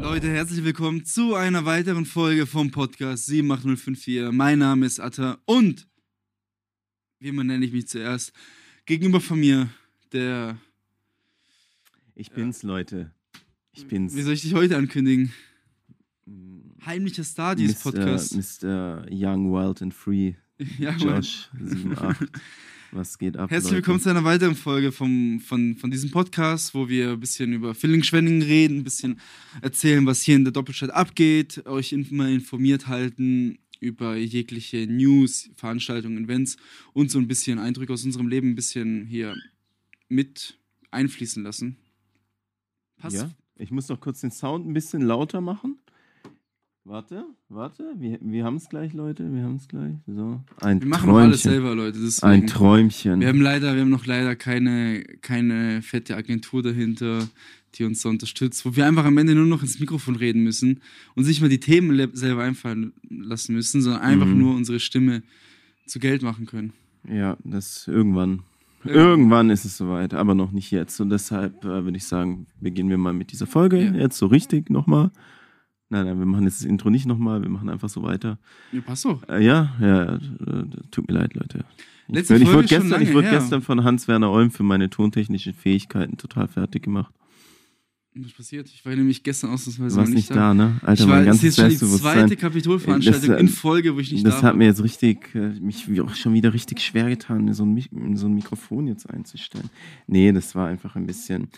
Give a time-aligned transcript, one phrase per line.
[0.00, 4.32] Leute, herzlich willkommen zu einer weiteren Folge vom Podcast 78054.
[4.32, 5.86] Mein Name ist Atta und
[7.18, 8.32] wie man nenne ich mich zuerst?
[8.86, 9.68] Gegenüber von mir
[10.12, 10.56] der.
[12.14, 13.10] Ich bin's, Leute.
[13.72, 14.14] Ich bin's.
[14.14, 15.30] Wie soll ich dich heute ankündigen?
[16.86, 18.34] Heimlicher Star dieses Podcast.
[18.34, 19.04] Mr.
[19.10, 20.34] Young, Wild and Free.
[20.78, 20.92] Ja.
[20.92, 22.28] Josh 78.
[22.92, 23.50] Was geht ab?
[23.50, 23.76] Herzlich Leute?
[23.76, 27.72] willkommen zu einer weiteren Folge vom, von, von diesem Podcast, wo wir ein bisschen über
[27.72, 29.20] Villingen-Schwenningen reden, ein bisschen
[29.62, 36.24] erzählen, was hier in der Doppelstadt abgeht, euch immer informiert halten über jegliche News, Veranstaltungen,
[36.24, 36.56] Events
[36.92, 39.36] und so ein bisschen Eindrücke aus unserem Leben ein bisschen hier
[40.08, 40.58] mit
[40.90, 41.76] einfließen lassen.
[42.96, 43.16] Passt?
[43.16, 45.78] Ja, ich muss noch kurz den Sound ein bisschen lauter machen.
[46.90, 49.94] Warte, warte, wir, wir haben es gleich, Leute, wir haben es gleich.
[50.08, 51.62] So, ein Wir machen auch alles Träumchen.
[51.62, 52.00] selber, Leute.
[52.02, 52.32] Deswegen.
[52.32, 53.20] Ein Träumchen.
[53.20, 57.28] Wir haben leider, wir haben noch leider keine, keine fette Agentur dahinter,
[57.76, 60.80] die uns da unterstützt, wo wir einfach am Ende nur noch ins Mikrofon reden müssen
[61.14, 64.38] und sich mal die Themen selber einfallen lassen müssen, sondern einfach Mhm.
[64.38, 65.22] nur unsere Stimme
[65.86, 66.72] zu Geld machen können.
[67.08, 68.40] Ja, das irgendwann.
[68.82, 70.98] Irgendwann ist es soweit, aber noch nicht jetzt.
[70.98, 73.80] Und deshalb äh, würde ich sagen, beginnen wir mal mit dieser Folge.
[73.80, 73.92] Ja.
[73.92, 75.12] Jetzt so richtig nochmal.
[75.92, 78.38] Nein, nein, wir machen jetzt das Intro nicht nochmal, wir machen einfach so weiter.
[78.72, 79.28] Ja, passt doch.
[79.28, 80.18] Äh, ja, ja, äh,
[80.92, 81.64] tut mir leid, Leute.
[82.06, 83.38] Ich, Letzte ich wurde gestern, ich wurde her.
[83.38, 87.12] gestern von Hans-Werner Olm für meine tontechnischen Fähigkeiten total fertig gemacht.
[88.14, 88.68] Was passiert?
[88.68, 90.80] Ich war nämlich gestern ausnahmsweise Du warst noch nicht da, ne?
[90.82, 93.48] Alter, ich war, mein das ist ganzes jetzt schon die zweite Kapitolveranstaltung Das, äh, in
[93.48, 94.54] Folge, wo ich nicht das da hat war.
[94.54, 98.34] mir jetzt richtig, äh, mich auch schon wieder richtig schwer getan, so ein, so ein
[98.34, 99.70] Mikrofon jetzt einzustellen.
[100.08, 101.48] Nee, das war einfach ein bisschen,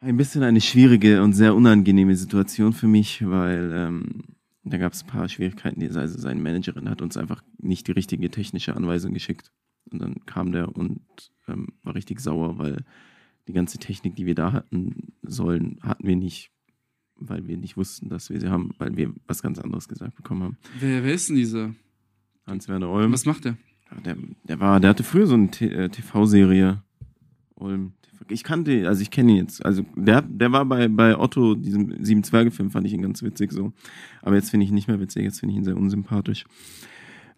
[0.00, 4.22] ein bisschen eine schwierige und sehr unangenehme Situation für mich, weil ähm,
[4.64, 5.82] da gab es ein paar Schwierigkeiten.
[5.96, 9.50] Also seine Managerin hat uns einfach nicht die richtige technische Anweisung geschickt.
[9.90, 11.00] Und dann kam der und
[11.48, 12.84] ähm, war richtig sauer, weil
[13.48, 16.50] die ganze Technik, die wir da hatten sollen, hatten wir nicht,
[17.16, 20.42] weil wir nicht wussten, dass wir sie haben, weil wir was ganz anderes gesagt bekommen
[20.44, 20.58] haben.
[20.78, 21.74] Wer, wer ist denn dieser?
[22.46, 23.12] Hans-Werner Olm.
[23.12, 23.56] Was macht der?
[23.90, 26.82] Ja, Der, der war, der hatte früher so eine T- äh, TV-Serie.
[27.56, 27.92] Olm.
[28.28, 29.64] Ich kannte, also ich kenne ihn jetzt.
[29.64, 33.52] Also der, der war bei, bei Otto, diesem Sieben Zwerge-Film, fand ich ihn ganz witzig
[33.52, 33.72] so.
[34.22, 36.44] Aber jetzt finde ich ihn nicht mehr witzig, jetzt finde ich ihn sehr unsympathisch.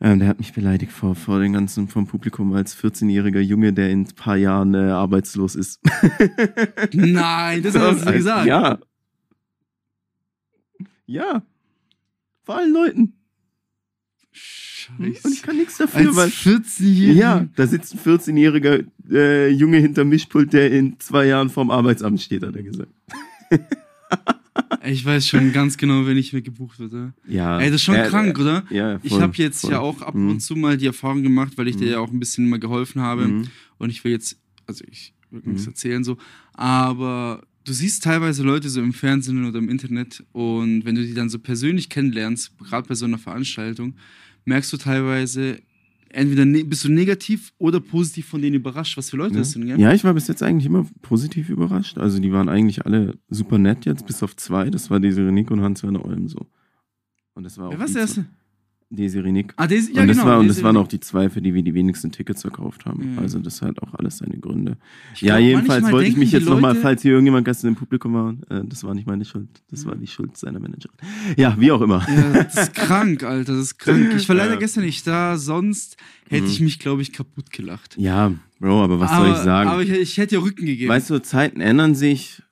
[0.01, 3.91] Ähm, der hat mich beleidigt vor, vor den ganzen, vom Publikum als 14-jähriger Junge, der
[3.91, 5.81] in ein paar Jahren äh, arbeitslos ist.
[6.93, 8.47] Nein, das er Also, gesagt.
[8.47, 8.79] Ja.
[11.07, 11.43] Ja.
[12.43, 13.15] Vor allen Leuten.
[14.99, 16.25] Und ich kann nichts dafür, weil.
[16.25, 17.13] Als 14-Jähriger.
[17.13, 22.21] Ja, da sitzt ein 14-jähriger äh, Junge hinter Mischpult, der in zwei Jahren vorm Arbeitsamt
[22.21, 22.91] steht, hat er gesagt.
[24.85, 26.93] Ich weiß schon ganz genau, wenn ich mir gebucht wird.
[27.27, 27.59] Ja.
[27.61, 28.65] Ey, das ist schon äh, krank, oder?
[28.69, 29.71] Ja, Ich voll, habe jetzt voll.
[29.71, 30.31] ja auch ab Mhm.
[30.31, 31.91] und zu mal die Erfahrung gemacht, weil ich dir Mhm.
[31.93, 33.29] ja auch ein bisschen mal geholfen habe.
[33.29, 33.45] Mhm.
[33.79, 35.69] Und ich will jetzt, also ich will nichts Mhm.
[35.69, 36.19] erzählen so,
[36.55, 41.15] aber du siehst teilweise Leute so im Fernsehen oder im Internet und wenn du die
[41.15, 43.95] dann so persönlich kennenlernst, gerade bei so einer Veranstaltung,
[44.45, 45.59] merkst du teilweise,
[46.11, 49.67] entweder ne bist du negativ oder positiv von denen überrascht, was für Leute das sind,
[49.67, 49.77] Ja.
[49.77, 49.85] gell?
[49.85, 51.99] ja, ich war bis jetzt eigentlich immer positiv überrascht.
[51.99, 54.71] Also die waren eigentlich alle super nett jetzt, bis auf zwei.
[54.71, 56.47] Das war Desiree Nick und Hans-Werner Olm so.
[57.35, 58.27] Und das war auch Wer war die der erste?
[58.95, 59.55] Desiree Nick.
[59.57, 60.29] Ah, des, ja, und das, genau.
[60.29, 63.15] war, und das waren auch die zwei, für die wir die wenigsten Tickets verkauft haben.
[63.17, 63.23] Ja.
[63.23, 64.77] Also das hat auch alles seine Gründe.
[65.15, 68.13] Ich ja, glaub, jedenfalls wollte ich mich jetzt nochmal, falls hier irgendjemand gestern im Publikum
[68.15, 69.49] war, äh, das war nicht meine Schuld.
[69.71, 69.89] Das Mhm.
[69.89, 70.97] war die Schuld seiner Managerin.
[71.37, 72.07] Ja, wie auch immer.
[72.09, 74.13] Ja, das ist krank, Alter, das ist krank.
[74.17, 74.59] Ich war leider Ja.
[74.59, 75.97] gestern nicht da, sonst
[76.29, 76.49] hätte Mhm.
[76.51, 77.97] ich mich, glaube ich, kaputt gelacht.
[77.99, 79.71] Ja, Bro, aber was aber, soll ich sagen?
[79.71, 80.89] Aber ich, ich hätte dir Rücken gegeben.
[80.89, 82.43] weißt du, Zeiten ändern sich.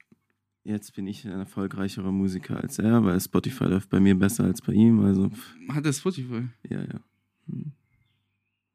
[0.62, 4.60] Jetzt bin ich ein erfolgreicherer Musiker als er, weil Spotify läuft bei mir besser als
[4.60, 5.00] bei ihm.
[5.00, 5.30] Also,
[5.70, 6.42] Hat er Spotify?
[6.68, 7.00] ja, ja.
[7.48, 7.72] Hm.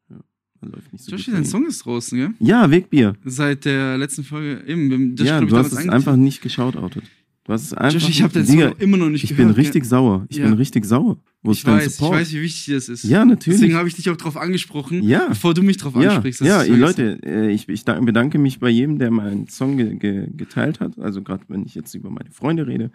[0.10, 0.20] Ja,
[0.62, 1.46] man läuft nicht so Joshi, dein.
[1.46, 2.34] Song ist draußen, gell?
[2.40, 3.16] Ja, Wegbier.
[3.24, 4.64] Seit der letzten Folge.
[4.68, 7.04] Eben, das ja, du hast es einfach nicht geschautoutet.
[7.46, 7.94] Du hast es einfach.
[7.94, 9.56] Joshi, ich habe den Song immer noch nicht ich gehört.
[9.56, 10.26] bin richtig sauer.
[10.30, 10.46] Ich Ja.
[10.46, 11.18] bin richtig sauer.
[11.44, 12.14] Wo Ich ist dein weiß, ich Support?
[12.20, 13.04] weiß, wie wichtig das ist.
[13.04, 13.60] Ja, natürlich.
[13.60, 15.28] Deswegen habe ich dich auch drauf angesprochen, Ja.
[15.30, 16.42] bevor du mich drauf ja, ansprichst.
[16.42, 16.80] ja, vergisst.
[16.80, 20.80] Leute, äh, ich, ich dank- bedanke mich bei jedem, der meinen Song ge ge geteilt
[20.80, 20.98] hat.
[20.98, 22.92] Also gerade wenn ich jetzt über meine Freunde rede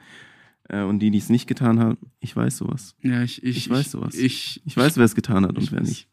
[0.69, 2.97] äh, und die, die es nicht getan haben, ich weiß sowas.
[3.03, 4.17] Ja, ich, ich, Ich weiß sowas.
[4.17, 6.09] Ich, Ich weiß, wer es getan hat ich und wer nicht.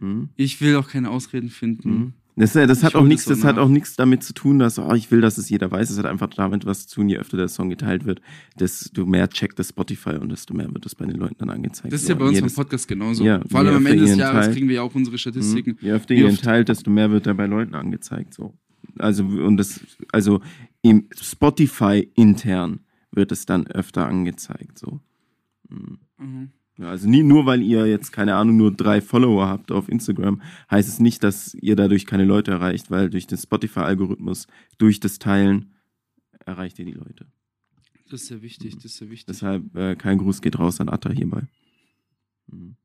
[0.00, 0.30] Mhm.
[0.36, 1.90] Ich will auch keine Ausreden finden.
[1.90, 2.12] Mhm.
[2.38, 4.58] Das, äh, das Ich hat auch nichts, das das hat auch nichts damit zu tun,
[4.58, 5.88] dass oh, ich will, dass es jeder weiß.
[5.88, 8.20] Es hat einfach damit was zu tun, je öfter der Song geteilt wird,
[8.60, 11.92] desto mehr checkt das Spotify und desto mehr wird es bei den Leuten dann angezeigt.
[11.94, 13.24] Das ist ja So, bei uns jedes- beim Podcast genauso.
[13.24, 14.52] Ja, Vor allem am Ende des Jahres teilt.
[14.54, 15.70] kriegen wir ja auch unsere Statistiken.
[15.80, 15.86] Mhm.
[15.86, 18.34] Je öfter ihr ihn teilt, desto mehr wird er bei Leuten angezeigt.
[18.34, 18.52] So.
[18.98, 19.80] Also, und das,
[20.12, 20.40] also
[20.82, 22.80] im Spotify intern
[23.12, 24.78] wird es dann öfter angezeigt.
[24.78, 25.00] So.
[25.70, 25.98] Mhm.
[26.18, 26.48] Mhm.
[26.78, 30.42] Ja, also nie nur, weil ihr jetzt, keine Ahnung, nur drei Follower habt auf Instagram,
[30.70, 34.46] heißt es nicht, dass ihr dadurch keine Leute erreicht, weil durch den Spotify-Algorithmus,
[34.76, 35.72] durch das Teilen,
[36.44, 37.26] erreicht ihr die Leute.
[38.10, 39.26] Das ist sehr wichtig, das ist sehr wichtig.
[39.26, 41.48] Deshalb äh, kein Gruß geht raus an Atta hierbei.
[42.46, 42.76] Mhm.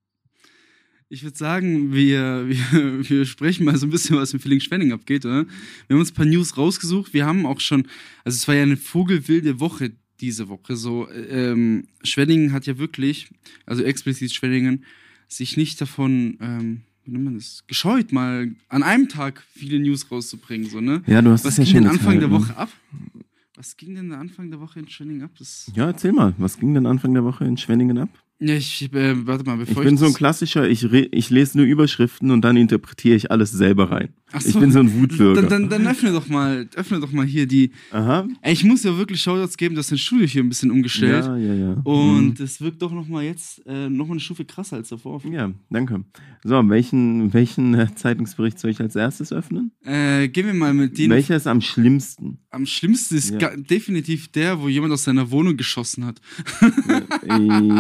[1.09, 4.93] Ich würde sagen, wir, wir, wir sprechen mal so ein bisschen, was im Feeling Schwenning
[4.93, 5.45] abgeht, oder?
[5.45, 7.13] Wir haben uns ein paar News rausgesucht.
[7.13, 7.85] Wir haben auch schon,
[8.23, 9.91] also es war ja eine vogelwilde Woche
[10.21, 10.75] diese Woche.
[10.75, 13.29] So, ähm, Schwenningen hat ja wirklich,
[13.65, 14.85] also explizit Schwenningen,
[15.27, 20.09] sich nicht davon, ähm, wie nennt man das, gescheut, mal an einem Tag viele News
[20.11, 21.01] rauszubringen, so, ne?
[21.07, 22.35] Ja, du hast Was ja ging schon denn Anfang der ne?
[22.35, 22.69] Woche ab?
[23.55, 25.31] Was ging denn Anfang der Woche in Schwenningen ab?
[25.37, 28.09] Das Ja, erzähl mal, was ging denn Anfang der Woche in Schwenningen ab?
[28.41, 31.65] Ja, ich, äh, warte mal, Ich bevor bin so ein klassischer, ich, ich lese nur
[31.67, 34.09] Überschriften und dann interpretiere ich alles selber rein.
[34.33, 34.59] Ach Ich so.
[34.59, 35.41] bin so ein Wutbürger.
[35.43, 37.71] Dann, dann, dann öffne doch mal, öffne doch mal hier die.
[37.91, 38.27] Aha.
[38.41, 41.25] Ey, ich muss ja wirklich Shoutouts geben, dass dein Studio hier ein bisschen umgestellt.
[41.25, 41.73] Ja, ja, ja.
[41.83, 45.21] Und es wirkt doch noch mal jetzt äh, noch mal eine Stufe krasser als davor.
[45.23, 45.33] Mhm.
[45.33, 46.03] Ja, danke.
[46.43, 49.71] So, welchen, welchen äh, Zeitungsbericht soll ich als erstes öffnen?
[49.83, 51.11] Äh, gehen wir mal mit denen.
[51.11, 52.39] Welcher ist am schlimmsten?
[52.51, 53.55] Am schlimmsten ist Ja.
[53.55, 56.21] definitiv der, wo jemand aus seiner Wohnung geschossen hat.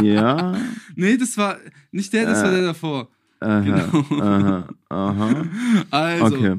[0.03, 0.50] ja.
[0.95, 1.57] Nee, das war
[1.91, 2.55] nicht der, das war Äh.
[2.55, 3.09] der davor.
[3.39, 4.21] Aha, Genau.
[4.21, 5.45] aha, aha.
[5.91, 6.55] Also, Okay.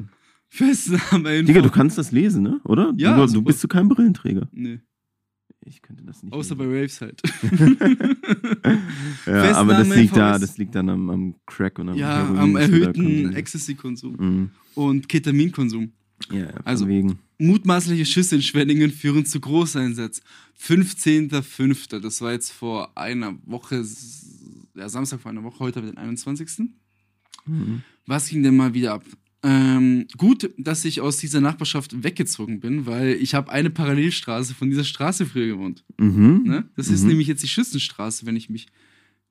[0.49, 2.59] Festnahme Digga, du kannst das lesen, ne?
[2.65, 2.93] Oder?
[2.97, 4.47] Ja, Du, du bist du kein Brillenträger.
[4.51, 4.81] Nee,
[5.65, 6.31] Ich könnte das nicht.
[6.33, 6.77] außer bei lesen.
[6.77, 7.21] Raves halt.
[9.25, 12.37] ja, aber das liegt da, das liegt dann am, am Crack und am ja, Heroin,
[12.39, 13.33] am erhöhten.
[13.33, 14.49] Ecstasy-Konsum Mhm.
[14.75, 15.91] und Ketaminkonsum.
[16.31, 17.19] Ja, Also- wegen.
[17.39, 20.21] Mutmaßliche Schüsse in Schwenningen führen zu Großeinsatz.
[20.57, 21.99] 15.05.
[21.99, 23.83] Das war jetzt vor einer Woche,
[24.75, 26.69] ja, Samstag vor einer Woche, heute den 21.
[27.45, 27.81] Mhm.
[28.05, 29.03] Was ging denn mal wieder ab?
[29.45, 34.69] Ähm, gut, dass ich aus dieser Nachbarschaft weggezogen bin, weil ich habe eine Parallelstraße von
[34.69, 35.83] dieser Straße früher gewohnt.
[35.97, 36.43] Mhm.
[36.45, 36.69] Ne?
[36.77, 37.09] Das ist Mhm.
[37.09, 38.67] nämlich jetzt die Schützenstraße, wenn ich mich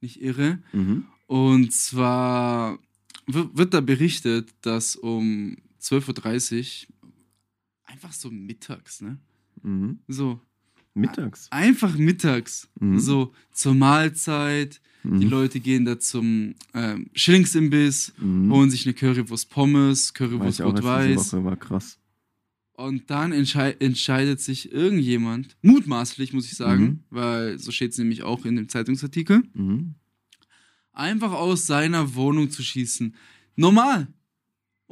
[0.02, 0.58] nicht irre.
[0.74, 1.04] Mhm.
[1.28, 2.78] Und zwar
[3.26, 7.08] wird da berichtet, dass um 12.30 Uhr,
[7.84, 9.18] einfach so mittags, ne?
[9.62, 9.98] Mhm.
[10.08, 10.40] So,
[10.94, 11.48] Mittags.
[11.50, 12.98] einfach mittags, Mhm.
[12.98, 14.80] so zur Mahlzeit.
[15.04, 15.30] Die Mhm.
[15.30, 18.52] Leute gehen da zum ähm, Schillingsimbiss, Mhm.
[18.52, 21.32] holen sich eine Currywurst Pommes, Currywurst Rot-Weiß.
[21.32, 21.98] War krass.
[22.74, 28.22] Und dann entschei entscheidet sich irgendjemand, mutmaßlich muss ich sagen, weil so steht es nämlich
[28.22, 29.94] auch in dem Zeitungsartikel, Mhm.
[30.92, 33.14] einfach aus seiner Wohnung zu schießen.
[33.56, 34.06] Normal.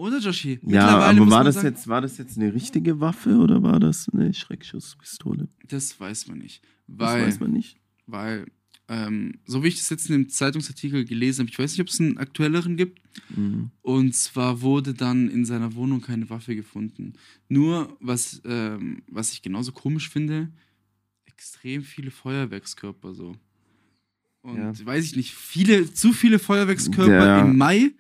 [0.01, 0.59] Oder, Joshi?
[0.63, 4.09] Ja, aber war das, sagen, jetzt, war das jetzt eine richtige Waffe oder war das
[4.09, 5.47] eine Schreckschusspistole?
[5.69, 6.63] Das weiß man nicht.
[6.87, 7.77] Das Weil, weiß man nicht.
[8.07, 8.47] weil
[8.89, 11.89] ähm, so wie ich das jetzt in dem Zeitungsartikel gelesen habe, ich weiß nicht, ob
[11.89, 12.99] es einen aktuelleren gibt,
[13.37, 13.71] Mhm.
[13.83, 17.15] Und zwar wurde dann in seiner Wohnung keine Waffe gefunden.
[17.49, 20.49] Nur, was, ähm, was ich genauso komisch finde,
[21.27, 23.35] extrem viele Feuerwerkskörper so.
[24.43, 24.73] Und Ja.
[24.87, 27.91] weiß ich nicht, viele, zu viele Feuerwerkskörper Der- im Mai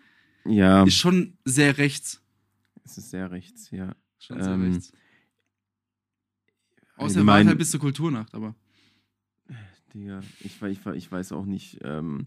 [0.46, 2.20] Ja, ist schon sehr rechts.
[2.84, 3.94] es ist sehr rechts, ja.
[4.18, 4.92] Schon sehr Ähm, rechts.
[6.96, 8.54] Außer er war halt bis zur Kulturnacht, aber.
[9.94, 12.26] Digga, ich, ich, ich weiß auch nicht, ähm,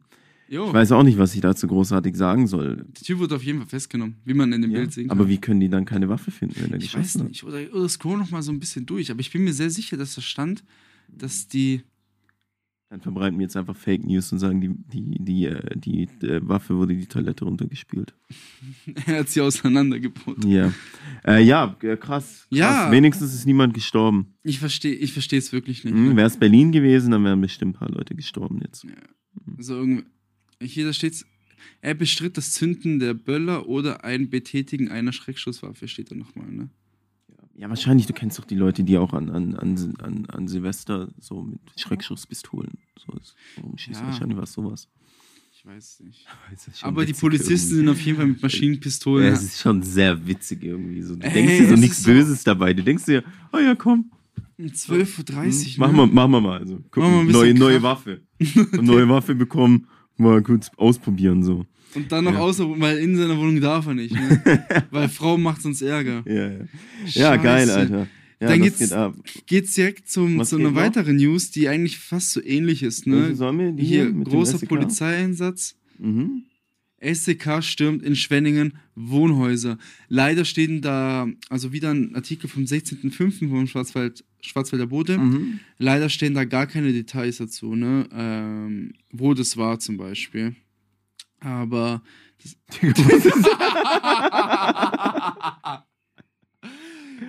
[0.49, 2.75] ich weiß auch nicht, was ich dazu großartig sagen soll.
[2.77, 5.17] der Typ wurde auf jeden Fall festgenommen, wie man in dem Ja, Bild sehen kann.
[5.17, 7.27] aber wie können die dann keine Waffe finden, wenn er ich weiß geschossen hat?
[7.29, 7.43] nicht.
[7.45, 9.09] Oder, oder scroll noch mal so ein bisschen durch.
[9.11, 10.63] Aber ich bin mir sehr sicher, dass da stand,
[11.07, 11.83] dass die.
[12.93, 16.47] Dann verbreiten wir jetzt einfach Fake News und sagen, die, die, die, äh, die, äh,
[16.47, 18.13] Waffe wurde die Toilette runtergespielt.
[19.07, 20.45] er hat sie auseinandergebaut.
[20.45, 20.71] Ja.
[21.25, 22.47] Äh, ja, äh, krass, krass.
[22.51, 22.91] Ja.
[22.91, 24.35] Wenigstens ist niemand gestorben.
[24.43, 25.95] Ich verstehe ich verstehe es wirklich nicht.
[25.95, 28.85] Mhm, Wäre es Berlin gewesen, dann wären bestimmt ein paar Leute gestorben jetzt.
[29.57, 30.03] So irgendwie,
[30.61, 31.25] hier da steht's.
[31.81, 36.69] Er bestritt das Zünden der Böller oder ein Betätigen einer Schreckschusswaffe, steht da nochmal, ne?
[37.55, 39.55] Ja, wahrscheinlich, du kennst doch die Leute, die auch an, an,
[39.99, 42.79] an, an, Silvester so mit Schreckschusspistolen.
[43.05, 43.35] So ist.
[43.87, 44.01] Ja.
[44.05, 44.87] wahrscheinlich was sowas?
[45.51, 46.25] Ich weiß nicht.
[46.81, 47.75] Aber die Polizisten irgendwie.
[47.75, 49.27] sind auf jeden Fall mit Maschinenpistolen.
[49.27, 51.01] Ja, es ist schon sehr witzig irgendwie.
[51.03, 51.15] So.
[51.15, 52.73] Du Ey, denkst dir so nichts so- Böses dabei.
[52.73, 54.11] Du denkst dir, oh ja, komm.
[54.57, 55.79] um 12.30 Uhr.
[55.87, 56.59] Machen wir, machen wir mal.
[56.59, 57.83] Also, gucken, Machen wir ein bisschen neue, neue.
[57.83, 58.21] Waffe.
[58.81, 59.87] Neue Waffe bekommen.
[60.17, 61.43] Mal kurz ausprobieren.
[61.43, 61.65] so.
[61.95, 62.39] Und dann noch Ja.
[62.39, 64.41] außer, weil in seiner Wohnung darf er nicht, ne?
[64.91, 66.23] weil Frau macht sonst Ärger.
[66.27, 66.57] Ja, ja.
[67.05, 67.69] ja geil.
[67.69, 68.07] Alter.
[68.39, 69.45] Ja, Dann geht's- geht.
[69.47, 73.35] Geht's direkt zum, Was zu einer weiteren News, die eigentlich fast so ähnlich ist, ne?
[73.35, 73.71] sollen wir?
[73.71, 74.69] Die Hier, dem großer SEK?
[74.69, 75.75] Polizeieinsatz.
[75.99, 76.43] Mhm.
[77.01, 79.77] SEK stürmt in Schwenningen Wohnhäuser.
[80.07, 83.49] Leider stehen da, also wieder ein Artikel vom 16.05.
[83.49, 85.17] vom Schwarzwald, Schwarzwälder Bote.
[85.17, 85.59] Mhm.
[85.77, 88.07] Leider stehen da gar keine Details dazu, ne?
[88.13, 90.55] Ähm, wo das war zum Beispiel.
[91.43, 92.01] Aber.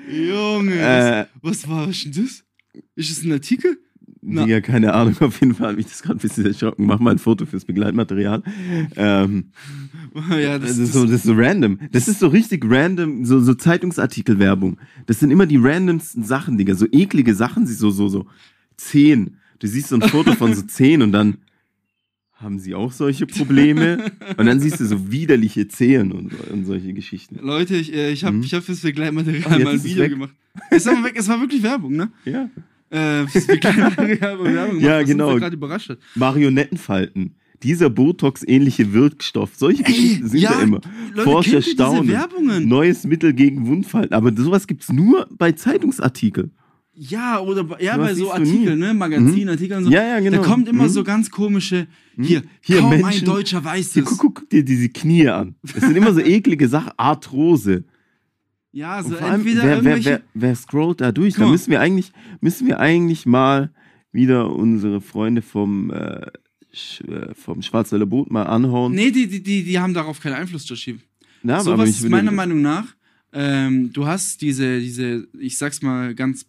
[0.09, 2.44] Junge, Äh, was, was war denn das?
[2.97, 3.78] Ist das ein Artikel?
[4.26, 4.47] Na.
[4.47, 6.87] Ja, keine Ahnung, auf jeden Fall hat mich das gerade ein bisschen erschrocken.
[6.87, 8.42] Mach mal ein Foto fürs Begleitmaterial.
[8.97, 9.50] Ähm,
[10.30, 11.78] ja, das, ist so, das ist so random.
[11.92, 14.78] Das ist so richtig random, so, so Zeitungsartikel-Werbung.
[15.06, 16.75] Das sind immer die randomsten Sachen, Digga.
[16.75, 18.26] So eklige Sachen, so, so, so.
[18.76, 19.37] Zehn.
[19.59, 21.38] Du siehst so ein Foto von so zehn und dann
[22.44, 24.12] haben sie auch solche Probleme.
[24.36, 27.38] und dann siehst du so widerliche Zehen und, und solche Geschichten.
[27.42, 28.42] Leute, ich, äh, ich habe Mhm.
[28.44, 30.10] ich hab fürs Begleitmaterial Ah, mal ein es Video weg.
[30.10, 30.34] gemacht.
[30.70, 32.12] Es war, weg, es war wirklich Werbung, ne?
[32.24, 32.48] Ja.
[32.90, 35.34] Äh, fürs Begleitmaterial Werbung Ja, was genau.
[35.36, 35.98] gerade überrascht hat.
[36.14, 37.34] Marionettenfalten.
[37.62, 39.52] Dieser Botox-ähnliche Wirkstoff.
[39.56, 40.80] Solche Geschichten sind ja, ja immer.
[41.14, 42.68] Leute, Forscher staunen.
[42.68, 44.12] Neues Mittel gegen Wundfalten.
[44.14, 46.50] Aber sowas gibt's nur bei Zeitungsartikeln.
[46.96, 48.48] Ja, oder bei- ja, bei so du nie.
[48.50, 48.94] Artikeln, ne?
[48.94, 49.90] Magazinartikeln und so.
[49.90, 50.42] Ja, ja, genau.
[50.42, 50.88] Da kommt immer Mhm.
[50.90, 51.86] so ganz komische,
[52.20, 54.10] hier, Hier, kaum ein Menschen- Deutscher weiß Hier, das.
[54.12, 55.56] guck, guck, guck dir diese Knie an.
[55.62, 56.92] Das sind immer so eklige Sachen.
[56.96, 57.84] Arthrose.
[58.70, 60.10] Ja, so allem, entweder wer, wer, irgendwelche...
[60.10, 61.34] wer, wer scrollt da durch?
[61.34, 63.72] Da müssen wir eigentlich, müssen wir eigentlich mal
[64.12, 66.26] wieder unsere Freunde vom, äh,
[67.08, 68.92] äh, vom Schwarzwälder Boot mal anhauen.
[68.92, 70.98] Nee, die, die, die, die haben darauf keinen Einfluss, Joshi.
[71.42, 72.86] Na, aber Sowas ich ist meiner Meinung nach,
[73.32, 76.46] ähm, du hast diese, diese, ich sag's mal ganz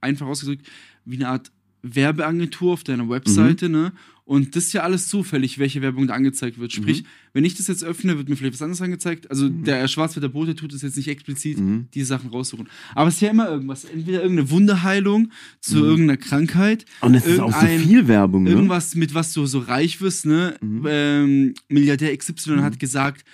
[0.00, 0.66] einfach ausgedrückt,
[1.04, 1.50] wie eine Art
[1.82, 3.72] Werbeagentur auf deiner Webseite, Mhm.
[3.74, 3.92] ne?
[4.24, 6.70] Und das ist ja alles zufällig, welche Werbung da angezeigt wird.
[6.70, 9.30] Sprich, wenn ich das jetzt öffne, wird mir vielleicht was anderes angezeigt.
[9.30, 11.86] Also der Schwarzwälder Bote tut es jetzt nicht explizit, Mhm.
[11.94, 12.68] die Sachen raussuchen.
[12.94, 13.86] Aber es ist ja immer irgendwas.
[13.86, 15.84] Entweder irgendeine Wunderheilung zu Mhm.
[15.84, 18.50] irgendeiner Krankheit, Und es ist auch so viel Werbung, ne?
[18.50, 20.56] irgendwas, mit was du so reich wirst, ne?
[20.60, 20.84] Mhm.
[20.86, 23.24] Ähm, Milliardär XY hat gesagt,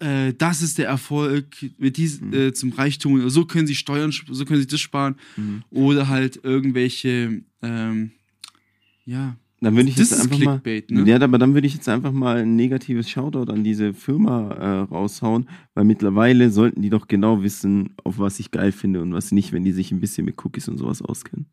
[0.00, 1.46] äh, das ist der Erfolg
[1.78, 2.32] mit dies, Mhm.
[2.32, 3.28] äh, zum Reichtum.
[3.30, 5.16] So können sie Steuern, so können sie das sparen.
[5.36, 5.62] Mhm.
[5.70, 8.10] Oder halt irgendwelche, ähm,
[9.04, 9.36] ja.
[9.60, 10.60] Dann würde ich Das jetzt einfach mal.
[10.60, 11.08] Clickbait, ne?
[11.10, 14.78] Ja, aber dann würde ich jetzt einfach mal ein negatives Shoutout an diese Firma äh,
[14.80, 19.32] raushauen, weil mittlerweile sollten die doch genau wissen, auf was ich geil finde und was
[19.32, 21.46] nicht, wenn die sich ein bisschen mit Cookies und sowas auskennen.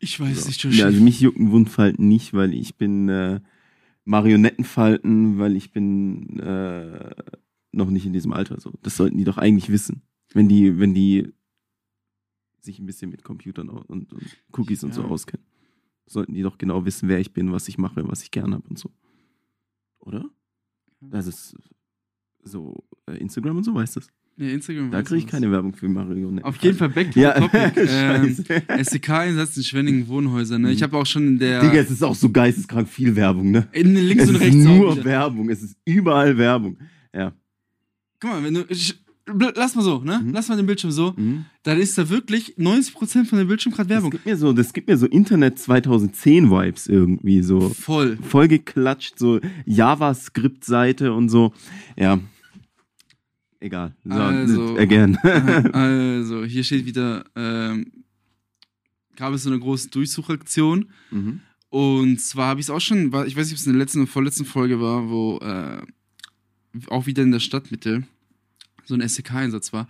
[0.00, 0.48] Ich weiß So.
[0.48, 0.78] nicht, Joshi.
[0.80, 3.40] Ja, also mich jucken Wundfalten nicht, weil ich bin äh,
[4.04, 7.10] Marionettenfalten, weil ich bin äh,
[7.76, 8.72] noch nicht in diesem Alter so.
[8.82, 10.02] Das sollten die doch eigentlich wissen.
[10.32, 11.32] Wenn die, wenn die
[12.60, 15.08] sich ein bisschen mit Computern und, und Cookies und so Ja.
[15.08, 15.46] auskennen.
[16.08, 18.66] Sollten die doch genau wissen, wer ich bin, was ich mache, was ich gern habe
[18.68, 18.90] und so.
[20.00, 20.24] Oder?
[21.00, 21.56] Das ist
[22.42, 24.08] so äh, Instagram und so, weißt du das?
[24.38, 26.44] ja, Instagram Da weiß kriege ich keine Werbung für Marionetten.
[26.44, 27.72] Auf jeden Fall back to Ja, topic.
[27.88, 28.36] ähm.
[28.68, 30.70] SDK-Einsatz in Schwenningen Wohnhäuser, ne?
[30.72, 30.84] Ich Mhm.
[30.84, 31.60] habe auch schon in der.
[31.60, 33.68] Digga, es ist auch so geisteskrank viel Werbung, ne?
[33.72, 35.04] in links es und ist rechts auch nur wieder.
[35.04, 36.78] Werbung, es ist überall Werbung.
[37.14, 37.32] Ja.
[38.26, 38.64] Guck mal, wenn du.
[38.68, 40.20] ich- Lass mal so, ne?
[40.22, 40.32] Mhm.
[40.32, 41.12] Lass mal den Bildschirm so.
[41.16, 41.46] Mhm.
[41.64, 44.10] Dann ist da wirklich 90% von dem Bildschirm gerade Das Werbung.
[44.12, 48.18] gibt mir so, das gibt mir so Internet 2010 Vibes irgendwie so Voll.
[48.22, 51.52] vollgeklatscht, so JavaScript-Seite und so.
[51.96, 52.20] Ja.
[53.58, 53.96] Egal.
[54.04, 55.16] So, Also- again.
[55.72, 57.90] also, hier steht wieder, ähm,
[59.16, 60.90] gab es so eine große Durchsuchaktion.
[61.10, 61.40] mhm.
[61.68, 63.98] Und zwar habe ich es auch schon, ich weiß nicht, ob es in der letzten
[64.02, 65.82] oder vorletzten Folge war, wo äh,
[66.88, 68.04] auch wieder in der Stadtmitte
[68.88, 69.88] so ein SEK-Einsatz war.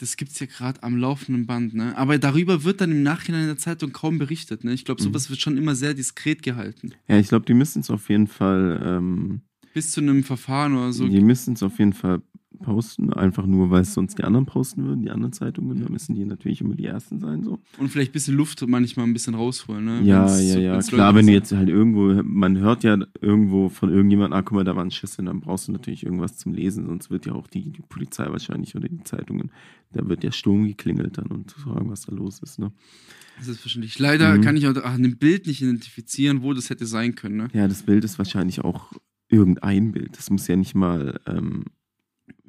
[0.00, 1.96] Das gibt es ja gerade am laufenden Band, ne?
[1.96, 4.72] Aber darüber wird dann im Nachhinein in der Zeitung kaum berichtet, ne?
[4.72, 5.06] Ich glaube, Mhm.
[5.06, 6.92] sowas wird schon immer sehr diskret gehalten.
[7.08, 9.40] Ja, ich glaube, die müssen es auf jeden Fall, ähm,
[9.74, 11.08] Bis zu einem Verfahren oder so.
[11.08, 12.22] die müssen es auf jeden Fall
[12.58, 15.80] posten, einfach nur, weil es sonst die anderen posten würden, die anderen Zeitungen.
[15.82, 17.58] Da müssen die natürlich immer die ersten sein, so.
[17.78, 20.02] Und vielleicht ein bisschen Luft manchmal ein bisschen rausholen, ne?
[20.02, 20.78] Ja, Wenn's ja, ja.
[20.80, 24.64] Klar, wenn du jetzt halt irgendwo, man hört ja irgendwo von irgendjemandem, ah, guck mal,
[24.64, 27.46] da war ein Schiss, dann brauchst du natürlich irgendwas zum Lesen, sonst wird ja auch
[27.46, 29.50] die, die Polizei wahrscheinlich oder die Zeitungen,
[29.92, 32.72] da wird ja Sturm geklingelt dann und zu fragen, was da los ist, ne?
[33.38, 33.98] Das ist verständlich.
[34.00, 34.40] Leider Mhm.
[34.42, 37.48] kann ich auch an dem Bild nicht identifizieren, wo das hätte sein können, ne?
[37.52, 38.92] Ja, das Bild ist wahrscheinlich auch
[39.28, 40.16] irgendein Bild.
[40.16, 41.64] Das muss ja nicht mal ähm,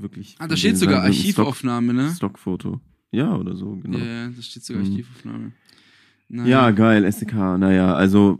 [0.01, 0.36] wirklich.
[0.39, 2.13] Ah, da steht sogar so ein Stock- Archivaufnahme, ne?
[2.15, 2.79] Stockfoto.
[3.12, 3.98] Ja, oder so, genau.
[3.98, 4.91] Ja, ja, da steht sogar Mhm.
[4.91, 5.46] Archivaufnahme.
[6.29, 6.72] Ja, Naja.
[6.72, 7.58] geil, SDK.
[7.58, 8.38] Naja, also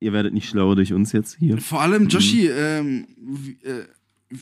[0.00, 1.58] ihr werdet nicht schlauer durch uns jetzt hier.
[1.58, 2.08] Vor allem, Mhm.
[2.08, 3.84] Joshi, ähm, w- äh,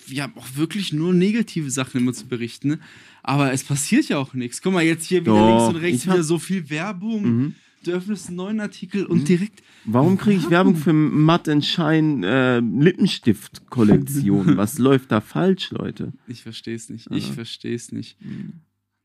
[0.07, 2.79] wir haben auch wirklich nur negative Sachen immer zu berichten, ne?
[3.23, 4.63] aber es passiert ja auch nichts.
[4.63, 7.23] Guck mal, jetzt hier wieder Doch, links und rechts hab- wieder so viel Werbung.
[7.23, 7.55] Mhm.
[7.85, 9.25] Du öffnest einen neuen Artikel und Mhm.
[9.25, 9.62] direkt.
[9.85, 14.57] Warum kriege ich Werbung für Matt Shine äh, Lippenstift-Kollektion?
[14.57, 16.12] Was läuft da falsch, Leute?
[16.26, 17.09] Ich verstehe es nicht.
[17.11, 17.33] Ich Aha.
[17.35, 18.17] verstehe es nicht.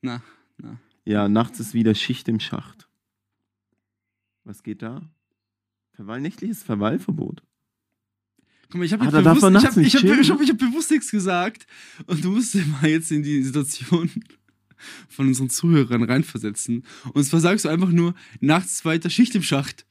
[0.02, 0.24] Na,
[0.58, 0.80] na.
[1.06, 2.88] Ja, nachts ist wieder Schicht im Schacht.
[4.44, 5.02] Was geht da?
[5.94, 7.44] Verweil, nächtliches Verweilverbot.
[8.70, 11.12] Guck mal, ich habe Ah, bewusst, ich hab, ich hab, ich hab, ich bewusst nichts
[11.12, 11.66] gesagt.
[12.06, 14.10] Und du musst mal jetzt in die Situation
[15.08, 16.84] von unseren Zuhörern reinversetzen.
[17.14, 19.86] Und zwar sagst du einfach nur, nachts weiter Schicht im Schacht.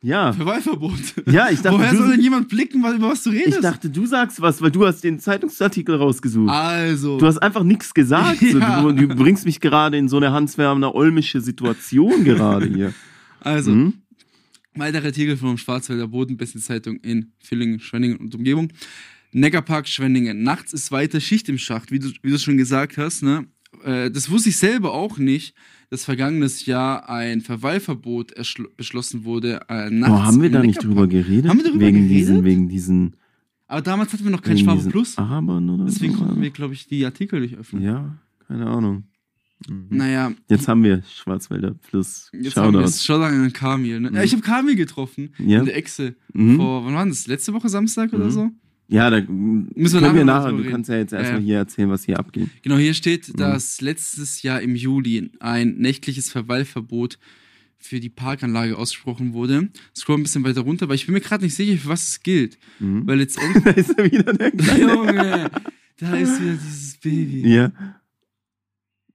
[0.00, 0.32] Ja.
[0.32, 0.92] Verweilverbot.
[1.26, 3.56] Ja, ich dachte, Woher du- soll denn jemand blicken, was- über was du redest?
[3.56, 6.50] Ich dachte, du sagst was, weil du hast den Zeitungsartikel rausgesucht.
[6.50, 7.18] also.
[7.18, 8.38] Du hast einfach nichts gesagt.
[8.52, 8.80] So, Ja.
[8.82, 12.94] du, du bringst mich gerade in so eine hanswärmende olmische Situation gerade hier.
[13.40, 13.94] Also, Mhm.
[14.76, 18.68] Weitere Artikel vom Schwarzwälder Boden, beste Zeitung in Villingen, Schwenningen und Umgebung.
[19.32, 20.44] Neckarpark Schwenningen.
[20.44, 23.24] Nachts ist weiter Schicht im Schacht, wie du, wie du schon gesagt hast.
[23.24, 23.46] Ne?
[23.84, 25.54] Äh, das wusste ich selber auch nicht,
[25.90, 28.34] dass vergangenes Jahr ein Verweilverbot
[28.76, 29.60] beschlossen wurde.
[29.68, 31.48] Äh, Boah, haben wir da nicht drüber geredet?
[31.50, 32.16] Haben wir darüber wegen geredet?
[32.16, 33.16] Diesen, wegen diesen,
[33.66, 35.16] Aber damals hatten wir noch kein Schwabe Plus.
[35.18, 36.18] Oder Deswegen so?
[36.24, 37.82] konnten wir, glaube ich, die Artikel nicht öffnen.
[37.82, 38.16] Ja,
[38.46, 39.04] keine Ahnung.
[39.68, 39.86] Mhm.
[39.90, 42.30] Naja, Jetzt haben wir Schwarzwälder Plus.
[42.32, 43.24] jetzt haben wir es Shoutout.
[43.24, 43.98] an Kamil.
[44.00, 44.08] Ne?
[44.12, 44.24] Ja, Mhm.
[44.24, 45.58] ich habe Kamil getroffen Ja.
[45.60, 46.14] in der Echse.
[46.32, 46.56] Mhm.
[46.56, 47.26] Vor, wann war das?
[47.26, 48.30] Letzte Woche Samstag oder Mhm.
[48.30, 48.50] so?
[48.90, 50.52] Ja, da müssen wir nachher wir nachher.
[50.52, 51.44] Du kannst ja jetzt erstmal ja.
[51.46, 52.48] hier erzählen, was hier abgeht.
[52.62, 53.36] Genau, hier steht, Mhm.
[53.36, 57.18] dass letztes Jahr im Juli ein nächtliches Verweilverbot
[57.76, 59.68] für die Parkanlage ausgesprochen wurde.
[59.94, 62.22] Scroll ein bisschen weiter runter, weil ich bin mir gerade nicht sicher, für was es
[62.22, 62.58] gilt.
[62.80, 63.06] Mhm.
[63.06, 63.62] Weil letztendlich.
[63.64, 64.80] da ist er wieder der Kleine.
[64.94, 65.50] Junge,
[65.98, 67.46] da ist wieder dieses Baby.
[67.54, 67.72] Ja.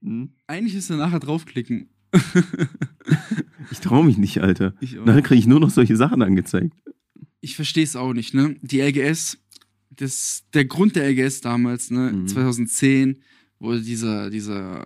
[0.00, 0.30] Mhm.
[0.46, 1.88] Eigentlich ist er nachher draufklicken.
[3.70, 4.74] Ich traue mich nicht, Alter.
[4.80, 5.04] Ich, auch.
[5.04, 6.74] Dann kriege ich nur noch solche Sachen angezeigt.
[7.40, 8.56] ich verstehe es auch nicht, ne?
[8.62, 9.38] Die LGS,
[9.96, 12.12] das, der Grund der LGS damals, ne?
[12.12, 12.28] Mhm.
[12.28, 13.22] 2010
[13.58, 14.84] wurde dieser, dieser,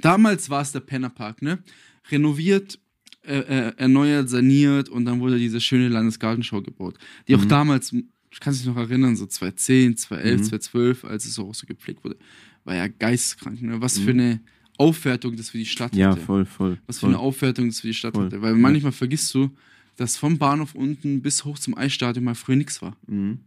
[0.00, 1.62] damals war es der Pennerpark, ne?
[2.10, 2.78] Renoviert,
[3.22, 6.96] äh, äh, erneuert, saniert und dann wurde diese schöne Landesgartenschau gebaut.
[7.28, 7.48] Die auch Mhm.
[7.48, 10.44] damals, ich kann mich noch erinnern, so 2010, 2011, Mhm.
[10.44, 12.16] 2012, als es auch so gepflegt wurde,
[12.64, 13.80] war ja geisteskrank, ne?
[13.80, 14.04] Was Mhm.
[14.04, 14.40] für eine
[14.78, 16.22] Aufwertung das für die Stadt Ja, hatte.
[16.22, 16.78] voll, voll.
[16.86, 17.10] Was für voll.
[17.10, 18.26] eine Aufwertung das für die Stadt Voll.
[18.26, 18.40] hatte.
[18.40, 18.58] Weil Ja.
[18.58, 19.50] manchmal vergisst du,
[19.96, 22.96] dass vom Bahnhof unten bis hoch zum Eisstadion mal früher nichts war.
[23.06, 23.40] Mhm.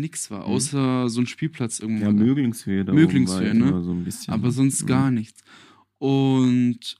[0.00, 0.54] Nix war, Mhm.
[0.54, 2.04] außer so ein Spielplatz irgendwo.
[2.04, 2.12] Ja,
[3.04, 3.40] oben war
[3.72, 3.82] ne?
[3.84, 4.34] so bisschen.
[4.34, 4.86] Aber sonst Mhm.
[4.86, 5.42] gar nichts.
[5.98, 6.96] Und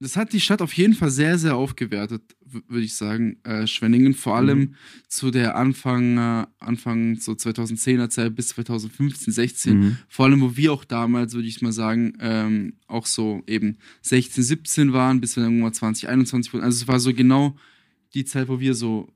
[0.00, 2.22] das hat die Stadt auf jeden Fall sehr, sehr aufgewertet,
[2.68, 3.36] würde ich sagen.
[3.44, 4.74] Äh, Schwenningen, vor allem Mhm.
[5.06, 9.78] zu der Anfang, äh, Anfang so 2010er Zeit bis 2015, 16.
[9.78, 9.96] Mhm.
[10.08, 14.42] Vor allem, wo wir auch damals, würde ich mal sagen, ähm, auch so eben 16,
[14.42, 16.64] 17 waren, bis wir dann irgendwann 20, 21 wurden.
[16.64, 17.56] Also es war so genau
[18.14, 19.08] die Zeit, wo wir so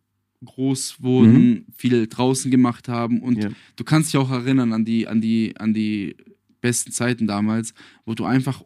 [0.44, 3.42] groß wurden, viel draußen gemacht haben und Mhm.
[3.42, 3.48] Ja.
[3.76, 6.16] du kannst dich auch erinnern an die, an die, an die
[6.60, 8.62] besten Zeiten damals, wo du einfach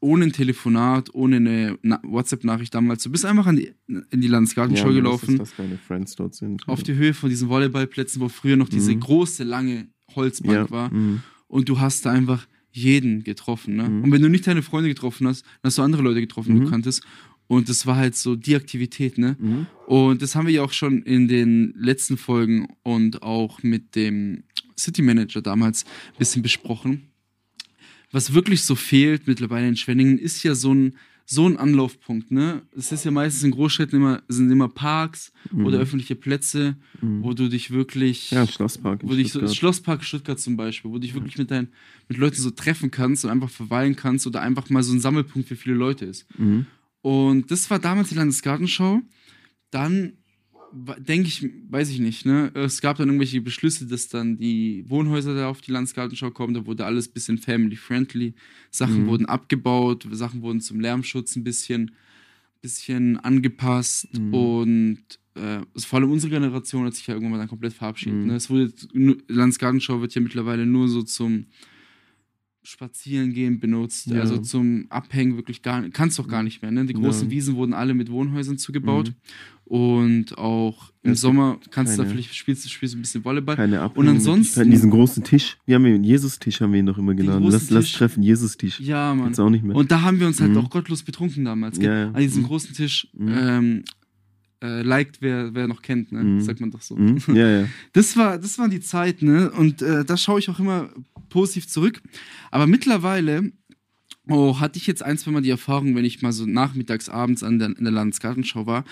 [0.00, 4.28] ohne ein Telefonat, ohne eine Na- WhatsApp-Nachricht damals, du bist einfach an die, in die
[4.28, 5.56] Landesgartenschau Ja, gelaufen, Das ist,
[6.36, 6.68] sind.
[6.68, 9.00] auf die Höhe von diesen Volleyballplätzen, wo früher noch diese Mhm.
[9.00, 10.70] große, lange Holzbank ja.
[10.70, 11.22] war Mhm.
[11.48, 13.76] und du hast da einfach jeden getroffen.
[13.76, 13.88] Ne?
[13.88, 14.04] Mhm.
[14.04, 16.60] Und wenn du nicht deine Freunde getroffen hast, dann hast du andere Leute getroffen, die
[16.60, 16.70] du Mhm.
[16.70, 17.02] kanntest.
[17.48, 19.36] Und das war halt so die Aktivität, ne?
[19.38, 19.66] Mhm.
[19.86, 24.42] Und das haben wir ja auch schon in den letzten Folgen und auch mit dem
[24.78, 27.02] City Manager damals ein bisschen besprochen.
[28.12, 32.62] Was wirklich so fehlt mittlerweile in Schwenningen, ist ja so ein, so ein Anlaufpunkt, ne?
[32.76, 35.32] Es ist ja meistens in Großstädten immer, sind immer Parks
[35.64, 37.22] oder öffentliche Plätze, Mhm.
[37.24, 39.00] wo du dich wirklich Ja, Schlosspark.
[39.02, 39.46] wo dich so.
[39.46, 41.68] Schlosspark Stuttgart zum Beispiel, wo du dich wirklich mit deinen,
[42.08, 45.48] mit Leuten so treffen kannst und einfach verweilen kannst oder einfach mal so ein Sammelpunkt
[45.48, 46.26] für viele Leute ist.
[47.02, 49.00] Und das war damals die Landesgartenschau.
[49.70, 50.14] Dann
[50.98, 52.50] denke ich, weiß ich nicht, ne?
[52.54, 56.54] Es gab dann irgendwelche Beschlüsse, dass dann die Wohnhäuser da auf die Landesgartenschau kommen.
[56.54, 58.34] Da wurde alles ein bisschen family-friendly.
[58.70, 59.06] Sachen Mhm.
[59.06, 61.92] wurden abgebaut, Sachen wurden zum Lärmschutz ein bisschen,
[62.60, 64.08] bisschen angepasst.
[64.18, 64.34] Mhm.
[64.34, 64.98] Und
[65.34, 68.18] äh, also vor allem unsere Generation hat sich ja irgendwann mal dann komplett verabschiedet.
[68.20, 68.26] Mhm.
[68.26, 68.34] Ne?
[68.36, 68.72] Es wurde,
[69.28, 71.46] Landesgartenschau wird ja mittlerweile nur so zum
[72.66, 74.20] Spazierengehen benutzt, Ja.
[74.20, 76.70] also zum Abhängen wirklich gar nicht, kannst doch gar nicht mehr.
[76.70, 76.84] Ne?
[76.86, 77.30] Die großen Ja.
[77.30, 79.14] Wiesen wurden alle mit Wohnhäusern zugebaut Mhm.
[79.64, 83.56] und auch im gibt Sommer kannst du da vielleicht spielst, spielst du ein bisschen Volleyball.
[83.56, 84.70] Keine Und ansonsten-.
[84.70, 85.56] Diesen großen Tisch.
[85.66, 87.46] Wir haben den Jesus-Tisch, haben wir ihn doch immer genannt.
[87.48, 88.80] Lass, lass treffen, Jesus-Tisch.
[88.80, 89.38] Ja, Mann.
[89.38, 89.76] Auch nicht mehr.
[89.76, 90.58] Und da haben wir uns halt Mhm.
[90.58, 91.78] auch gottlos betrunken damals.
[91.78, 92.08] Ja.
[92.08, 92.46] An diesem Mhm.
[92.46, 93.08] großen Tisch.
[93.16, 93.28] Mhm.
[93.36, 93.84] Ähm,
[94.62, 96.24] äh, liked, wer, wer noch kennt, ne?
[96.24, 96.40] Mhm.
[96.40, 96.96] Sagt man doch so.
[96.96, 97.18] Mhm.
[97.28, 97.66] Ja, ja.
[97.92, 99.50] Das war, das war die Zeit, ne?
[99.52, 100.88] Und äh, da schaue ich auch immer
[101.36, 102.00] positiv zurück.
[102.50, 103.52] Aber mittlerweile
[104.26, 107.42] oh, hatte ich jetzt ein, zwei Mal die Erfahrung, wenn ich mal so nachmittags, abends
[107.42, 108.84] an der, in der Landesgartenschau war,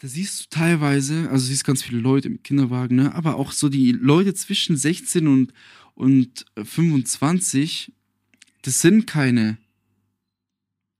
[0.00, 3.14] da siehst du teilweise, also siehst ganz viele Leute mit Kinderwagen, ne?
[3.14, 5.52] Aber auch so die Leute zwischen 16 und,
[5.94, 7.92] und äh, 25,
[8.62, 9.56] das sind keine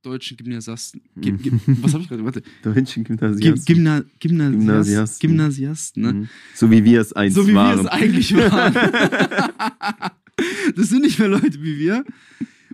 [0.03, 1.03] deutschen Gymnasiasten.
[1.17, 1.43] Gym, Mhm.
[1.43, 2.25] Gym, was habe ich gerade?
[2.25, 2.43] Warte.
[2.63, 3.65] Deutschen Gym, Gymnasiasten.
[3.65, 5.29] Gymna, Gymnasiast, Gymnasiasten.
[5.29, 6.13] Gymnasiasten, ne?
[6.13, 6.29] Mhm.
[6.55, 7.79] So wie wir es einst So wie waren.
[7.79, 8.75] wir es eigentlich waren.
[10.77, 12.05] das sind nicht mehr Leute wie wir.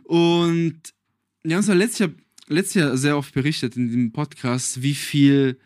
[0.05, 0.81] Und
[1.43, 2.11] wir haben es ja letztes Jahr,
[2.49, 5.59] letztes Jahr sehr oft berichtet in dem Podcast, wie viel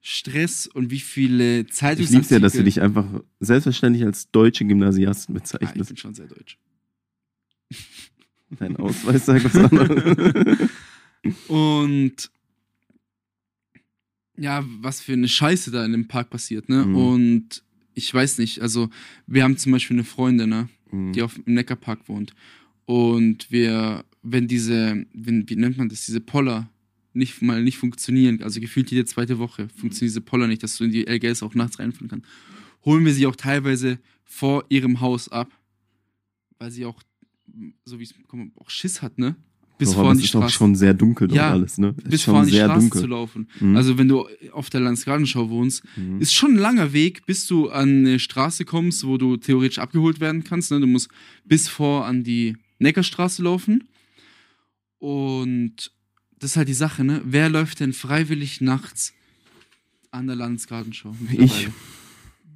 [0.00, 2.16] Stress und wie viele ich Zeitungsartikel...
[2.16, 3.06] lieb's ja, dass du dich einfach
[3.40, 5.90] selbstverständlich als deutsche Gymnasiasten ah, ich bezeichnest.
[5.90, 6.58] bin schon sehr deutsch.
[8.50, 10.70] Dein Ausweis sagt was anderes.
[11.48, 12.30] Und
[14.38, 16.86] ja, was für eine Scheiße da in dem Park passiert, ne?
[16.86, 16.96] Mhm.
[16.96, 17.62] Und
[17.94, 18.88] ich weiß nicht, also
[19.26, 20.68] wir haben zum Beispiel eine Freundin, ne?
[20.90, 21.12] Mhm.
[21.12, 22.34] die auf, im Neckarpark wohnt.
[22.84, 26.70] Und wir, wenn diese, wenn, wie nennt man das, diese Poller,
[27.12, 30.84] nicht mal nicht funktionieren, also gefühlt jede zweite Woche funktioniert diese Poller nicht, dass du
[30.84, 32.26] in die LGS auch nachts reinfahren kannst,
[32.84, 35.50] holen wir sie auch teilweise vor ihrem Haus ab,
[36.58, 37.02] weil sie auch,
[37.84, 38.14] so wie es
[38.56, 39.36] auch Schiss hat, ne?
[39.78, 41.94] Bis vor an die ist auch schon sehr dunkel Ja, alles, ne?
[41.98, 43.00] Ist bis schon vor an die sehr Straße dunkel.
[43.00, 43.48] zu laufen.
[43.60, 43.76] Mhm.
[43.76, 46.20] Also wenn du auf der Landesgartenschau wohnst, Mhm.
[46.20, 50.18] ist schon ein langer Weg, bis du an eine Straße kommst, wo du theoretisch abgeholt
[50.20, 50.70] werden kannst.
[50.72, 50.80] Ne?
[50.80, 51.08] Du musst
[51.44, 53.84] bis vor an die Neckarstraße laufen.
[54.98, 55.92] Und
[56.38, 57.20] das ist halt die Sache, ne?
[57.24, 59.12] Wer läuft denn freiwillig nachts
[60.10, 61.14] an der Landesgartenschau?
[61.20, 61.72] mittlerweile?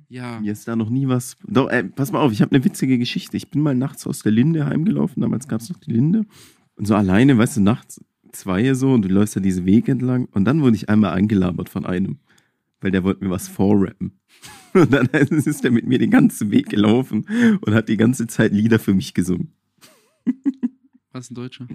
[0.08, 0.40] Ja.
[0.40, 1.36] Mir ist da noch nie was.
[1.46, 3.36] Doch, ey, pass mal auf, ich habe eine witzige Geschichte.
[3.36, 6.26] Ich bin mal nachts aus der Linde heimgelaufen, damals gab es noch die Linde.
[6.82, 10.24] Und so alleine, weißt du, nachts zwei so und du läufst da diesen Weg entlang.
[10.32, 12.18] Und dann wurde ich einmal eingelabert von einem,
[12.80, 14.18] weil der wollte mir was vorrappen.
[14.74, 17.24] Und dann ist der mit mir den ganzen Weg gelaufen
[17.60, 19.52] und hat die ganze Zeit Lieder für mich gesungen.
[21.12, 21.68] Was ein Deutscher?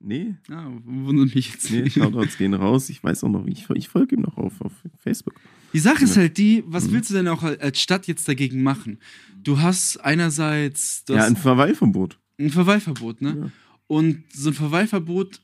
[0.00, 1.94] Nee, Ja, wundert mich jetzt nee, nicht.
[1.94, 2.88] Shoutouts gehen raus.
[2.88, 5.34] Ich weiß auch noch, ich, ich folge ihm noch auf, auf Facebook.
[5.72, 6.92] Die Sache ist halt die, was Mhm.
[6.94, 8.98] willst du denn auch als Stadt jetzt dagegen machen?
[9.44, 12.18] Du hast einerseits du Ja, ein Verweilverbot.
[12.40, 13.36] ein Verweilverbot, ne?
[13.42, 13.50] Ja.
[13.92, 15.42] Und so ein Verweilverbot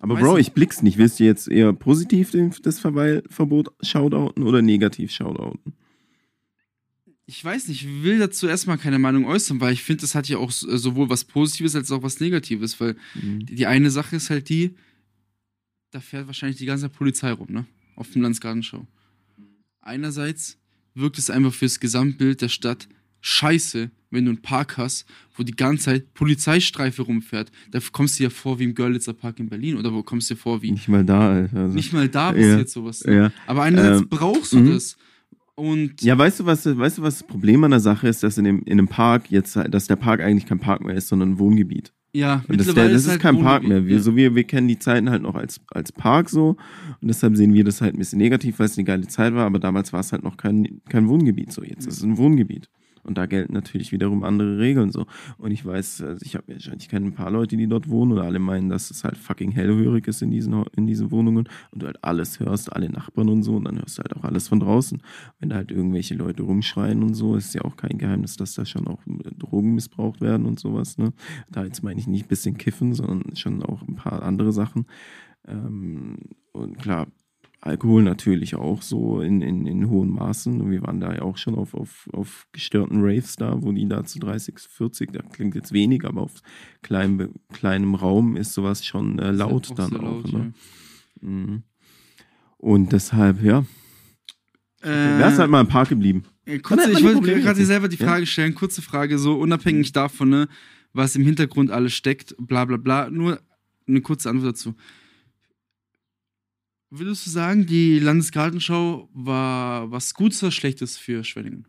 [0.00, 0.98] Aber Bro, ich blick's nicht.
[0.98, 5.74] Willst du jetzt eher positiv das Verweilverbot shoutouten oder negativ shoutouten?
[7.30, 10.28] ich weiß nicht, ich will dazu erstmal keine Meinung äußern, weil ich finde, das hat
[10.30, 13.44] ja auch so- sowohl was Positives als auch was Negatives, weil Mhm.
[13.44, 14.74] die eine Sache ist halt die,
[15.90, 17.66] da fährt wahrscheinlich die ganze Polizei rum, ne?
[17.96, 18.86] Auf dem Landesgartenschau.
[19.82, 20.56] Einerseits
[20.94, 22.88] wirkt es einfach fürs Gesamtbild der Stadt
[23.20, 27.50] scheiße, wenn du einen Park hast, wo die ganze Zeit Polizeistreife rumfährt.
[27.70, 30.34] Da kommst du dir vor wie im Görlitzer Park in Berlin oder wo kommst du
[30.34, 30.70] dir vor wie.
[30.72, 31.56] Nicht mal da, Alter.
[31.58, 32.32] Also, Nicht mal da Ja.
[32.32, 33.04] passiert sowas.
[33.04, 33.14] Ne?
[33.16, 33.32] ja.
[33.46, 34.72] Aber einerseits Ähm, brauchst du mhm.
[34.74, 34.96] das.
[35.54, 38.38] Und ja, weißt du, was, weißt du, was das Problem an der Sache ist, dass
[38.38, 41.32] in, dem, in einem Park jetzt, dass der Park eigentlich kein Park mehr ist, sondern
[41.32, 41.92] ein Wohngebiet.
[42.14, 43.84] ja, Und das, der, das ist halt kein Park mehr.
[43.84, 44.00] Wir, ja.
[44.02, 46.50] so wir, wir kennen die Zeiten halt noch als, als Park so.
[47.00, 49.46] Und deshalb sehen wir das halt ein bisschen negativ, weil es eine geile Zeit war.
[49.46, 51.64] Aber damals war es halt noch kein, kein Wohngebiet so.
[51.64, 52.68] Jetzt ist es ein Wohngebiet.
[53.08, 55.06] Und da gelten natürlich wiederum andere Regeln so.
[55.38, 58.18] Und ich weiß, also ich habe ich kenne ein paar Leute, die dort wohnen und
[58.18, 61.86] alle meinen, dass es halt fucking hellhörig ist in diesen, in diesen Wohnungen und du
[61.86, 64.60] halt alles hörst, alle Nachbarn und so und dann hörst du halt auch alles von
[64.60, 65.02] draußen.
[65.38, 68.66] Wenn da halt irgendwelche Leute rumschreien und so, ist ja auch kein Geheimnis, dass da
[68.66, 69.00] schon auch
[69.38, 71.14] Drogen missbraucht werden und sowas, ne?
[71.50, 74.84] Da jetzt meine ich nicht ein bisschen kiffen, sondern schon auch ein paar andere Sachen.
[75.46, 76.18] Ähm,
[76.52, 77.06] und klar,
[77.68, 80.60] Alkohol natürlich auch so in, in, in hohen Maßen.
[80.60, 83.86] Und wir waren da ja auch schon auf, auf, auf gestörten Raves da, wo die
[83.86, 86.34] da zu 30, 40, da klingt jetzt wenig, aber auf
[86.82, 90.02] kleinem, kleinem Raum ist sowas schon äh, laut dann auch.
[90.02, 90.52] laut, ne?
[91.20, 91.62] Mhm.
[92.56, 93.64] Und deshalb, ja,
[94.82, 94.88] ja.
[95.18, 96.24] wäre es halt mal im Park geblieben.
[96.44, 98.06] Äh, kurze, ich wollte Probleme gerade selber die Ja.
[98.06, 100.48] Frage stellen, kurze Frage, so unabhängig davon, ne,
[100.92, 103.40] was im Hintergrund alles steckt, bla bla bla, nur
[103.86, 104.74] eine kurze Antwort dazu.
[106.90, 111.66] Würdest du sagen, die Landesgartenschau war was Gutes oder Schlechtes für Schwenningen?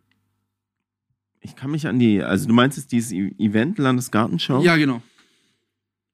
[1.41, 4.61] Ich kann mich an die, also du meinst jetzt dieses E- Event Landesgartenschau?
[4.61, 5.01] Ja, genau.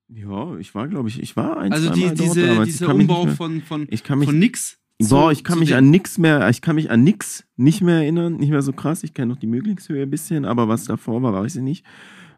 [0.07, 3.61] Ja, ich war, glaube ich, ich war ein, Also die, diese, dieser Umbau mehr- von,
[3.61, 4.77] von, Ich kann mich von nix.
[5.09, 5.79] Boah, ich kann mich dem.
[5.79, 9.03] an nix mehr, ich kann mich an nix nicht mehr erinnern, nicht mehr so krass.
[9.03, 11.85] Ich kenne noch die Möglichkeitshöhe ein bisschen, aber was davor war, weiß ich nicht.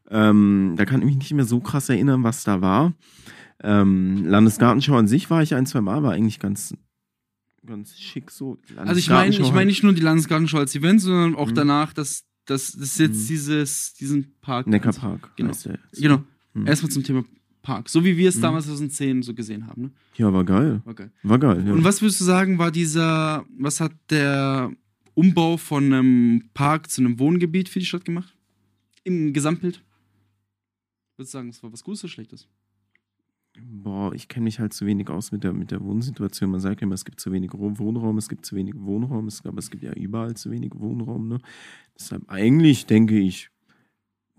[0.10, 2.94] Ähm, da kann ich mich nicht mehr so krass erinnern, was da war.
[3.64, 6.76] Ähm, Landesgartenschau an sich war ich ein, zwei Mal, war eigentlich ganz,
[7.66, 8.58] ganz schick so.
[8.76, 11.56] Also ich meine ich Landesgartenschau meine nicht nur die Landesgartenschau als Event, sondern auch Mhm.
[11.56, 13.28] danach, dass, dass, dass jetzt Mhm.
[13.28, 14.66] dieses, diesen Park.
[14.66, 15.36] halt Neckarpark.
[15.36, 15.54] Genau.
[15.94, 16.24] Genau.
[16.54, 16.68] Mhm.
[16.68, 17.26] Erstmal zum Thema
[17.64, 17.90] Park.
[17.90, 18.42] So wie wir es Mhm.
[18.42, 19.82] damals 2010 so gesehen haben.
[19.82, 19.92] Ne?
[20.16, 20.82] Ja, war geil.
[20.86, 21.12] War geil.
[21.24, 21.74] War geil, ja.
[21.74, 24.72] Und was würdest du sagen, war dieser, was hat der
[25.16, 28.34] Umbau von einem Park zu einem Wohngebiet für die Stadt gemacht?
[29.04, 29.82] Im Gesamtbild?
[31.18, 32.48] Würdest du sagen, es war was Gutes oder Schlechtes?
[33.62, 36.52] Boah, ich kenne mich halt zu wenig aus mit der, mit der Wohnsituation.
[36.52, 39.46] Man sagt ja immer, es gibt zu wenig Wohnraum, es gibt zu wenig Wohnraum, es,
[39.46, 41.28] aber es gibt ja überall zu wenig Wohnraum.
[41.28, 41.40] Ne?
[41.98, 43.50] Deshalb eigentlich denke ich,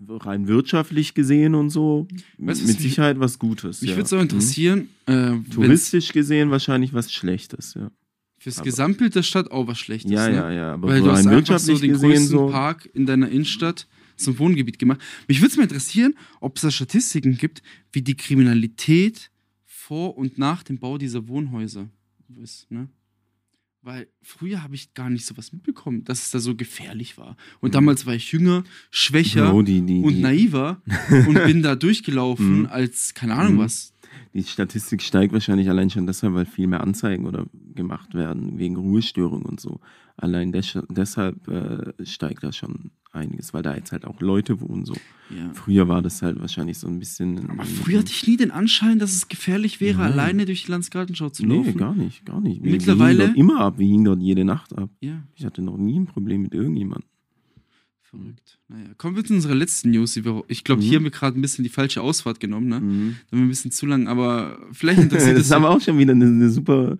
[0.07, 3.81] rein wirtschaftlich gesehen und so, Weißt mit Sicherheit was Gutes.
[3.81, 3.97] Mich ja.
[3.97, 5.35] würde es auch interessieren, äh, Mhm.
[5.35, 7.91] wenn's Touristisch gesehen wahrscheinlich was Schlechtes, ja.
[8.37, 10.09] fürs aber- Gesamtbild der Stadt auch was Schlechtes.
[10.11, 10.35] Ja, ne?
[10.35, 12.47] ja, ja, aber Weil du hast rein einfach so wirtschaftlich den gesehen größten so.
[12.47, 13.87] Park in deiner Innenstadt
[14.19, 15.01] zum Wohngebiet gemacht.
[15.27, 19.31] Mich würde es mal interessieren, ob es da Statistiken gibt, wie die Kriminalität
[19.65, 21.89] vor und nach dem Bau dieser Wohnhäuser
[22.41, 22.69] ist.
[22.71, 22.89] Ne?
[23.81, 27.37] Weil früher habe ich gar nicht sowas mitbekommen, dass es da so gefährlich war.
[27.61, 27.73] Und Mhm.
[27.73, 30.81] damals war ich jünger, schwächer Bro, die, die, und naiver
[31.27, 32.65] und bin da durchgelaufen Mhm.
[32.67, 33.59] als keine Ahnung Mhm.
[33.59, 33.93] was.
[34.33, 38.75] Die Statistik steigt wahrscheinlich allein schon deshalb, weil viel mehr Anzeigen oder gemacht werden wegen
[38.75, 39.79] Ruhestörung und so.
[40.21, 44.83] Allein des deshalb äh, steigt da schon einiges, weil da jetzt halt auch Leute wohnen
[44.85, 44.93] so.
[45.29, 45.49] Ja.
[45.53, 47.49] Früher war das halt wahrscheinlich so ein bisschen.
[47.51, 50.11] Aber früher hatte ich nie den Anschein, dass es gefährlich wäre, Nein.
[50.11, 51.77] alleine durch die Landesgartenschau zu Nee, laufen.
[51.77, 52.61] gar nicht, gar nicht.
[52.63, 54.89] Wir, Mittlerweile- Wir hingen dort immer ab, wir hingen dort jede Nacht ab.
[54.99, 57.07] Ja, Ich hatte noch nie ein Problem mit irgendjemandem.
[58.01, 58.57] verrückt.
[58.67, 60.15] Naja, kommen wir zu unserer letzten News.
[60.15, 60.85] Wir, ich glaube, Mhm.
[60.85, 62.79] hier haben wir gerade ein bisschen die falsche Ausfahrt genommen, ne?
[62.79, 63.15] Mhm.
[63.29, 65.79] Da haben wir ein bisschen zu lang, aber vielleicht interessiert das es ist aber auch
[65.79, 66.97] schon wieder eine, eine super,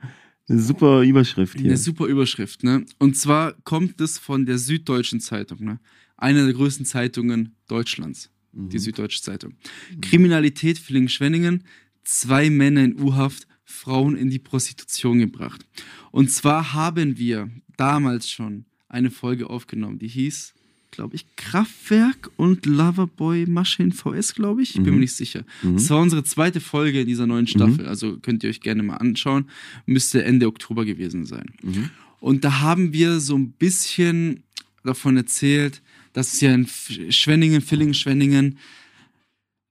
[0.49, 1.65] eine super Überschrift hier.
[1.67, 2.85] Eine super Überschrift, ne?
[2.97, 5.79] Und zwar kommt es von der Süddeutschen Zeitung, ne?
[6.17, 8.69] Einer der größten Zeitungen Deutschlands, Mhm.
[8.69, 9.53] die Süddeutsche Zeitung.
[10.01, 11.63] Kriminalität Villingen-Schwenningen,
[12.03, 15.65] zwei Männer in U-Haft, Frauen in die Prostitution gebracht.
[16.11, 20.53] Und zwar haben wir damals schon eine Folge aufgenommen, die hieß,
[20.91, 24.71] glaube ich, Kraftwerk und Loverboy Masche in VS, glaube ich.
[24.71, 24.93] Ich bin Mhm.
[24.95, 25.43] mir nicht sicher.
[25.63, 25.73] Mhm.
[25.75, 28.97] Das war unsere zweite Folge in dieser neuen Staffel, also könnt ihr euch gerne mal
[28.97, 29.45] anschauen.
[29.85, 31.51] Müsste Ende Oktober gewesen sein.
[31.63, 31.89] Mhm.
[32.19, 34.43] Und da haben wir so ein bisschen
[34.83, 35.81] davon erzählt,
[36.13, 38.57] dass es ja in Schwenningen, Villingen, Schwenningen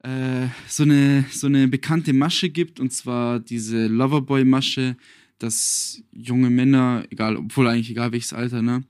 [0.04, 4.96] äh, so, eine, so eine bekannte Masche gibt, und zwar diese Loverboy-Masche,
[5.38, 8.84] dass junge Männer, egal, obwohl eigentlich egal welches Alter, ne,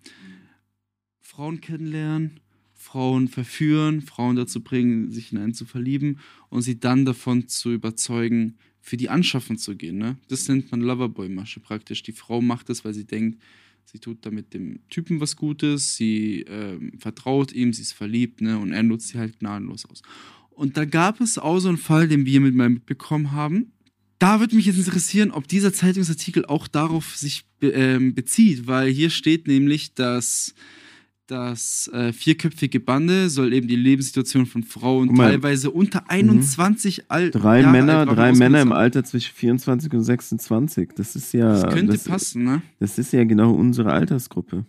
[1.39, 2.41] Frauen kennenlernen,
[2.75, 7.71] Frauen verführen, Frauen dazu bringen, sich in einen zu verlieben und sie dann davon zu
[7.73, 9.99] überzeugen, für die anschaffen zu gehen.
[9.99, 10.17] Ne?
[10.27, 12.03] Das nennt man Loverboy-Masche praktisch.
[12.03, 13.41] Die Frau macht das, weil sie denkt,
[13.85, 18.59] sie tut damit dem Typen was Gutes, sie ähm, vertraut ihm, sie ist verliebt ne?
[18.59, 20.03] und er nutzt sie halt gnadenlos aus.
[20.51, 23.71] Und da gab es auch so einen Fall, den wir mit mal mitbekommen haben.
[24.19, 28.91] Da würde mich jetzt interessieren, ob dieser Zeitungsartikel auch darauf sich be ähm, bezieht, weil
[28.91, 30.57] hier steht nämlich, dass
[31.29, 35.31] das äh, vierköpfige Bande soll eben die Lebenssituation von Frauen mal.
[35.31, 38.73] teilweise unter 21 alt Drei Jahre Männer, alt drei Männer im.
[38.73, 40.91] Alter zwischen 24 und 26.
[40.97, 41.61] Das ist ja.
[41.61, 42.63] Das könnte das, passen, ne?
[42.81, 44.65] Das ist ja genau unsere Altersgruppe.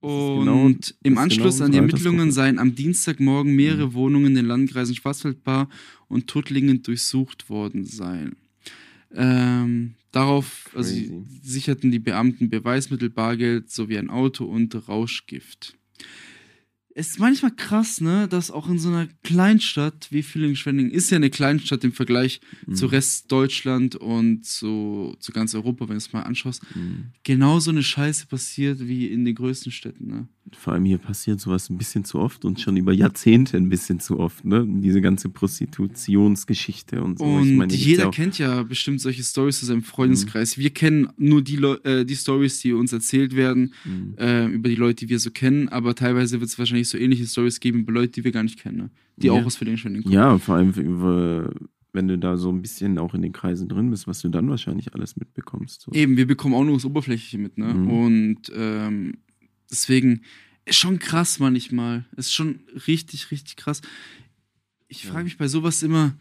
[0.00, 0.66] Und genau-
[1.02, 4.94] im ist Anschluss genau an die Ermittlungen seien am Dienstagmorgen mehrere Wohnungen in den Landkreisen
[4.94, 5.68] Schwarzwaldbar
[6.08, 8.36] und Tuttlingen durchsucht worden seien.
[9.16, 15.76] Ähm, darauf also, sicherten die Beamten Beweismittel, Bargeld sowie ein Auto und Rauschgift.
[16.98, 21.16] Es ist manchmal krass, ne, dass auch in so einer Kleinstadt wie Villingen-Schwenningen ist ja
[21.16, 22.40] eine Kleinstadt im Vergleich
[22.72, 22.90] zu Mhm.
[22.90, 27.12] Rest Deutschland und zu, zu ganz Europa, wenn du es mal anschaust, Mhm.
[27.22, 30.28] genauso eine Scheiße passiert wie in den größten Städten, ne?
[30.52, 33.98] Vor allem hier passiert sowas ein bisschen zu oft und schon über Jahrzehnte ein bisschen
[33.98, 34.64] zu oft, ne?
[34.66, 37.24] Diese ganze Prostitutionsgeschichte und so.
[37.24, 40.58] Und Ich meine, jeder ja kennt ja bestimmt solche Stories aus seinem Freundeskreis.
[40.58, 44.14] Wir kennen nur die, Leu- äh, die Stories, die uns erzählt werden, Mhm.
[44.18, 47.26] äh, über die Leute, die wir so kennen, aber teilweise wird es wahrscheinlich so ähnliche
[47.26, 48.90] Stories geben über Leute, die wir gar nicht kennen, ne?
[49.16, 49.32] die Ja.
[49.34, 50.12] auch aus Villingen kommen.
[50.12, 51.52] Ja, vor allem über,
[51.92, 54.48] wenn du da so ein bisschen auch in den Kreisen drin bist, was du dann
[54.48, 55.82] wahrscheinlich alles mitbekommst.
[55.82, 55.92] So.
[55.92, 57.72] Eben, wir bekommen auch nur das Oberflächliche mit, ne?
[57.74, 57.90] Mhm.
[57.90, 59.14] Und ähm,
[59.70, 60.22] deswegen
[60.64, 62.04] ist schon krass manchmal.
[62.16, 63.80] Ist schon richtig, richtig krass.
[64.88, 65.10] Ich Ja.
[65.12, 66.14] frage mich bei sowas immer,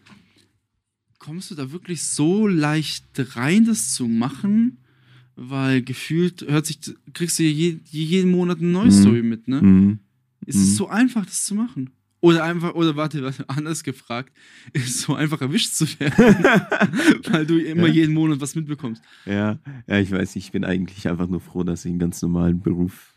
[1.19, 3.05] kommst du da wirklich so leicht
[3.35, 4.77] rein, das zu machen?
[5.35, 6.79] Weil gefühlt hört sich,
[7.13, 8.91] kriegst du je, jeden Monat eine neue Mhm.
[8.91, 9.61] Story mit, ne?
[9.61, 9.99] Mhm.
[10.45, 10.61] Ist Mhm.
[10.61, 11.89] es so einfach, das zu machen?
[12.21, 14.31] Oder einfach, oder warte, warte, anders gefragt,
[14.73, 16.15] ist es so einfach erwischt zu werden,
[17.31, 17.93] weil du immer Ja.
[17.93, 19.03] jeden Monat was mitbekommst.
[19.25, 22.61] Ja, ja, ich weiß, ich bin eigentlich einfach nur froh, dass ich einen ganz normalen
[22.61, 23.14] Beruf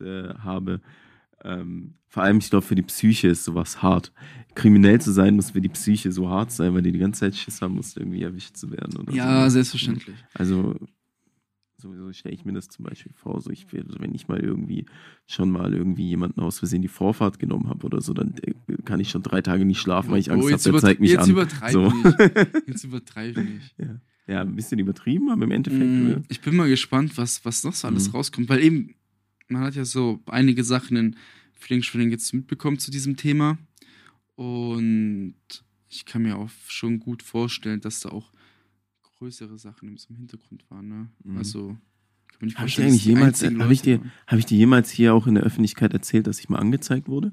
[0.00, 0.80] äh, habe.
[1.42, 4.12] Ähm, vor allem, ich glaube, für die Psyche ist sowas hart.
[4.54, 7.34] Kriminell zu sein muss für die Psyche so hart sein, weil die die ganze Zeit
[7.34, 9.06] Schiss haben musst, irgendwie erwischt zu werden.
[9.12, 9.54] Ja, so.
[9.54, 10.16] selbstverständlich.
[10.32, 10.74] Also,
[11.76, 14.86] sowieso stelle ich mir das zum Beispiel vor, so ich, wenn ich mal irgendwie
[15.26, 19.00] schon mal irgendwie jemanden aus Versehen die Vorfahrt genommen habe oder so, dann äh, kann
[19.00, 21.10] ich schon drei Tage nicht schlafen, weil ich Angst Oh, habe, jetzt der zeigt mich
[21.10, 21.30] jetzt an.
[21.30, 21.90] übertreib So.
[21.90, 22.04] nicht.
[22.68, 24.00] Jetzt übertreibe ich ja.
[24.26, 25.84] ja, ein bisschen übertrieben, aber im Endeffekt.
[25.84, 28.14] Mm, äh, Ich bin mal gespannt, was, was noch so alles Mhm.
[28.14, 28.94] rauskommt, weil eben,
[29.54, 31.16] man hat ja so einige Sachen in
[31.52, 33.56] Flingschwilling jetzt mitbekommen zu diesem Thema.
[34.34, 35.36] Und
[35.88, 38.32] ich kann mir auch schon gut vorstellen, dass da auch
[39.18, 40.88] größere Sachen im im Hintergrund waren.
[40.88, 41.08] Ne?
[41.22, 41.38] Mhm.
[41.38, 41.78] Also,
[42.34, 45.14] Habe ich vorstellen, dir dass eigentlich jemals, habe ich dir, habe ich dir jemals hier
[45.14, 47.32] auch in der Öffentlichkeit erzählt, dass ich mal angezeigt wurde?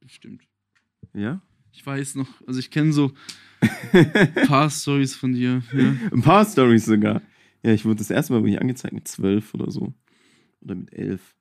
[0.00, 0.44] Bestimmt.
[1.12, 1.42] Ja?
[1.72, 3.12] Ich weiß noch, also ich kenne so
[3.92, 5.62] ein paar Stories von dir.
[5.72, 5.94] Ja.
[6.12, 7.20] Ein paar Stories sogar.
[7.62, 9.92] Ja, ich wurde das erste Mal wurde ich angezeigt mit zwölf oder so.
[10.66, 11.36] Oder mit elf.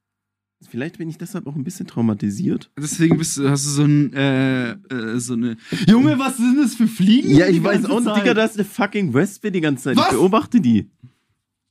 [0.69, 2.71] Vielleicht bin ich deshalb auch ein bisschen traumatisiert.
[2.77, 5.57] Deswegen bist du, hast du so, ein, äh, äh, so eine.
[5.87, 7.35] Junge, was sind das für Fliegen?
[7.35, 8.15] Ja, ich weiß auch nicht?
[8.15, 9.97] Digga, da ist eine fucking Wespe die ganze Zeit.
[9.97, 10.05] Was?
[10.07, 10.89] Ich beobachte die.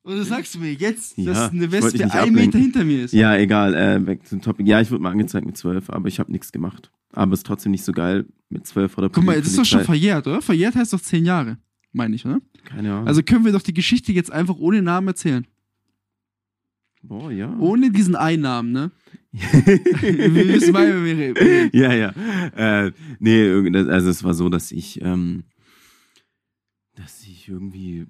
[0.05, 2.35] Oder sagst du mir jetzt, Ja, dass eine Wespe ein.
[2.35, 3.15] Meter hinter mir ist?
[3.15, 4.69] Ja, egal, äh, back zum Topic.
[4.69, 6.91] Ja, ich wurde mal angezeigt mit zwölf, aber ich habe nichts gemacht.
[7.13, 9.59] Aber es ist trotzdem nicht so geil mit zwölf vor der Guck mal, das ist
[9.59, 10.43] doch schon verjährt, oder?
[10.43, 11.57] Verjährt heißt doch zehn Jahre,
[11.93, 12.41] meine ich, oder?
[12.65, 13.07] Keine Ahnung.
[13.07, 15.47] Also können wir doch die Geschichte jetzt einfach ohne Namen erzählen.
[17.07, 17.55] Boah, ja.
[17.59, 18.91] Ohne diesen Einnamen, ne?
[19.33, 21.71] wir wissen mal, wir reden.
[21.79, 22.15] ja, ja.
[22.57, 23.51] Äh, nee,
[23.91, 25.45] also es war so, dass ich, ähm,
[26.95, 28.07] dass ich irgendwie,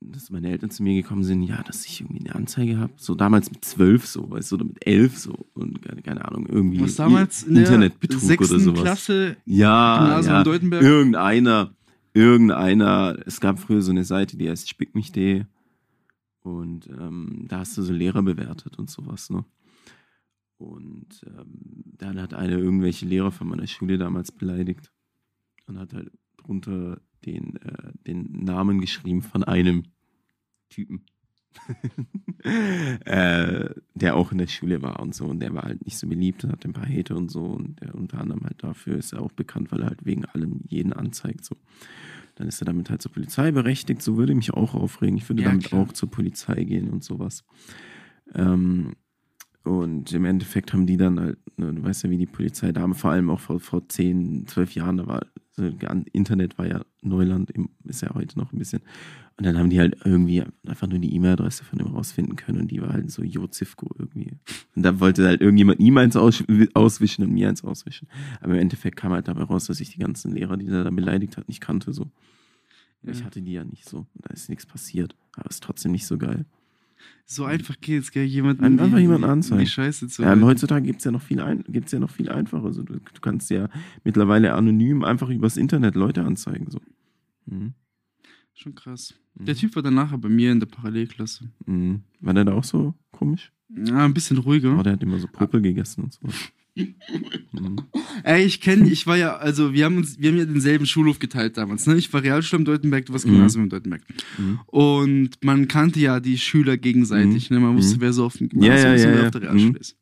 [0.00, 2.92] dass meine Eltern zu mir gekommen sind, ja, dass ich irgendwie eine Anzeige habe.
[2.96, 5.46] So damals mit zwölf so, weißt du, oder mit elf so.
[5.54, 8.82] Und keine, keine Ahnung, irgendwie Was damals in der Internetbetrug oder sechsten sowas.
[8.82, 10.44] Klasse Ja, Gymnasium ja.
[10.44, 10.82] Deutenberg?
[10.82, 11.74] Irgendeiner,
[12.12, 15.44] irgendeiner, es gab früher so eine Seite, die heißt spickmich.de
[16.56, 19.44] und ähm, da hast du so Lehrer bewertet und sowas, ne?
[20.58, 24.92] Und ähm, dann hat einer irgendwelche Lehrer von meiner Schule damals beleidigt
[25.66, 29.84] und hat halt drunter den, äh, den Namen geschrieben von einem
[30.68, 31.06] Typen.
[33.04, 36.06] äh, der auch in der Schule war und so und der war halt nicht so
[36.06, 39.12] beliebt und hatte ein paar Hater und so und der unter anderem halt dafür ist
[39.12, 41.56] er auch bekannt, weil er halt wegen allem jeden anzeigt so.
[42.38, 45.16] Dann ist er damit halt zur Polizei berechtigt, so würde mich auch aufregen.
[45.16, 45.82] Ich würde Ja, damit klar.
[45.82, 47.44] auch zur Polizei gehen und sowas.
[48.34, 48.94] Ähm,
[49.64, 52.86] und im Endeffekt haben die dann halt, ne, du weißt ja, wie die Polizei da,
[52.94, 55.26] vor allem auch vor, vor 10, 12 Jahren, da war,
[56.12, 57.52] Internet war ja Neuland,
[57.84, 58.80] ist ja heute noch ein bisschen.
[59.36, 62.70] Und dann haben die halt irgendwie einfach nur die E-Mail-Adresse von dem rausfinden können und
[62.70, 64.32] die war halt so Jozifko irgendwie.
[64.74, 66.42] Und da wollte halt irgendjemand ihm eins aus,
[66.74, 68.08] auswischen und mir eins auswischen.
[68.40, 70.90] Aber im Endeffekt kam halt dabei raus, dass ich die ganzen Lehrer, die er da
[70.90, 72.10] beleidigt hat, nicht kannte so.
[73.02, 73.26] Ich Ja.
[73.26, 74.06] hatte die ja nicht so.
[74.14, 75.14] Da ist nichts passiert.
[75.36, 76.44] Aber ist trotzdem nicht so geil.
[77.26, 78.24] So einfach geht's, gell?
[78.24, 79.60] Jemanden, Ein- einfach die- jemanden anzeigen.
[79.60, 82.28] Die Scheiße zu Ja, heutzutage gibt es ja noch viel ein, gibt's ja noch viel
[82.30, 82.64] einfacher.
[82.64, 83.68] Also du, du kannst ja
[84.04, 86.70] mittlerweile anonym einfach übers Internet Leute anzeigen.
[86.70, 86.80] So.
[87.46, 87.74] Mhm.
[88.54, 89.14] Schon krass.
[89.34, 89.44] Mhm.
[89.44, 91.50] Der Typ war dann nachher bei mir in der Parallelklasse.
[91.66, 92.02] Mhm.
[92.20, 93.52] War der da auch so komisch?
[93.68, 94.78] Ja, ein bisschen ruhiger.
[94.78, 96.20] Oh, der hat immer so Popel gegessen und so.
[97.52, 97.76] Mhm.
[98.24, 101.18] Ey, ich kenne, ich war ja, also wir haben uns, wir haben ja denselben Schulhof
[101.18, 101.96] geteilt damals, ne?
[101.96, 103.32] Ich war Realschule im Deutenberg, du warst Mhm.
[103.32, 104.02] Gymnasium im Deutenberg.
[104.38, 104.60] Mhm.
[104.66, 107.60] Und man kannte ja die Schüler gegenseitig, ne?
[107.60, 108.00] Man wusste, Mhm.
[108.00, 109.26] wer so auf dem Ja, Gymnasium ja, ist und ja, wer ja.
[109.26, 109.76] auf der Realschule Mhm.
[109.76, 109.96] ist.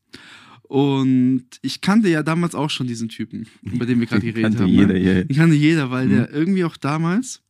[0.69, 4.62] Und ich kannte ja damals auch schon diesen Typen, über den wir gerade geredet kannte
[4.65, 4.71] haben.
[4.73, 4.99] jeder, ne?
[5.01, 5.23] ja, ja.
[5.25, 6.11] Den kannte jeder, weil Mhm.
[6.11, 7.43] der irgendwie auch damals,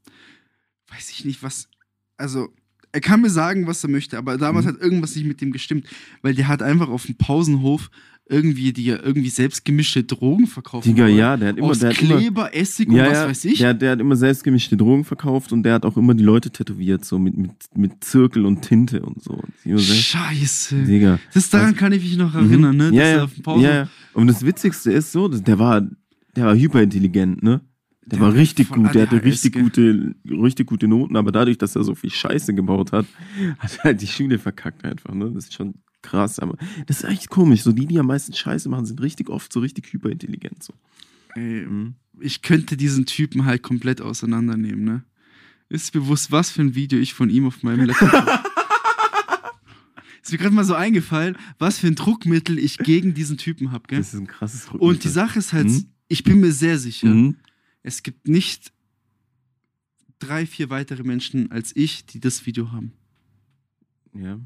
[0.91, 1.69] weiß ich nicht, was,
[2.19, 2.49] also
[2.93, 4.71] er kann mir sagen, was er möchte, aber damals Mhm.
[4.71, 5.87] hat irgendwas nicht mit dem gestimmt,
[6.23, 7.91] weil der hat einfach auf dem Pausenhof
[8.29, 10.87] irgendwie die irgendwie selbst gemischte Drogen verkauft.
[10.87, 13.29] Digga, ja, der hat immer, Aus der hat immer, Kleber, Essig und ja, was ja,
[13.29, 13.59] weiß ich.
[13.59, 17.05] Der, der hat immer selbstgemischte Drogen verkauft und der hat auch immer die Leute tätowiert,
[17.05, 19.41] so mit, mit, mit Zirkel und Tinte und so.
[19.65, 20.83] Immer selbst- Scheiße.
[20.85, 21.21] Digga.
[21.35, 22.91] Das daran Also- kann ich mich noch erinnern, ne?
[22.93, 23.89] Ja, Dass ja, auf dem ja, ja.
[24.13, 25.83] Und das Witzigste ist so, dass der war,
[26.35, 27.61] der war hyperintelligent, ne?
[28.09, 29.63] Der, Der war richtig gut, der hatte richtig gell?
[29.65, 33.05] gute, richtig gute Noten, aber dadurch, dass er so viel Scheiße gebaut hat,
[33.59, 35.31] hat er halt die Schule verkackt einfach, ne?
[35.35, 35.75] Das ist schon
[36.07, 37.63] krass, aber das ist echt komisch.
[37.63, 40.63] So die, die am meisten Scheiße machen, sind richtig oft so richtig hyperintelligent.
[40.63, 40.73] So.
[41.35, 41.95] Ey, Mhm.
[42.21, 45.05] ich könnte diesen Typen halt komplett auseinandernehmen, ne?
[45.69, 48.31] Ist bewusst, was für ein Video ich von ihm auf meinem Laptop habe.
[50.23, 53.85] Ist mir gerade mal so eingefallen, was für ein Druckmittel ich gegen diesen Typen habe,
[53.87, 53.99] gell?
[53.99, 54.81] Das ist ein krasses Druck.
[54.81, 55.87] Und die Sache ist halt, Mhm.
[56.09, 57.37] ich bin mir sehr sicher, Mhm.
[57.85, 58.73] es gibt nicht
[60.19, 62.93] drei, vier weitere Menschen als ich, die das Video haben.
[64.15, 64.41] Ja.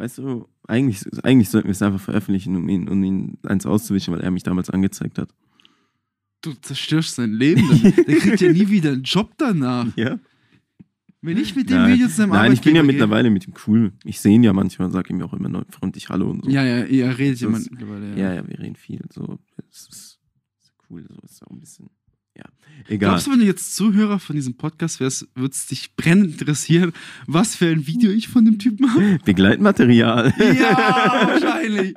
[0.00, 4.14] Weißt du, eigentlich, eigentlich sollten wir es einfach veröffentlichen, um ihn, um ihn eins auszuwischen,
[4.14, 5.28] weil er mich damals angezeigt hat.
[6.40, 7.68] Du zerstörst sein Leben.
[7.68, 7.92] Dann.
[8.06, 9.94] Der kriegt ja nie wieder einen Job danach.
[9.98, 10.18] Ja.
[11.20, 11.92] Wenn ich mit dem Nein.
[11.92, 13.92] Video zu seinem Nein, ich bin ja mittlerweile mit ihm cool.
[14.04, 16.50] Ich sehe ihn ja manchmal sage ihm auch immer neu freundlich Hallo und so.
[16.50, 18.18] Ja, ja, ihr redet ja Das- mittlerweile.
[18.18, 19.02] ja, ja, wir reden viel.
[19.12, 20.18] So, das ist,
[20.62, 21.90] ist cool, so ist auch ein bisschen.
[22.36, 22.44] Ja.
[22.88, 23.10] Egal.
[23.10, 26.92] Glaubst du, wenn du jetzt Zuhörer von diesem Podcast wärst, würde es dich brennend interessieren,
[27.26, 29.18] was für ein Video ich von dem Typen habe?
[29.24, 30.32] Begleitmaterial.
[30.38, 31.94] Ja, wahrscheinlich.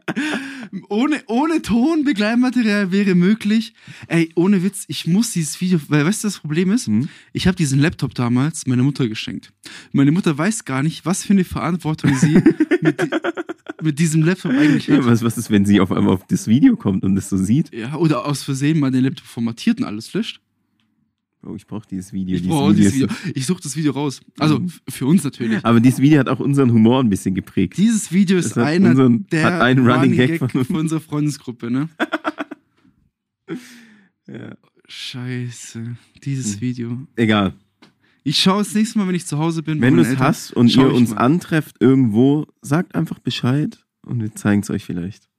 [0.89, 3.73] Ohne, ohne Ton, Begleitmaterial wäre möglich.
[4.07, 6.87] Ey, ohne Witz, ich muss dieses Video, weil weißt du, das Problem ist?
[6.87, 7.09] Hm?
[7.31, 9.53] Ich habe diesen Laptop damals meiner Mutter geschenkt.
[9.91, 12.41] Meine Mutter weiß gar nicht, was für eine Verantwortung sie
[12.81, 13.01] mit,
[13.81, 15.05] mit diesem Laptop eigentlich Ja, hat.
[15.05, 17.73] was, was ist, wenn sie auf einmal auf das Video kommt und das so sieht?
[17.73, 20.39] Ja, oder aus Versehen mal den Laptop formatiert und alles löscht.
[21.45, 22.37] Oh, ich brauche dieses Video.
[22.37, 24.21] Ich brauche dieses Video Ich suche das Video raus.
[24.39, 24.71] Also Mhm.
[24.89, 25.63] für uns natürlich.
[25.65, 27.75] Aber dieses Video hat auch unseren Humor ein bisschen geprägt.
[27.77, 30.67] Dieses Video ist hat einer unseren- der hat einen Running Gag von uns.
[30.67, 31.89] für unsere Freundesgruppe, ne?
[34.27, 34.55] Ja.
[34.87, 35.95] Scheiße.
[36.23, 36.61] Dieses Hm.
[36.61, 37.07] Video.
[37.15, 37.53] Egal.
[38.23, 39.81] Ich schaue das nächste Mal, wenn ich zu Hause bin.
[39.81, 41.17] Wenn du es hast und ihr ich uns mal.
[41.17, 45.29] antrefft irgendwo, sagt einfach Bescheid und wir zeigen es euch vielleicht.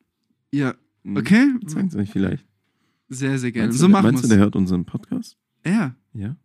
[0.52, 1.16] Ja, Mhm.
[1.18, 1.48] okay?
[1.60, 2.46] Wir zeigen es euch vielleicht.
[3.08, 3.68] Sehr, sehr gerne.
[3.68, 5.36] Meinst So du, machen meinst du, der hört unseren Podcast?
[5.66, 5.94] Ja.
[6.14, 6.36] Ja.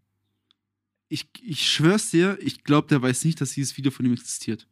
[1.07, 4.67] Ich, ich schwör's dir, ich glaube, der weiß nicht, dass dieses Video von ihm existiert.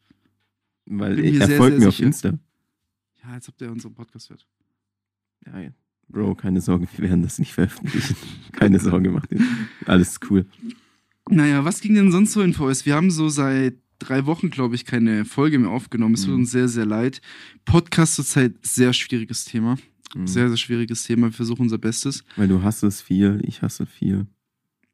[0.85, 2.07] Weil Bin er, mir er sehr, folgt sehr mir auf sicher.
[2.07, 2.39] Insta.
[3.23, 4.45] Ja, als ob der unseren Podcast hört.
[5.45, 5.69] Ja, ja.
[6.09, 8.15] Bro, keine Sorge, wir werden das nicht veröffentlichen.
[8.53, 9.41] keine Sorge, macht ihr.
[9.85, 10.45] Alles ist cool.
[11.29, 12.85] Naja, was ging denn sonst so in VS?
[12.85, 16.13] Wir haben so seit drei Wochen, glaube ich, keine Folge mehr aufgenommen.
[16.15, 16.39] Es tut Mhm.
[16.41, 17.21] uns sehr, sehr leid.
[17.65, 19.77] Podcast zurzeit sehr schwieriges Thema.
[20.15, 20.27] Mhm.
[20.27, 21.27] Sehr, sehr schwieriges Thema.
[21.27, 22.23] Wir versuchen unser Bestes.
[22.35, 24.27] Weil du hast es viel, ich hasse viel.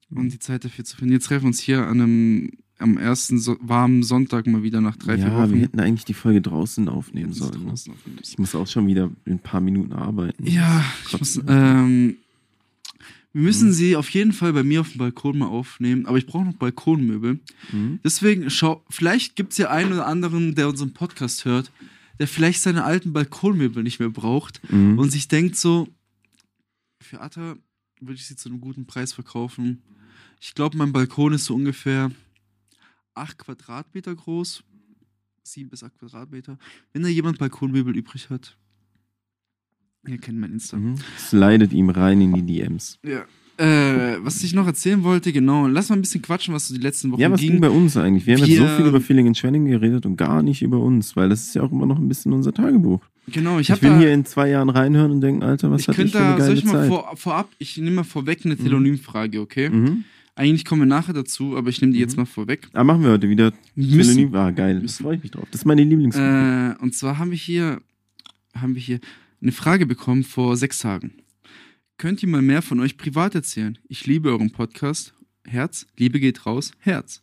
[0.09, 1.13] um die Zeit dafür zu finden.
[1.13, 4.95] Jetzt treffen wir uns hier an einem am ersten so warmen Sonntag mal wieder nach
[4.95, 5.53] drei, vier ja, Wochen.
[5.53, 7.63] wir hätten eigentlich die Folge draußen aufnehmen sollen.
[7.63, 7.69] Ne?
[7.69, 8.19] draußen aufnehmen.
[8.21, 10.45] Ich muss auch schon wieder in ein paar Minuten arbeiten.
[10.45, 12.17] Ja, ich muss, ähm,
[13.33, 13.73] wir müssen Mhm.
[13.73, 16.53] sie auf jeden Fall bei mir auf dem Balkon mal aufnehmen, aber ich brauche noch
[16.53, 17.39] Balkonmöbel.
[17.71, 17.99] Mhm.
[18.03, 21.71] Deswegen, schau, vielleicht gibt es ja einen oder anderen, der unseren Podcast hört,
[22.19, 24.99] der vielleicht seine alten Balkonmöbel nicht mehr braucht Mhm.
[24.99, 25.87] und sich denkt so,
[27.01, 27.55] für Atta
[27.99, 29.81] würde ich sie zu einem guten Preis verkaufen.
[30.39, 32.11] Ich glaube, mein Balkon ist so ungefähr
[33.15, 34.63] 8 Quadratmeter groß.
[35.43, 36.57] 7 bis 8 Quadratmeter.
[36.93, 38.57] Wenn da jemand Balkonmöbel übrig hat,
[40.07, 40.77] ihr kennt mein Insta.
[40.77, 40.95] Mhm.
[41.17, 42.99] Slidet ihm rein in die DMs.
[43.03, 43.23] Ja.
[43.55, 46.79] Äh, was ich noch erzählen wollte, genau, lass mal ein bisschen quatschen, was so die
[46.81, 47.61] letzten Wochen Ja, was ging ging.
[47.61, 48.25] bei uns eigentlich?
[48.25, 50.79] Wir haben jetzt Wir- so viel über Feeling and Schwenning geredet und gar nicht über
[50.79, 52.99] uns, weil das ist ja auch immer noch ein bisschen unser Tagebuch.
[53.27, 55.87] Genau, ich Ich, will da, hier in zwei Jahren reinhören und denken, Alter, was ich
[55.87, 56.87] hatte ich für eine da, soll geile ich mal Zeit.
[56.89, 59.69] vor, vorab, ich nehme mal vorweg eine Telonymfrage, okay?
[59.69, 60.03] mhm.
[60.35, 62.21] Eigentlich kommen wir nachher dazu, aber ich nehme die jetzt Mhm.
[62.21, 62.67] mal vorweg.
[62.73, 64.33] Ah, machen wir heute wieder Wir Telonym.
[64.33, 64.79] Ah, geil.
[64.81, 65.03] Müssen.
[65.03, 65.45] freue ich mich drauf.
[65.51, 66.15] Das ist meine Lieblings.
[66.15, 67.81] Äh, und zwar haben wir hier,
[68.55, 68.99] haben wir hier
[69.43, 71.13] eine Frage bekommen vor sechs Tagen.
[71.97, 73.77] Könnt ihr mal mehr von euch privat erzählen?
[73.87, 75.13] Ich liebe euren Podcast.
[75.45, 77.21] Herz, Liebe geht raus, Herz.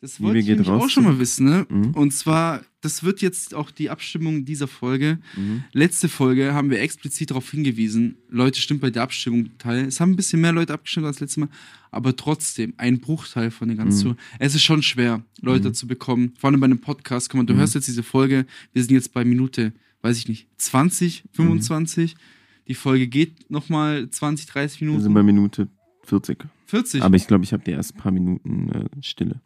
[0.00, 0.82] Das Liebe wollte ich nämlich raus.
[0.84, 1.66] auch schon mal wissen, ne?
[1.68, 1.90] Mhm.
[1.90, 5.18] Und zwar, das wird jetzt auch die Abstimmung dieser Folge.
[5.36, 5.64] Mhm.
[5.74, 8.16] Letzte Folge haben wir explizit darauf hingewiesen.
[8.30, 9.84] Leute, stimmt bei der Abstimmung teil.
[9.84, 11.50] Es haben ein bisschen mehr Leute abgestimmt als letztes Mal,
[11.90, 14.16] aber trotzdem ein Bruchteil von den ganzen Mhm.
[14.38, 15.74] Es ist schon schwer, Leute Mhm.
[15.74, 16.32] zu bekommen.
[16.38, 17.28] Vor allem bei einem Podcast.
[17.28, 17.58] Guck mal, du Mhm.
[17.58, 18.46] hörst jetzt diese Folge.
[18.72, 22.16] Wir sind jetzt bei Minute, weiß ich nicht, 20, 25.
[22.68, 25.02] Die Folge geht nochmal 20, 30 Wir Minuten.
[25.02, 25.68] sind bei Minute
[26.04, 26.44] 40.
[26.66, 27.02] 40.
[27.02, 29.40] Aber ich glaube, ich habe die ersten paar Minuten äh, Stille.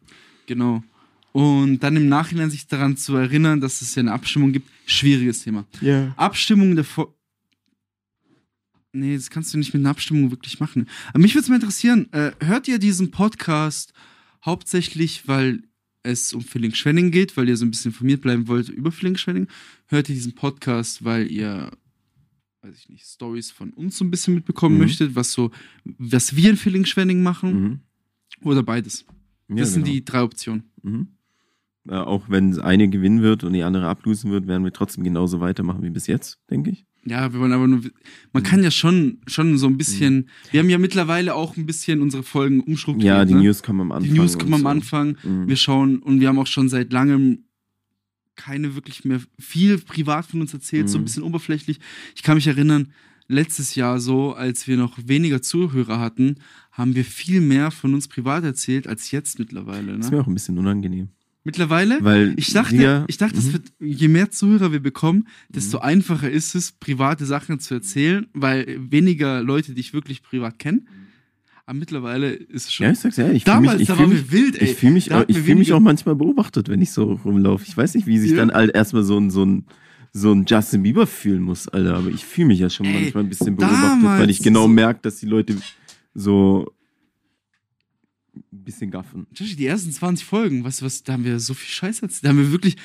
[0.45, 0.83] Genau.
[1.31, 4.69] Und dann im Nachhinein sich daran zu erinnern, dass es ja eine Abstimmung gibt.
[4.85, 5.65] Schwieriges Thema.
[5.81, 6.13] Ja.
[6.15, 7.13] Abstimmung der Fo
[8.93, 10.87] Nee, das kannst du nicht mit einer Abstimmung wirklich machen.
[11.09, 13.91] Aber mich würde es mal interessieren, äh, hört ihr diesen Podcast
[14.45, 15.63] hauptsächlich, weil
[16.05, 19.47] es um Filling-Schwenning geht, weil ihr so ein bisschen informiert bleiben wollt über Filling-Schwenning?
[19.87, 21.71] Hört ihr diesen Podcast, weil ihr,
[22.61, 24.81] weiß ich nicht, Stories von uns so ein bisschen mitbekommen Mhm.
[24.81, 25.51] möchtet, was so,
[25.83, 27.61] was wir in Filling-Schwenning machen?
[27.63, 27.79] Mhm.
[28.41, 29.05] Oder beides?
[29.49, 29.93] Ja, Das sind genau.
[29.95, 30.63] die drei Optionen.
[30.83, 31.07] Mhm.
[31.87, 35.39] Äh, auch wenn eine gewinnen wird und die andere ablosen wird, werden wir trotzdem genauso
[35.39, 36.85] weitermachen wie bis jetzt, denke ich.
[37.07, 37.81] Ja, wir wollen aber nur.
[38.33, 38.47] Man Mhm.
[38.47, 40.29] kann ja schon, schon so ein bisschen.
[40.51, 43.15] Wir haben ja mittlerweile auch ein bisschen unsere Folgen umstrukturiert.
[43.17, 43.41] Ja, die ne?
[43.43, 44.11] News kommen am Anfang.
[44.13, 44.67] Die News kommen am so.
[44.67, 45.17] Anfang.
[45.23, 45.47] Mhm.
[45.47, 47.43] Wir schauen und wir haben auch schon seit langem
[48.35, 51.05] keine wirklich mehr viel privat von uns erzählt, so ein Mhm.
[51.05, 51.79] bisschen oberflächlich.
[52.15, 52.91] Ich kann mich erinnern,
[53.27, 56.35] letztes Jahr so, als wir noch weniger Zuhörer hatten,
[56.71, 59.95] haben wir viel mehr von uns privat erzählt als jetzt mittlerweile.
[59.95, 60.17] Das ist Ne?
[60.17, 61.09] mir auch ein bisschen unangenehm.
[61.45, 61.99] Mittlerweile?
[62.01, 63.53] Weil Ich dachte, wir, ich dachte, es Mhm.
[63.53, 68.77] wird, je mehr Zuhörer wir bekommen, desto einfacher ist es, private Sachen zu erzählen, weil
[68.89, 70.87] weniger Leute dich wirklich privat kennen.
[71.67, 72.85] Aber mittlerweile ist es schon.
[72.87, 73.37] Ja, ich sag's ehrlich.
[73.37, 74.69] Ich fühl Damals, mich, da waren mich, wir wild, ey.
[74.71, 77.63] ich fühle mich, ich fühl mich auch manchmal beobachtet, wenn ich so rumlaufe.
[77.67, 78.37] Ich weiß nicht, wie sich Ja.
[78.37, 79.65] dann all, erstmal so ein, so ein
[80.17, 81.97] so ein Justin Bieber fühlen muss, Alter.
[81.97, 85.01] Aber ich fühle mich ja schon Ey, manchmal ein bisschen beobachtet, weil ich genau merke,
[85.01, 85.57] dass die Leute
[86.13, 86.71] so
[88.65, 89.27] bisschen gaffen.
[89.31, 92.25] Die ersten 20 Folgen, du was, da haben wir so viel Scheiß erzählt.
[92.25, 92.75] Da haben wir wirklich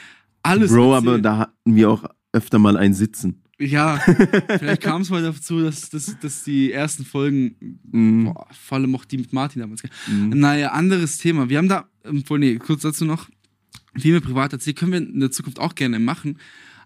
[0.43, 1.09] alles Bro, erzählt.
[1.09, 3.43] aber da hatten wir auch öfter mal ein Sitzen.
[3.59, 3.99] Ja,
[4.59, 8.25] vielleicht kam es mal dazu, dass, dass, dass die ersten Folgen, Mhm.
[8.25, 10.31] boah, vor allem auch die mit Martin damals, Mhm.
[10.31, 11.49] Naja, anderes Thema.
[11.51, 13.29] Wir haben da, ähm, nee, kurz dazu noch,
[13.99, 16.39] viel mehr privat erzählt, können wir in der Zukunft auch gerne machen.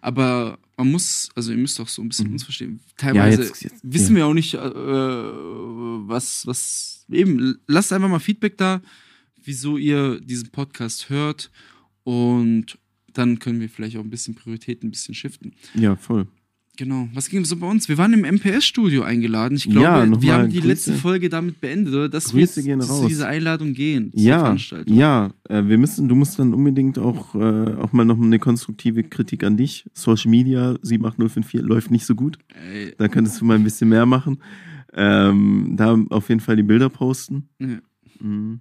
[0.04, 2.32] Aber man muss, also ihr müsst auch so ein bisschen Mhm.
[2.34, 2.80] uns verstehen.
[2.98, 8.58] Teilweise jetzt- jetzt- wissen wir auch nicht, äh, was, was, eben, lasst einfach mal Feedback
[8.58, 8.82] da,
[9.42, 11.50] wieso ihr diesen Podcast hört.
[12.02, 12.78] Und
[13.14, 15.54] dann können wir vielleicht auch ein bisschen Prioritäten ein bisschen shiften.
[15.74, 16.26] Ja, voll.
[16.76, 17.08] Genau.
[17.14, 17.88] Was ging so bei uns?
[17.88, 19.56] Wir waren im MPS-Studio eingeladen.
[19.56, 20.66] Ich glaube, Ja, wir haben die Grüße.
[20.68, 22.08] letzte Folge damit beendet, oder?
[22.08, 23.06] Dass Grüße wir zu raus.
[23.06, 24.10] dieser Einladung gehen.
[24.14, 24.96] Ja, Veranstaltung.
[24.96, 29.04] ja, äh, wir müssen, du musst dann unbedingt auch, äh, auch mal noch eine konstruktive
[29.04, 29.84] Kritik an dich.
[29.92, 32.38] Social Media 78054 läuft nicht so gut.
[32.72, 34.38] Ey, Da könntest du mal ein bisschen mehr machen.
[34.96, 37.48] Ähm, da auf jeden Fall die Bilder posten.
[37.60, 37.78] Ja.
[38.26, 38.60] Mhm.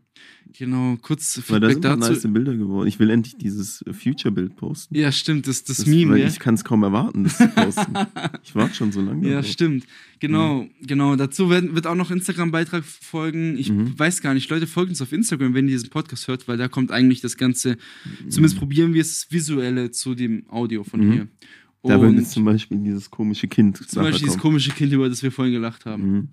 [0.57, 2.11] genau, kurz Weil da Feedback sind dazu.
[2.27, 2.87] nice Bilder geworden.
[2.87, 4.93] Ich will endlich dieses Future-Bild posten.
[4.95, 6.27] Ja, stimmt, das, das, Meme, weil ja.
[6.27, 7.93] Ich kann es kaum erwarten, das zu posten.
[8.43, 9.25] ich warte schon so lange.
[9.25, 9.47] Ja, darauf.
[9.47, 9.85] stimmt.
[10.19, 11.15] Genau, genau.
[11.15, 13.57] Dazu werden, wird auch noch Instagram-Beitrag folgen.
[13.57, 13.97] Ich Mhm.
[13.97, 16.67] weiß gar nicht, Leute, folgt uns auf Instagram, wenn ihr diesen Podcast hört, weil da
[16.67, 17.77] kommt eigentlich das Ganze,
[18.29, 21.11] zumindest probieren wir es, das Visuelle zu dem Audio von Mhm.
[21.13, 21.27] hier.
[21.85, 23.77] Da wird jetzt zum Beispiel dieses komische Kind.
[23.89, 26.27] zum Beispiel dieses komische Kind, über das wir vorhin gelacht haben, Mhm.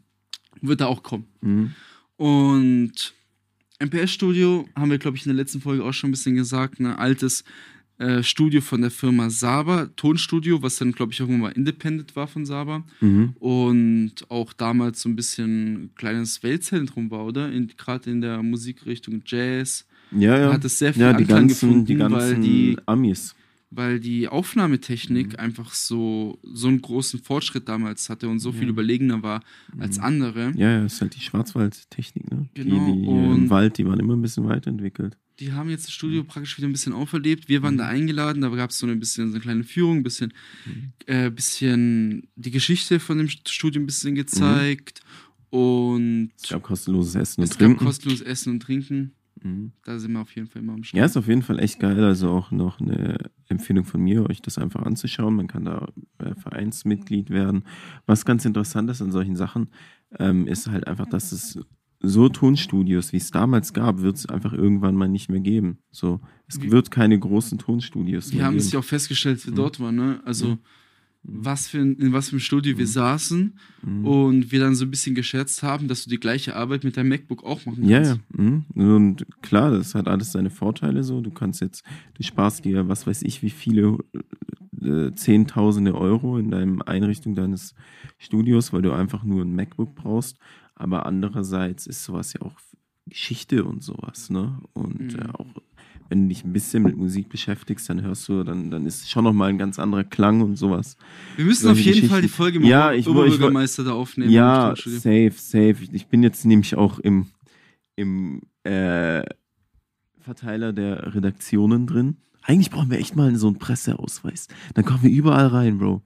[0.62, 1.26] wird da auch kommen.
[1.40, 1.70] Mhm.
[2.16, 3.14] Und
[3.80, 6.80] MPS Studio haben wir, glaube ich, in der letzten Folge auch schon ein bisschen gesagt,
[6.80, 7.44] ein altes
[7.98, 12.26] äh, Studio von der Firma Saba, Tonstudio, was dann, glaube ich, irgendwann mal independent war
[12.26, 12.84] von Saba.
[13.00, 13.34] Mhm.
[13.38, 17.50] Und auch damals so ein bisschen ein kleines Weltzentrum war, oder?
[17.76, 19.86] Gerade in der Musikrichtung Jazz.
[20.12, 20.52] Ja, ja.
[20.52, 23.34] Hat es sehr viel ja, die Anklang ganzen, gefunden, die ganzen weil die Amis.
[23.70, 25.36] Weil die Aufnahmetechnik Mhm.
[25.38, 28.66] einfach so, so einen großen Fortschritt damals hatte und so viel Ja.
[28.66, 28.70] Mhm.
[28.72, 29.42] überlegener war
[29.78, 30.52] als andere.
[30.56, 32.48] Ja, ja, ist halt die Schwarzwaldtechnik, ne?
[32.54, 35.16] Genau, Die, die im Wald, die waren immer ein bisschen weiterentwickelt.
[35.38, 37.48] Die haben jetzt das Studio praktisch wieder ein bisschen auferlebt.
[37.48, 40.02] Wir waren da eingeladen, da gab es so ein bisschen so eine kleine Führung, ein
[40.02, 40.34] bisschen,
[41.06, 45.00] äh, bisschen die Geschichte von dem Studio ein bisschen gezeigt
[45.48, 47.84] und Es gab kostenloses Essen und es gab Trinken.
[47.84, 49.12] kostenloses Essen und Trinken.
[49.42, 49.72] Mhm.
[49.84, 51.04] Da sind wir auf jeden Fall immer am Ja, Start.
[51.10, 52.02] ist auf jeden Fall echt geil.
[52.04, 53.16] Also auch noch eine
[53.48, 55.34] Empfehlung von mir, euch das einfach anzuschauen.
[55.34, 55.88] Man kann da
[56.18, 57.64] äh, Vereinsmitglied werden.
[58.06, 59.68] Was ganz interessant ist an solchen Sachen,
[60.18, 61.58] ähm, ist halt einfach, dass es
[62.02, 65.78] so Tonstudios, wie es damals gab, wird es einfach irgendwann mal nicht mehr geben.
[65.90, 68.64] So, es Wie- wird keine großen Tonstudios Wir mehr haben geben.
[68.64, 69.56] es ja auch festgestellt, als wir Mhm.
[69.56, 70.20] dort waren, ne?
[70.24, 70.56] Also,
[71.22, 74.04] was für ein, in was für einem Studio wir saßen Mhm.
[74.06, 77.08] und wir dann so ein bisschen gescherzt haben, dass du die gleiche Arbeit mit deinem
[77.10, 78.20] MacBook auch machen Ja, kannst.
[78.36, 78.42] ja.
[78.42, 78.64] Mhm.
[78.74, 81.20] Und klar, das hat alles seine Vorteile so.
[81.20, 83.98] Du kannst jetzt, du sparst dir, was weiß ich, wie viele
[84.82, 87.74] äh, Zehntausende Euro in deinem Einrichtung deines
[88.18, 90.38] Studios, weil du einfach nur ein MacBook brauchst.
[90.74, 92.56] Aber andererseits ist sowas ja auch
[93.06, 94.60] Geschichte und sowas, ne?
[94.72, 95.18] Und Mhm.
[95.18, 95.54] äh, auch
[96.10, 99.22] wenn du dich ein bisschen mit Musik beschäftigst, dann hörst du, dann, dann ist schon
[99.24, 100.96] nochmal ein ganz anderer Klang und sowas.
[101.36, 102.28] Wir müssen Solche auf jeden Fall die.
[102.28, 104.30] Folge mit Ja, dem Oberbürgermeister da aufnehmen.
[104.32, 105.76] Ja, safe, safe.
[105.92, 107.28] Ich bin jetzt nämlich auch im,
[107.94, 109.22] im äh,
[110.18, 112.16] Verteiler der Redaktionen drin.
[112.42, 114.48] Eigentlich brauchen wir echt mal so einen Presseausweis.
[114.74, 116.02] Dann kommen wir überall rein, Bro.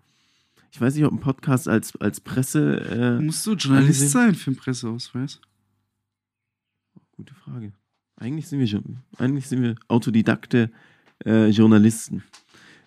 [0.71, 3.19] Ich weiß nicht, ob ein Podcast als, als Presse.
[3.21, 4.09] Äh, Musst du Journalist angesehen?
[4.09, 5.41] sein für einen Presseausweis?
[7.17, 7.73] gute Frage.
[8.17, 10.71] Eigentlich sind wir schon, eigentlich sind wir Autodidakte
[11.25, 12.23] äh, Journalisten.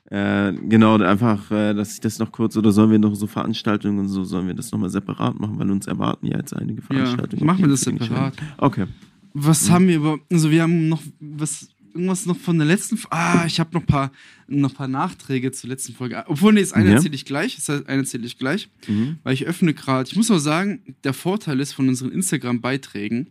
[0.10, 4.00] Äh, genau, einfach, äh, dass ich das noch kurz, oder sollen wir noch so Veranstaltungen
[4.00, 6.88] und so, sollen wir das nochmal separat machen, weil uns erwarten ja jetzt einige Ja,
[6.88, 7.46] Veranstaltungen.
[7.46, 8.34] machen wir das separat.
[8.58, 8.86] Okay.
[9.34, 9.74] Was Mhm.
[9.74, 10.20] haben wir über.
[10.32, 11.70] Also, wir haben noch was.
[11.94, 13.00] Irgendwas noch von der letzten.
[13.10, 14.12] Ah, ich habe noch ein paar,
[14.48, 16.24] noch paar Nachträge zur letzten Folge.
[16.28, 16.96] Obwohl, nee, das eine Ja.
[16.96, 17.56] erzähle ich gleich.
[17.56, 18.70] Das heißt, eine erzähle ich gleich.
[18.88, 19.18] Mhm.
[19.24, 20.08] Weil ich öffne gerade.
[20.08, 23.28] Ich muss auch sagen, der Vorteil ist von unseren Instagram-Beiträgen,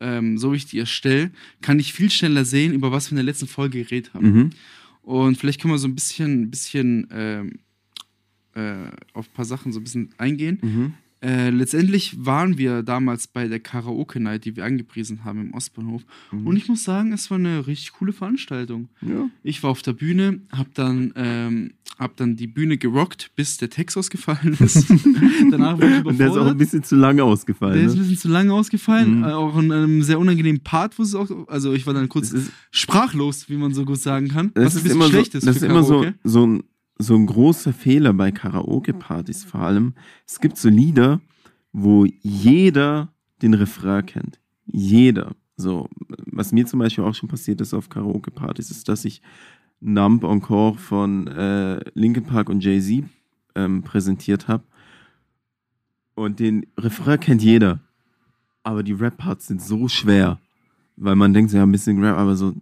[0.00, 1.30] ähm, so wie ich die erstelle,
[1.60, 4.32] kann ich viel schneller sehen, über was wir in der letzten Folge geredet haben.
[4.32, 4.50] Mhm.
[5.02, 7.58] Und vielleicht können wir so ein bisschen, bisschen ähm,
[8.54, 10.58] äh, auf ein paar Sachen so ein bisschen eingehen.
[10.62, 10.94] Mhm.
[11.24, 16.02] Äh, letztendlich waren wir damals bei der Karaoke-Night, die wir angepriesen haben im Ostbahnhof.
[16.30, 16.46] Mhm.
[16.46, 18.88] Und ich muss sagen, es war eine richtig coole Veranstaltung.
[19.00, 19.30] Ja.
[19.42, 23.70] Ich war auf der Bühne, hab dann, ähm, hab dann die Bühne gerockt, bis der
[23.70, 24.86] Text ausgefallen ist.
[25.50, 27.74] Danach war ich Und der ist auch ein bisschen zu lange ausgefallen.
[27.74, 28.02] Der ist ein ne?
[28.02, 29.20] bisschen zu lange ausgefallen.
[29.20, 29.24] Mhm.
[29.24, 31.30] Äh, auch in einem sehr unangenehmen Part, wo es auch.
[31.48, 32.34] Also, ich war dann kurz
[32.70, 34.50] sprachlos, wie man so gut sagen kann.
[34.52, 36.18] das was ein ist bisschen immer, so, schlecht ist das ist immer so, Karaoke.
[36.22, 36.64] so, ein,
[36.98, 39.94] so ein großer Fehler bei Karaoke-Partys vor allem.
[40.26, 41.20] Es gibt so Lieder,
[41.72, 44.40] wo jeder den Refrain kennt.
[44.66, 45.34] Jeder.
[45.56, 45.88] So,
[46.26, 49.22] was mir zum Beispiel auch schon passiert ist auf Karaoke-Partys, ist, dass ich
[49.80, 53.04] Numb Encore von äh, Linkin Park und Jay-Z
[53.54, 54.64] ähm, präsentiert habe.
[56.14, 57.80] Und den Refrain kennt jeder.
[58.62, 60.40] Aber die Rap-Parts sind so schwer.
[60.96, 62.54] Weil man denkt, ja, ein bisschen Rap, aber so,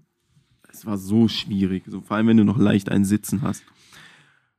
[0.70, 1.84] es war so schwierig.
[1.86, 3.62] So, vor allem, wenn du noch leicht einen Sitzen hast.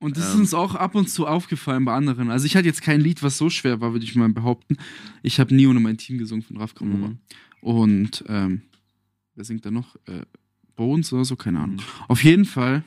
[0.03, 0.41] Und das ist Ähm.
[0.41, 2.29] uns auch ab und zu aufgefallen bei anderen.
[2.29, 4.77] Also ich hatte jetzt kein Lied, was so schwer war, würde ich mal behaupten.
[5.21, 7.07] Ich habe nie ohne mein Team gesungen von Raf Kamora.
[7.09, 7.17] Mhm.
[7.61, 8.61] Und ähm,
[9.35, 9.95] wer singt da noch?
[10.05, 10.21] Äh,
[10.75, 11.35] Bones oder so?
[11.35, 11.77] Keine Ahnung.
[11.77, 11.81] Mhm.
[12.09, 12.83] Auf jeden Fall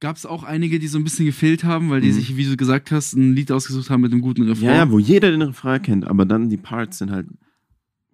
[0.00, 2.12] gab es auch einige, die so ein bisschen gefehlt haben, weil die Mhm.
[2.12, 4.64] sich, wie du gesagt hast, ein Lied ausgesucht haben mit einem guten Refrain.
[4.66, 7.26] Ja, ja, wo jeder den Refrain kennt, aber dann die Parts sind halt,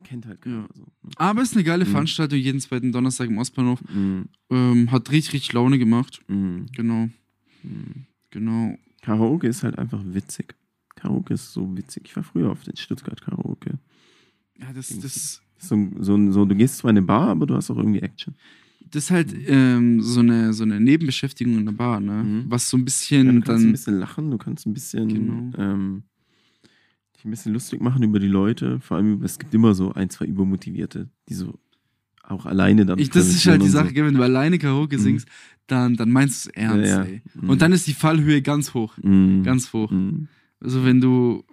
[0.06, 0.62] kennt halt keiner.
[0.62, 0.68] Ja.
[0.74, 0.84] So.
[1.16, 1.90] Aber es ist eine geile Mhm.
[1.90, 3.80] Veranstaltung, jeden zweiten Donnerstag im Ostbahnhof.
[3.92, 4.26] Mhm.
[4.50, 6.20] Ähm, hat richtig, richtig Laune gemacht.
[6.28, 6.66] Mhm.
[6.74, 7.08] Genau,
[7.62, 8.06] Mhm.
[8.30, 8.78] genau.
[9.02, 10.54] Karaoke ist halt einfach witzig.
[10.94, 12.04] Karaoke ist so witzig.
[12.06, 13.78] Ich war früher auf den Stuttgart Karaoke.
[14.58, 17.70] Ja, das, das, So, so, so, du gehst zwar in eine Bar, aber du hast
[17.70, 18.34] auch irgendwie Action.
[18.90, 22.22] das ist halt ähm, so, eine, so eine Nebenbeschäftigung in der Bar, ne?
[22.24, 22.44] Mhm.
[22.48, 25.52] Was so ein Ja, bisschen du kannst ein bisschen lachen, du kannst ein bisschen Genau.
[25.58, 26.02] ähm,
[27.26, 28.80] ein bisschen lustig machen über die Leute.
[28.80, 31.58] Vor allem, es gibt immer so ein, zwei Übermotivierte, die so
[32.22, 32.98] auch alleine dann.
[32.98, 35.02] Ich, das ist halt die Sache, gell, wenn du alleine Karaoke Mhm.
[35.02, 35.28] singst,
[35.66, 37.18] dann, dann meinst du es ernst, Ja, ja.
[37.34, 37.50] Mhm.
[37.50, 38.94] Und dann ist die Fallhöhe ganz hoch.
[39.00, 39.08] So.
[39.08, 39.42] Mhm.
[39.42, 39.90] Ganz hoch.
[39.90, 40.28] Mhm.
[40.60, 41.44] Also wenn du.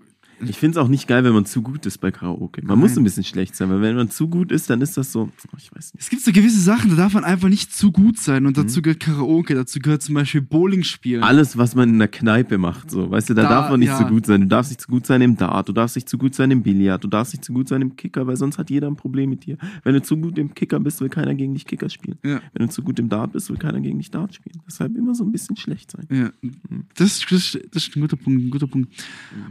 [0.45, 2.61] Ich finde es auch nicht geil, wenn man zu gut ist bei Karaoke.
[2.61, 2.79] Man Nein.
[2.79, 5.29] muss ein bisschen schlecht sein, weil wenn man zu gut ist, dann ist das so,
[5.51, 6.03] oh, ich weiß nicht.
[6.03, 8.45] Es gibt so gewisse Sachen, da darf man einfach nicht zu gut sein.
[8.45, 8.61] Und Mhm.
[8.63, 11.23] dazu gehört Karaoke, dazu gehört zum Beispiel Bowling spielen.
[11.23, 13.89] Alles, was man in der Kneipe macht, so, weißt du, da, Da, darf man nicht
[13.89, 13.97] ja.
[13.97, 14.41] zu gut sein.
[14.41, 16.63] Du darfst nicht zu gut sein im Dart, du darfst nicht zu gut sein im
[16.63, 19.29] Billard, du darfst nicht zu gut sein im Kicker, weil sonst hat jeder ein Problem
[19.29, 19.57] mit dir.
[19.83, 22.17] Wenn du zu gut im Kicker bist, will keiner gegen dich Kicker spielen.
[22.23, 22.41] Ja.
[22.53, 24.61] Wenn du zu gut im Dart bist, will keiner gegen dich Dart spielen.
[24.67, 26.07] Deshalb immer so ein bisschen schlecht sein.
[26.11, 26.31] Ja,
[26.95, 28.93] das, das, das ist ein guter Punkt, ein guter Punkt.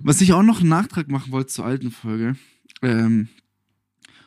[0.03, 2.37] Was ich auch noch Nachtrag machen wollte zur alten Folge,
[2.83, 3.29] ähm,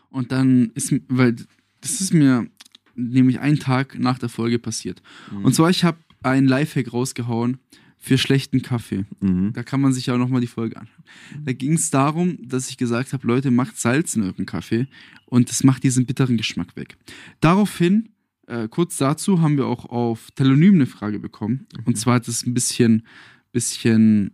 [0.09, 1.35] und dann ist, weil
[1.81, 2.47] das ist mir
[2.95, 5.01] nämlich einen Tag nach der Folge passiert.
[5.43, 7.57] Und zwar, ich habe einen Lifehack rausgehauen
[7.97, 9.03] für schlechten Kaffee.
[9.19, 9.51] Mhm.
[9.51, 11.03] Da kann man sich ja auch nochmal die Folge anschauen.
[11.43, 14.87] Da ging es darum, dass ich gesagt habe, Leute, macht Salz in euren Kaffee
[15.25, 16.95] und das macht diesen bitteren Geschmack weg.
[17.41, 18.09] Daraufhin,
[18.47, 21.67] äh, kurz dazu, haben wir auch auf Telonym eine Frage bekommen.
[21.83, 23.05] Und zwar hat es ein bisschen,
[23.51, 24.31] bisschen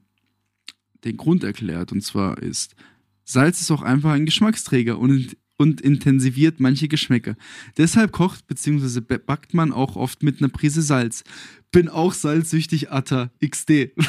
[1.04, 1.92] den Grund erklärt.
[1.92, 2.76] Und zwar ist,
[3.24, 7.36] Salz ist auch einfach ein Geschmacksträger und, und intensiviert manche Geschmäcker.
[7.78, 9.00] Deshalb kocht bzw.
[9.02, 11.24] backt man auch oft mit einer Prise Salz.
[11.72, 13.92] Bin auch salzsüchtig, Atta, XD.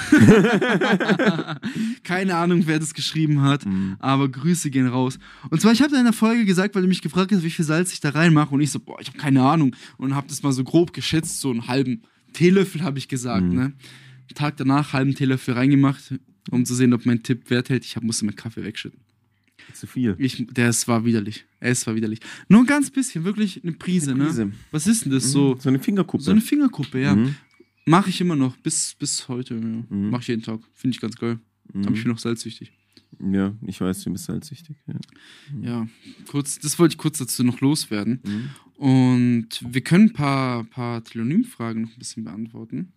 [2.02, 3.96] Keine Ahnung, wer das geschrieben hat, Mhm.
[4.00, 5.18] aber Grüße gehen raus.
[5.50, 7.64] Und zwar, ich habe in der Folge gesagt, weil du mich gefragt hast, wie viel
[7.64, 8.54] Salz ich da reinmache.
[8.54, 9.76] Und ich so, boah, ich habe keine Ahnung.
[9.96, 13.44] Und habe das mal so grob geschätzt, so einen halben Teelöffel habe ich gesagt.
[13.44, 13.54] Mhm.
[13.54, 13.72] Ne?
[14.34, 16.14] Tag danach halben Teelöffel reingemacht,
[16.50, 17.84] um zu sehen, ob mein Tipp Wert hält.
[17.84, 19.00] Ich hab, musste meinen Kaffee wegschütten.
[19.74, 20.16] Zu viel.
[20.18, 21.44] Ich, der, es war widerlich.
[21.60, 22.18] Es war widerlich.
[22.48, 24.46] Nur ein ganz bisschen, wirklich eine Prise, Eine Prise.
[24.46, 24.52] ne?
[24.72, 25.30] Was ist denn das?
[25.30, 26.22] So, so eine Fingerkuppe.
[26.24, 27.14] so eine Fingerkuppe, ja.
[27.14, 27.36] Mhm.
[27.86, 29.54] Mache ich immer noch, bis, bis heute.
[29.54, 29.60] Ja.
[29.60, 30.10] Mhm.
[30.10, 30.60] Mache ich jeden Tag.
[30.74, 31.38] Finde ich ganz geil.
[31.72, 31.86] Mhm.
[31.86, 32.72] Aber ich bin noch salzsüchtig.
[33.20, 34.76] Ja, ich weiß, du bist salzsüchtig.
[34.86, 34.94] Ja.
[35.62, 35.88] Ja,
[36.26, 38.20] kurz, das wollte ich kurz dazu noch loswerden.
[38.24, 38.50] Mhm.
[38.84, 42.92] Und wir können ein paar, paar Telonym-Fragen noch ein bisschen beantworten.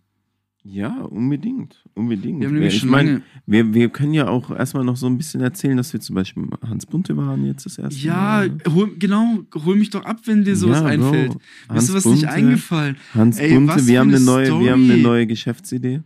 [0.68, 1.76] Ja, unbedingt.
[1.94, 2.40] Unbedingt.
[2.40, 3.22] Wir ich schon mein, lange.
[3.46, 6.44] wir, wir können ja auch erstmal noch so ein bisschen erzählen, dass wir zum Beispiel
[6.66, 8.48] Hans Bunte waren jetzt das erste Ja, Mal.
[8.50, 8.58] ne?
[8.74, 11.32] hol, genau, hol mich doch ab, wenn dir sowas Ja, einfällt.
[11.32, 11.40] Bro.
[11.68, 12.96] Hans ist sowas nicht Bunte, eingefallen.
[13.14, 16.02] Hans Ey, was Bunte, wir haben, eine neue, wir haben eine neue Geschäftsidee.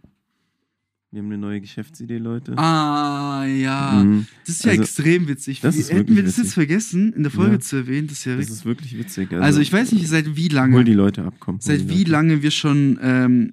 [1.12, 2.56] Wir haben eine neue Geschäftsidee, Leute.
[2.56, 4.02] Ah, ja.
[4.04, 4.26] Mhm.
[4.46, 5.60] Das ist ja Also, extrem witzig.
[5.60, 6.44] das ist hätten wir das witzig.
[6.44, 7.60] jetzt vergessen, in der Folge Ja.
[7.60, 8.06] zu erwähnen?
[8.06, 9.32] Das ist ja Das ist wirklich witzig.
[9.32, 11.56] Also, ich weiß nicht, seit wie Hol lange, die Leute ab, komm.
[11.56, 12.10] hol seit wie Leute.
[12.12, 13.52] lange wir schon ähm,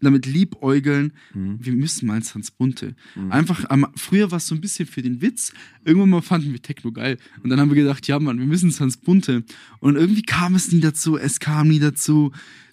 [0.00, 1.58] damit liebäugeln, Mhm.
[1.60, 2.94] wir müssen mal ins Hans Bunte.
[3.14, 3.32] Mhm.
[3.32, 5.52] Einfach, am, früher war es so ein bisschen für den Witz.
[5.84, 7.18] Irgendwann mal fanden wir Techno geil.
[7.42, 9.44] Und dann haben wir gedacht, ja Mann, wir müssen ins Hans Bunte.
[9.80, 12.32] Und irgendwie kam es nie dazu, es kam nie dazu.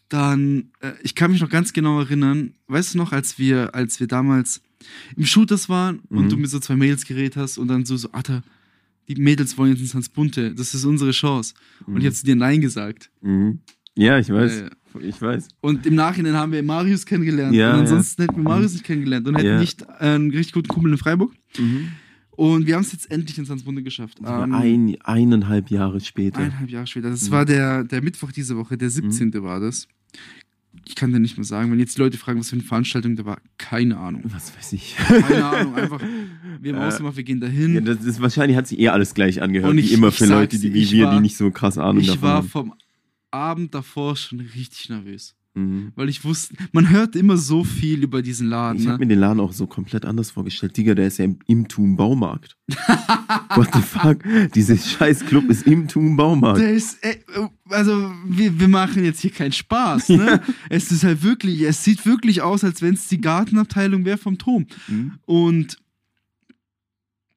[0.09, 3.99] Dann, äh, ich kann mich noch ganz genau erinnern, weißt du noch, als wir, als
[4.01, 4.61] wir damals
[5.15, 6.29] im Shooters waren und Mhm.
[6.29, 8.43] du mit so zwei Mädels geredet hast und dann so, so, Alter,
[9.07, 11.53] die Mädels wollen jetzt ins Hans Bunte, das ist unsere Chance.
[11.85, 13.09] Und ich hab zu dir Nein gesagt.
[13.21, 13.59] Mhm.
[13.95, 14.61] Ja, ich weiß.
[14.61, 14.69] Äh,
[14.99, 15.47] Ich weiß.
[15.61, 17.53] Und im Nachhinein haben wir Marius kennengelernt.
[17.55, 17.81] Ja, und ja.
[17.81, 19.59] ansonsten hätten wir Marius nicht kennengelernt und hätten Ja.
[19.59, 21.31] nicht einen richtig guten Kumpel in Freiburg.
[21.57, 21.89] Mhm.
[22.31, 24.17] Und wir haben es jetzt endlich ins Hans Bunte geschafft.
[24.25, 26.39] Ähm, Ein, eineinhalb Jahre später.
[26.39, 27.09] eineinhalb Jahre später.
[27.09, 27.31] Das Mhm.
[27.31, 29.43] war der, der Mittwoch diese Woche, der 17.
[29.43, 29.87] war das.
[30.87, 33.15] Ich kann dir nicht mehr sagen, wenn jetzt die Leute fragen, was für eine Veranstaltung
[33.17, 34.23] da war, keine Ahnung.
[34.25, 34.95] Was weiß ich.
[34.95, 36.01] Keine Ahnung, einfach,
[36.61, 37.75] wir haben Äh, ausgemacht, wir gehen dahin.
[37.75, 40.15] Ja, das ist, wahrscheinlich hat sich eh alles gleich angehört, Und wie ich- immer ich
[40.17, 42.35] für Leute, die wie ich wir, war- die nicht so krass Ahnung ich davon war
[42.37, 42.47] haben.
[42.47, 42.73] vom
[43.31, 45.35] Abend davor schon richtig nervös.
[45.53, 45.91] Mhm.
[45.95, 48.79] Weil ich wusste, man hört immer so viel über diesen Laden.
[48.79, 48.91] Ich Ne?
[48.93, 50.77] habe mir den Laden auch so komplett anders vorgestellt.
[50.77, 52.55] Digga, der ist ja im, im Thun Baumarkt.
[53.55, 54.19] What the fuck?
[54.55, 56.61] Dieser scheiß Club ist im Thun Baumarkt.
[56.61, 57.17] Der ist, äh,
[57.69, 60.41] also wir, wir machen jetzt hier keinen Spaß, ne?
[60.69, 64.37] Es ist halt wirklich, es sieht wirklich aus, als wenn es die Gartenabteilung wäre vom
[64.37, 64.67] Turm.
[64.87, 65.13] Mhm.
[65.25, 65.77] Und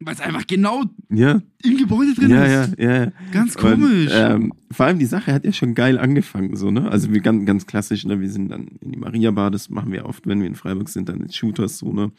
[0.04, 2.78] weil es einfach genau Ja, im Gebäude drin ja, ist.
[2.78, 3.12] ja, ja.
[3.32, 4.10] Ganz komisch.
[4.10, 6.90] Und, ähm, vor allem die Sache hat ja schon geil angefangen, so, ne?
[6.90, 8.20] Also wir ganz, ganz klassisch, ne?
[8.20, 10.88] Wir sind dann in die Maria Bar, das machen wir oft, wenn wir in Freiburg
[10.88, 12.12] sind, dann in Shooters, so, ne?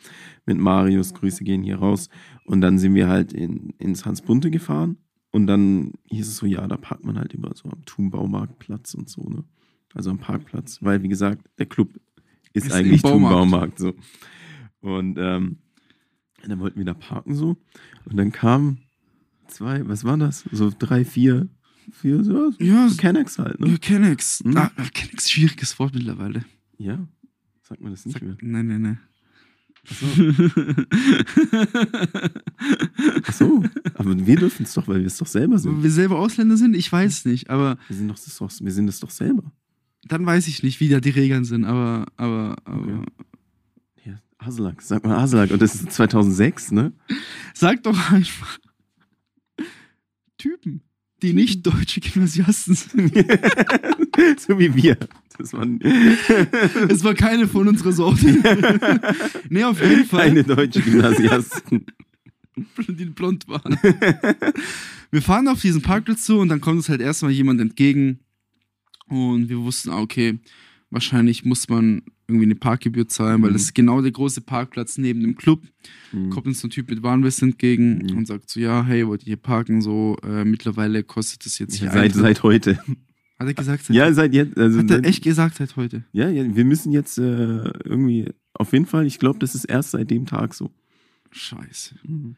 [0.46, 2.10] Mit Marius, Grüße gehen hier raus.
[2.46, 4.98] Und dann sind wir halt in, ins Hans Bunte gefahren.
[5.32, 8.94] Und dann hieß es so, ja, da parkt man halt immer so am Thun Baumarktplatz
[8.94, 9.44] und so, ne?
[9.94, 11.90] Also am Parkplatz, weil, wie gesagt, der Club
[12.54, 13.78] ist, Ist eigentlich im Thun Baumarkt.
[13.78, 13.94] Baumarkt, so.
[14.82, 15.58] Und, ähm,
[16.46, 17.58] und dann wollten wir da parken, so.
[18.06, 18.80] Und dann kamen
[19.48, 20.44] zwei, was waren das?
[20.52, 21.48] So drei, vier,
[21.92, 23.70] vier, so, ja, so Kennex halt, ne?
[23.72, 24.42] ja, Kennex.
[24.46, 24.56] Hm?
[24.58, 26.46] Ah, Kennex, schwieriges Wort mittlerweile.
[26.78, 27.08] Ja.
[27.64, 28.38] Sagt man das nicht Sag, mehr.
[28.42, 29.00] nein, nein, nein.
[33.28, 33.64] Ach so.
[33.96, 35.84] Aber wir dürfen es doch, weil wir es doch selber sind.
[35.84, 38.88] Wir selber Ausländer sind, ich weiß nicht, aber Wir sind doch das doch, wir sind
[38.88, 39.52] es doch selber.
[40.08, 43.00] dann weiß ich nicht, wie da die Regeln sind, aber, aber, aber.
[43.00, 43.12] Okay.
[44.42, 45.52] Ja, Aslak, sag mal Aslak.
[45.52, 46.94] Und das ist 2006, ne?
[47.54, 48.60] Sag doch einfach
[50.38, 50.82] Typen,
[51.22, 53.14] die nicht deutsche Gymnasiasten sind.
[54.40, 54.98] so wie wir.
[55.38, 55.80] Das waren
[56.90, 58.26] Es war keine von unserer Sorte.
[59.50, 60.28] nee, auf jeden Fall.
[60.28, 61.86] keine deutsche Gymnasiasten.
[62.88, 63.78] die blond waren.
[65.12, 68.20] wir fahren auf diesen Parkplatz zu und dann kommt uns halt erstmal jemand entgegen
[69.08, 70.40] und wir wussten, ah, okay,
[70.92, 73.54] wahrscheinlich muss man irgendwie eine Parkgebühr zahlen, weil Mhm.
[73.54, 75.62] das ist genau der große Parkplatz neben dem Club.
[76.12, 76.30] Mhm.
[76.32, 78.18] Kommt uns so ein Typ mit Warnweste entgegen Mhm.
[78.18, 79.82] und sagt so, ja, hey, wollt ihr hier parken?
[79.82, 82.78] So, äh, mittlerweile kostet das jetzt hier Seit, seit heute.
[83.38, 83.84] Hat er gesagt?
[83.86, 84.58] Seit Ja, seit jetzt.
[84.58, 86.04] Also Hat er seit- echt gesagt seit heute?
[86.14, 89.92] Ja, ja, wir müssen jetzt äh, irgendwie, auf jeden Fall, ich glaube, das ist erst
[89.92, 90.72] seit dem Tag so.
[91.32, 91.96] Scheiße.
[92.08, 92.36] Mhm.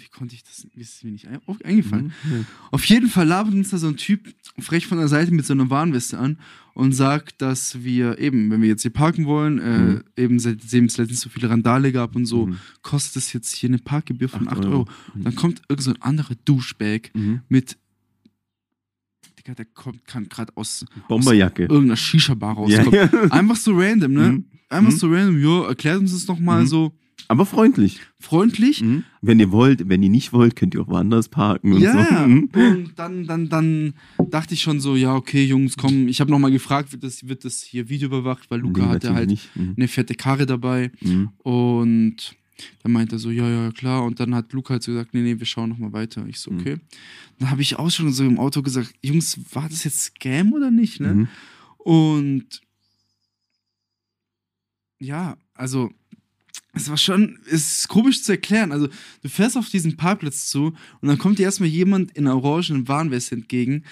[0.00, 2.12] Wie konnte ich das, wie ist es mir nicht ein, auf, eingefallen?
[2.22, 2.46] Mhm.
[2.70, 5.52] Auf jeden Fall labert uns da so ein Typ frech von der Seite mit so
[5.52, 6.38] einer Warnweste an
[6.74, 10.02] und sagt, dass wir eben, wenn wir jetzt hier parken wollen, äh, Mhm.
[10.16, 12.58] eben seitdem es letztens so viele Randale gab und so, Mhm.
[12.82, 14.70] kostet es jetzt hier eine Parkgebühr von 8 Acht Euro.
[14.70, 14.88] Euro.
[15.14, 15.24] Mhm.
[15.24, 17.40] Dann kommt irgend so ein anderer Douchebag Mhm.
[17.48, 17.76] mit,
[19.38, 21.64] Digga, der kommt, kann gerade aus Bomberjacke.
[21.64, 22.94] irgendeiner Shisha-Bar Ja, rauskommen.
[23.12, 23.22] ja.
[23.30, 24.28] Einfach so random, ne?
[24.32, 24.44] Mhm.
[24.68, 24.96] Einfach Mhm.
[24.96, 26.92] so random, ja, erklärt uns das nochmal so
[27.26, 28.00] Aber freundlich.
[28.20, 28.80] freundlich.
[28.82, 29.04] Mhm.
[29.20, 31.92] Wenn ihr wollt, wenn ihr nicht wollt, könnt ihr auch woanders parken und Ja,
[32.22, 32.26] so.
[32.26, 32.48] Mhm.
[32.54, 33.94] und dann, dann, dann
[34.30, 37.44] dachte ich schon so, ja, okay, Jungs, komm, ich habe nochmal gefragt, wird das, wird
[37.44, 39.30] das hier Video überwacht, weil Luca Nee, hatte halt.
[39.54, 39.74] Mhm.
[39.76, 41.30] eine fette Karre dabei Mhm.
[41.38, 42.16] und
[42.82, 45.20] dann meinte er so, ja, ja, klar, und dann hat Luca halt so gesagt, nee,
[45.22, 46.26] nee, wir schauen nochmal weiter.
[46.26, 46.60] Ich so, Mhm.
[46.60, 46.76] okay.
[47.38, 50.70] Dann habe ich auch schon so im Auto gesagt, Jungs, war das jetzt Scam oder
[50.70, 51.14] nicht, ne?
[51.14, 51.28] Mhm.
[51.76, 52.46] Und
[54.98, 55.90] ja, also
[56.74, 58.72] es war schon, es ist komisch zu erklären.
[58.72, 58.88] Also
[59.22, 63.34] du fährst auf diesen Parkplatz zu und dann kommt dir erstmal jemand in orangenen Warnweste
[63.36, 63.84] entgegen.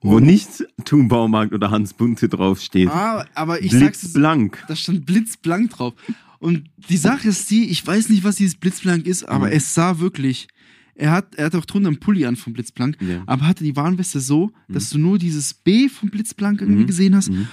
[0.00, 0.48] Wo Und- nicht
[0.84, 2.88] Thunbaumarkt oder Hans Bunte draufsteht.
[2.90, 4.62] Ah, aber ich sag's, Blitzblank.
[4.68, 5.94] da stand blitzblank drauf.
[6.40, 9.52] Und die Sache ist die, ich weiß nicht, was dieses blitzblank ist, aber Mhm.
[9.52, 10.46] es sah wirklich,
[10.94, 13.22] er hat, er hat auch drunter einen Pulli an vom blitzblank, Ja.
[13.24, 16.86] aber hatte die Warnweste so, dass du nur dieses B vom blitzblank irgendwie Mhm.
[16.86, 17.48] gesehen hast Mhm.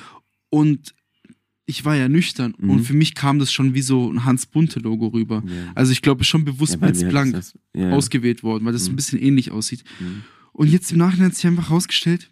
[0.50, 0.94] Und
[1.72, 2.70] ich war ja nüchtern Mhm.
[2.70, 5.42] und für mich kam das schon wie so ein Hans-Bunte-Logo rüber.
[5.46, 5.54] Ja.
[5.76, 8.94] Also ich glaube, schon bewusst Ja, wir blitzblank das- ja, ausgewählt worden, weil das Mhm.
[8.94, 9.84] ein bisschen ähnlich aussieht.
[10.00, 10.22] Mhm.
[10.54, 12.30] Und jetzt im Nachhinein hat sich einfach rausgestellt,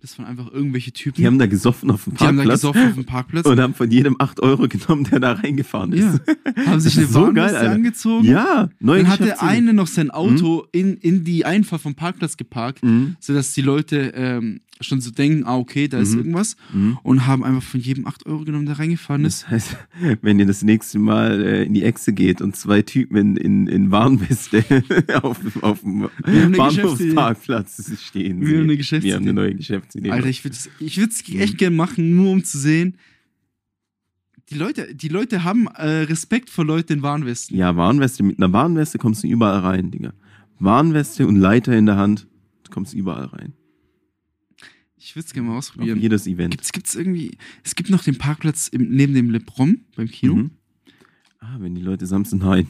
[0.00, 1.16] das waren einfach irgendwelche Typen.
[1.16, 3.46] Die haben da gesoffen auf dem Die haben da Parkplatz gesoffen auf dem Parkplatz.
[3.46, 6.20] und haben von jedem 8 Euro genommen, der da reingefahren ist.
[6.56, 8.26] ja, haben sich eine so geil, angezogen.
[8.26, 9.50] Ja, neue Dann hat der Geschäftsidee.
[9.56, 13.16] eine noch sein Auto in, in die Einfahrt vom Parkplatz geparkt, Mhm.
[13.18, 16.18] sodass die Leute ähm, schon so denken, ah, okay, da ist Mhm.
[16.18, 16.56] irgendwas.
[16.72, 16.98] Mhm.
[17.02, 19.42] Und haben einfach von jedem 8 Euro genommen, der reingefahren ist.
[19.44, 19.76] Das heißt,
[20.22, 23.66] wenn ihr das nächste Mal äh, in die Echse geht und zwei Typen in, in,
[23.68, 24.64] in Warnweste
[25.22, 26.08] auf, auf dem
[26.56, 28.76] Bahnhofsparkplatz stehen Wir haben eine.
[28.76, 29.10] Geschäftsidee.
[29.12, 30.10] Wir haben eine neue Geschäftsidee.
[30.10, 31.40] Alter, ich würde es ich würd's Mhm.
[31.40, 32.96] echt gerne machen, nur um zu sehen.
[34.50, 37.56] Die Leute, die Leute haben äh, Respekt vor Leuten in Warnwesten.
[37.56, 40.12] ja, Warnweste, mit einer Warnweste kommst du überall rein, Digga.
[40.58, 42.26] Warnweste und Leiter in der Hand,
[42.64, 43.54] du kommst überall rein.
[45.04, 46.00] Ich würde es gerne mal Auf ausprobieren.
[46.00, 46.52] jedes Event.
[46.52, 47.36] Gibt's, gibt's irgendwie.
[47.62, 50.34] Es gibt noch den Parkplatz im, neben dem Le Brom beim Kino.
[50.34, 50.50] Mhm.
[51.40, 52.68] Ah, wenn die Leute Samstag nein.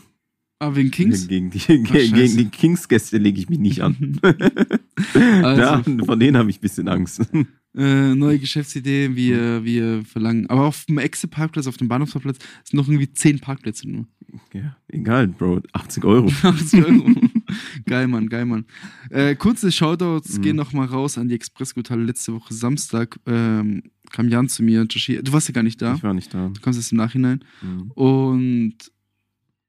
[0.59, 1.29] Aber wegen Kings.
[1.29, 1.85] Gegen die, scheiße.
[1.85, 4.19] gegen die Kings-Gäste lege ich mich nicht an.
[5.15, 7.21] ja, also, von denen habe ich ein bisschen Angst.
[7.77, 10.51] äh, neue Geschäftsidee, wir, wir verlangen.
[10.51, 14.09] Aber auf dem Exe-Parkplatz, auf dem Bahnhofsparkplatz, sind noch irgendwie 10 Parkplätze nur.
[14.53, 15.61] ja, egal, Bro.
[15.73, 16.33] 80 Euro.
[16.43, 17.15] 80 Euro.
[17.87, 18.65] geil, Mann, geil, Mann.
[19.11, 20.43] Äh, kurze Shoutouts Mhm.
[20.43, 22.05] gehen noch mal raus an die Expressguthalle.
[22.05, 23.83] Letzte Woche Samstag ähm,
[24.13, 24.83] kam Jan zu mir.
[24.89, 25.95] Joshi, du warst ja gar nicht da.
[25.95, 26.49] Ich war nicht da.
[26.49, 27.45] Du kommst erst im Nachhinein.
[27.63, 27.91] Mhm.
[27.93, 28.75] Und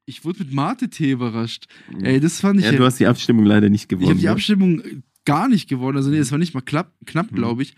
[0.05, 1.65] ich wurde mit Mate-Tee überrascht.
[2.01, 2.77] Ey, das fand ich ja, ja.
[2.77, 4.09] du hast die Abstimmung leider nicht ich gewonnen.
[4.09, 4.31] habe die ne?
[4.31, 4.81] Abstimmung
[5.25, 5.97] gar nicht gewonnen.
[5.97, 7.35] Also, nee, es war nicht mal knapp, knapp Mhm.
[7.35, 7.75] glaube ich.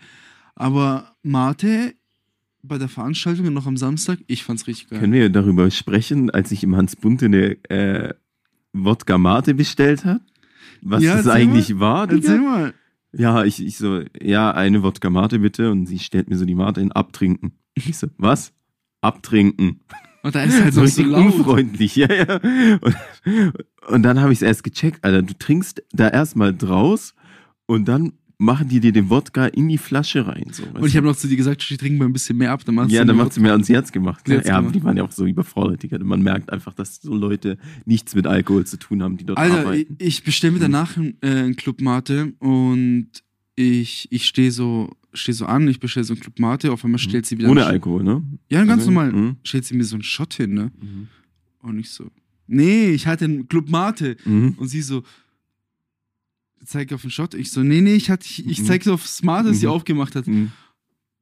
[0.54, 1.94] Aber Mate
[2.62, 4.98] bei der Veranstaltung noch am Samstag, ich fand's richtig geil.
[4.98, 8.14] Können wir darüber sprechen, als ich im Hans Bunte eine äh,
[8.72, 10.20] Wodka Mate bestellt hat?
[10.82, 12.06] Was Ja, das eigentlich war?
[12.06, 12.32] Digga?
[12.32, 12.74] Erzähl mal.
[13.12, 15.70] Ja, ich, ich so, ja, eine Wodka Mate bitte.
[15.70, 17.52] Und sie stellt mir so die Mate in Abtrinken.
[17.76, 18.52] Ich so, was?
[19.02, 19.80] Abtrinken.
[20.24, 21.26] Und da ist halt so so richtig laut.
[21.26, 22.40] unfreundlich, ja, ja.
[22.80, 22.96] Und,
[23.88, 25.22] und dann habe ich es erst gecheckt, Alter.
[25.22, 27.14] Du trinkst da erstmal draus
[27.66, 30.46] und dann machen die dir den Wodka in die Flasche rein.
[30.52, 32.64] So, Und ich habe noch zu dir gesagt, trink mal ein bisschen mehr ab.
[32.64, 34.28] Dann machst ja, du dann macht sie mir ans Herz gemacht.
[34.28, 34.74] Herz ja aber gemacht.
[34.76, 35.98] die waren ja auch so überfordert, Digga.
[35.98, 39.58] Man merkt einfach, dass so Leute nichts mit Alkohol zu tun haben, die dort Alter,
[39.60, 39.96] ich, arbeiten.
[39.98, 43.08] ich bestelle mir danach einen, äh, einen Club Mate und
[43.56, 47.00] ich, ich stehe so, steh so an, ich bestelle so einen Club Mate, auf einmal
[47.00, 47.48] stellt sie wieder.
[47.48, 47.52] Mhm.
[47.52, 48.22] Ohne Alkohol, ne?
[48.50, 49.12] Ja, ganz Also, normal.
[49.12, 49.36] mhm.
[49.42, 50.70] Stellt sie mir so einen Shot hin, ne?
[50.80, 51.08] Mhm.
[51.60, 52.06] Und ich so,
[52.46, 54.16] nee, ich hatte einen Club Mate.
[54.24, 54.54] Mhm.
[54.58, 55.02] Und sie so,
[56.64, 57.34] zeig auf den Shot.
[57.34, 58.64] Ich so, nee, nee, ich, hatte, ich, ich Mhm.
[58.66, 59.72] zeig so auf Smart, das sie Mhm.
[59.72, 60.26] aufgemacht hat.
[60.26, 60.52] Mhm.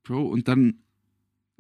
[0.05, 0.75] Bro, und dann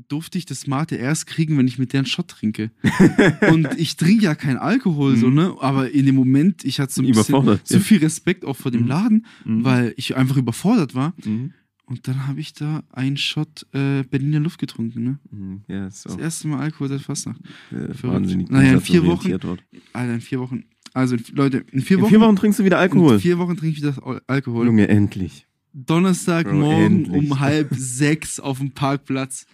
[0.09, 2.71] durfte ich das Smarte erst kriegen, wenn ich mit der einen Shot trinke.
[3.51, 5.35] und ich trinke ja keinen Alkohol, so, Mhm.
[5.35, 5.57] ne?
[5.61, 8.83] Aber in dem Moment, ich hatte so ein bisschen so viel Respekt auch vor dem
[8.83, 8.89] Mhm.
[8.89, 9.65] Laden, Mhm.
[9.65, 11.15] weil ich einfach überfordert war.
[11.25, 11.53] Mhm.
[11.89, 15.19] Und dann habe ich da einen Shot äh, Berliner Luft getrunken, ne?
[15.31, 15.63] Mhm.
[15.69, 17.41] Ja, Das auch erste Mal Alkohol seit Fastnacht.
[17.71, 19.03] äh, wahnsinnig Naja, in vier
[19.39, 19.63] dort.
[19.93, 20.65] Alter, in vier Wochen.
[20.97, 23.19] Also, Leute, in vier In Wochen, vier Wochen trinkst du wieder in Alkohol.
[23.21, 24.65] vier Wochen trinke ich wieder Al- Alkohol.
[24.65, 25.47] Junge, endlich.
[25.75, 29.47] Donnerstagmorgen um halb sechs auf dem Parkplatz.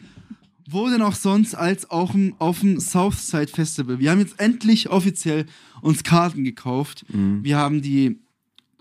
[0.70, 3.98] Wo denn auch sonst als auch auf dem Southside Festival.
[3.98, 5.46] Wir haben jetzt endlich offiziell
[5.80, 7.04] uns Karten gekauft.
[7.12, 7.42] Mhm.
[7.42, 8.20] Wir haben die,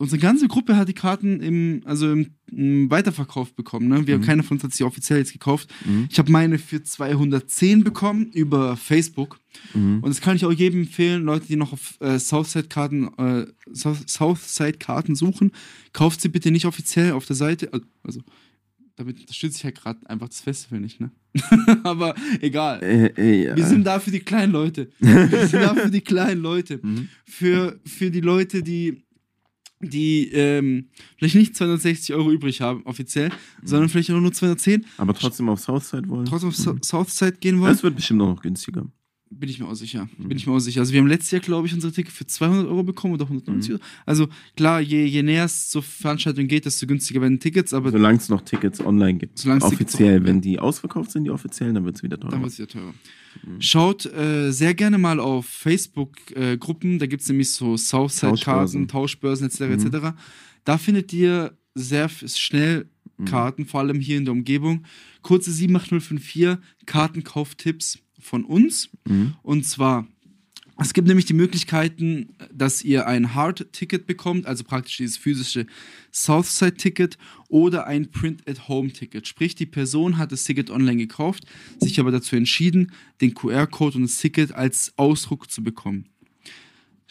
[0.02, 3.88] unsere ganze Gruppe hat die Karten im, also im, im Weiterverkauf bekommen.
[3.88, 4.08] Ne?
[4.08, 4.22] Wir, Mhm.
[4.24, 5.70] Keiner von uns hat sie offiziell jetzt gekauft.
[5.86, 6.08] Mhm.
[6.12, 9.40] Ich habe meine für 210 bekommen über Facebook.
[9.74, 10.00] Mhm.
[10.02, 14.10] Und das kann ich auch jedem empfehlen, Leute, die noch auf äh, Southside-Karten äh, South-
[14.10, 15.52] Southside-Karten suchen,
[15.94, 17.72] kauft sie bitte nicht offiziell auf der Seite.
[17.74, 18.22] Al- Also,
[18.98, 21.12] damit unterstütze ich ja gerade einfach das Festival nicht, ne?
[21.84, 22.84] Aber egal.
[22.84, 23.56] Äh, äh, ja.
[23.56, 24.90] Wir sind da für die kleinen Leute.
[25.00, 26.80] Wir sind da für die kleinen Leute.
[26.84, 27.08] Mhm.
[27.26, 29.04] Für, für die Leute, die,
[29.82, 33.30] die ähm, vielleicht nicht 260 Euro übrig haben, offiziell,
[33.64, 36.26] sondern vielleicht auch nur 210, Aber trotzdem auf Southside wollen.
[36.26, 37.72] trotzdem auf So- Southside gehen wollen.
[37.74, 38.86] Das wird bestimmt auch noch günstiger.
[39.34, 40.10] Bin ich mir auch sicher.
[40.18, 40.28] Mhm.
[40.28, 40.82] Bin ich mir auch sicher.
[40.82, 43.70] Also wir haben letztes Jahr, glaube ich, unsere Ticket für 200 Euro bekommen oder 190
[43.70, 43.76] Mhm.
[43.76, 43.84] Euro.
[44.06, 44.28] Also
[44.58, 48.28] klar, je, je näher es zur Veranstaltung geht, desto günstiger werden Tickets, aber Solange es
[48.30, 49.38] noch Tickets online gibt.
[49.38, 52.32] Tickets Offiziell, wenn die ausverkauft sind, die offiziellen, dann wird es wieder teurer.
[52.32, 52.94] dann wird es ja teurer.
[53.46, 53.62] Mhm.
[53.62, 59.60] Schaut äh, sehr gerne mal auf Facebook-Gruppen, da gibt es nämlich so Southside-Karten, Tauschbörsen etc.
[59.62, 59.72] Mhm.
[59.74, 60.08] etc.
[60.66, 63.26] Da findet ihr sehr schnell Mhm.
[63.26, 64.84] Karten, vor allem hier in der Umgebung.
[65.22, 66.58] Kurze 78054
[66.88, 68.90] Kartenkauftipps von uns.
[69.08, 69.34] Mhm.
[69.44, 70.08] Und zwar,
[70.80, 75.66] es gibt nämlich die Möglichkeiten, dass ihr ein Hard-Ticket bekommt, also praktisch dieses physische
[76.12, 77.18] Southside-Ticket
[77.50, 79.28] oder ein Print-at-Home-Ticket.
[79.28, 81.46] Sprich, die Person hat das Ticket online gekauft,
[81.80, 82.92] sich aber dazu entschieden,
[83.22, 86.06] den QR-Code und das Ticket als Ausdruck zu bekommen.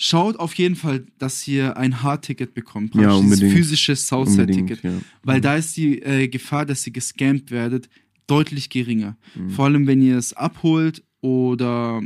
[0.03, 3.53] Schaut auf jeden Fall, dass ihr ein Hard-Ticket bekommt, Ja, praktisch dieses unbedingt.
[3.59, 4.83] physische Southside-Ticket.
[4.83, 4.93] ja.
[5.23, 7.89] Weil da ist die äh, Gefahr, dass ihr gescampt werdet,
[8.31, 9.17] deutlich geringer.
[9.35, 9.51] Mhm.
[9.51, 12.03] Vor allem, wenn ihr es abholt oder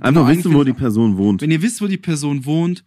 [0.00, 1.42] Einfach wissen, wo die Person wohnt.
[1.42, 2.84] wenn ihr wisst, wo die Person wohnt,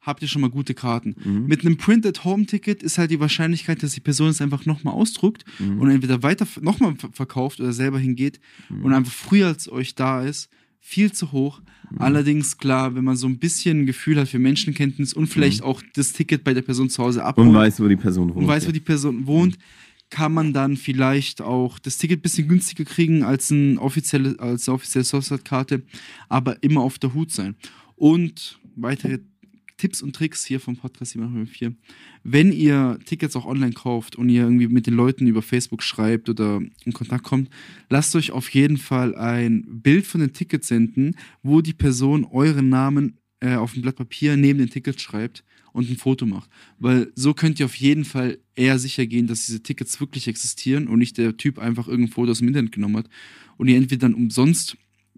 [0.00, 1.16] habt ihr schon mal gute Karten.
[1.24, 1.46] Mhm.
[1.46, 5.80] Mit einem Print-at-Home-Ticket ist halt die Wahrscheinlichkeit, dass die Person es einfach nochmal ausdruckt Mhm.
[5.80, 8.38] und entweder weiter nochmal verkauft oder selber hingeht
[8.68, 8.84] Mhm.
[8.84, 10.48] und einfach früher als euch da ist,
[10.78, 11.60] viel zu hoch.
[11.90, 11.98] Mhm.
[11.98, 15.82] Allerdings, klar, wenn man so ein bisschen ein Gefühl hat für Menschenkenntnis und vielleicht auch
[15.94, 17.54] das Ticket bei der Person zu Hause abholt Mhm.
[17.54, 18.36] Und weiß, wo die Person wohnt.
[18.36, 19.58] und weiß, wo die Person wohnt,
[20.10, 24.68] kann man dann vielleicht auch das Ticket ein bisschen günstiger kriegen als, ein offizielle, als
[24.68, 25.82] eine offizielle Sourced-Karte,
[26.28, 27.56] aber immer auf der Hut sein.
[27.96, 29.20] Und weitere
[29.76, 31.74] Tipps und Tricks hier vom Podcast 704.
[32.22, 36.28] Wenn ihr Tickets auch online kauft und ihr irgendwie mit den Leuten über Facebook schreibt
[36.28, 37.50] oder in Kontakt kommt,
[37.90, 42.68] lasst euch auf jeden Fall ein Bild von den Tickets senden, wo die Person euren
[42.68, 45.44] Namen äh, auf ein Blatt Papier neben den Ticket schreibt
[45.76, 46.48] und ein Foto macht.
[46.78, 50.88] Weil so könnt ihr auf jeden Fall eher sicher gehen, dass diese Tickets wirklich existieren
[50.88, 53.08] und nicht der Typ einfach irgendein Foto aus dem Internet genommen hat
[53.58, 54.76] und ihr entweder dann umsonst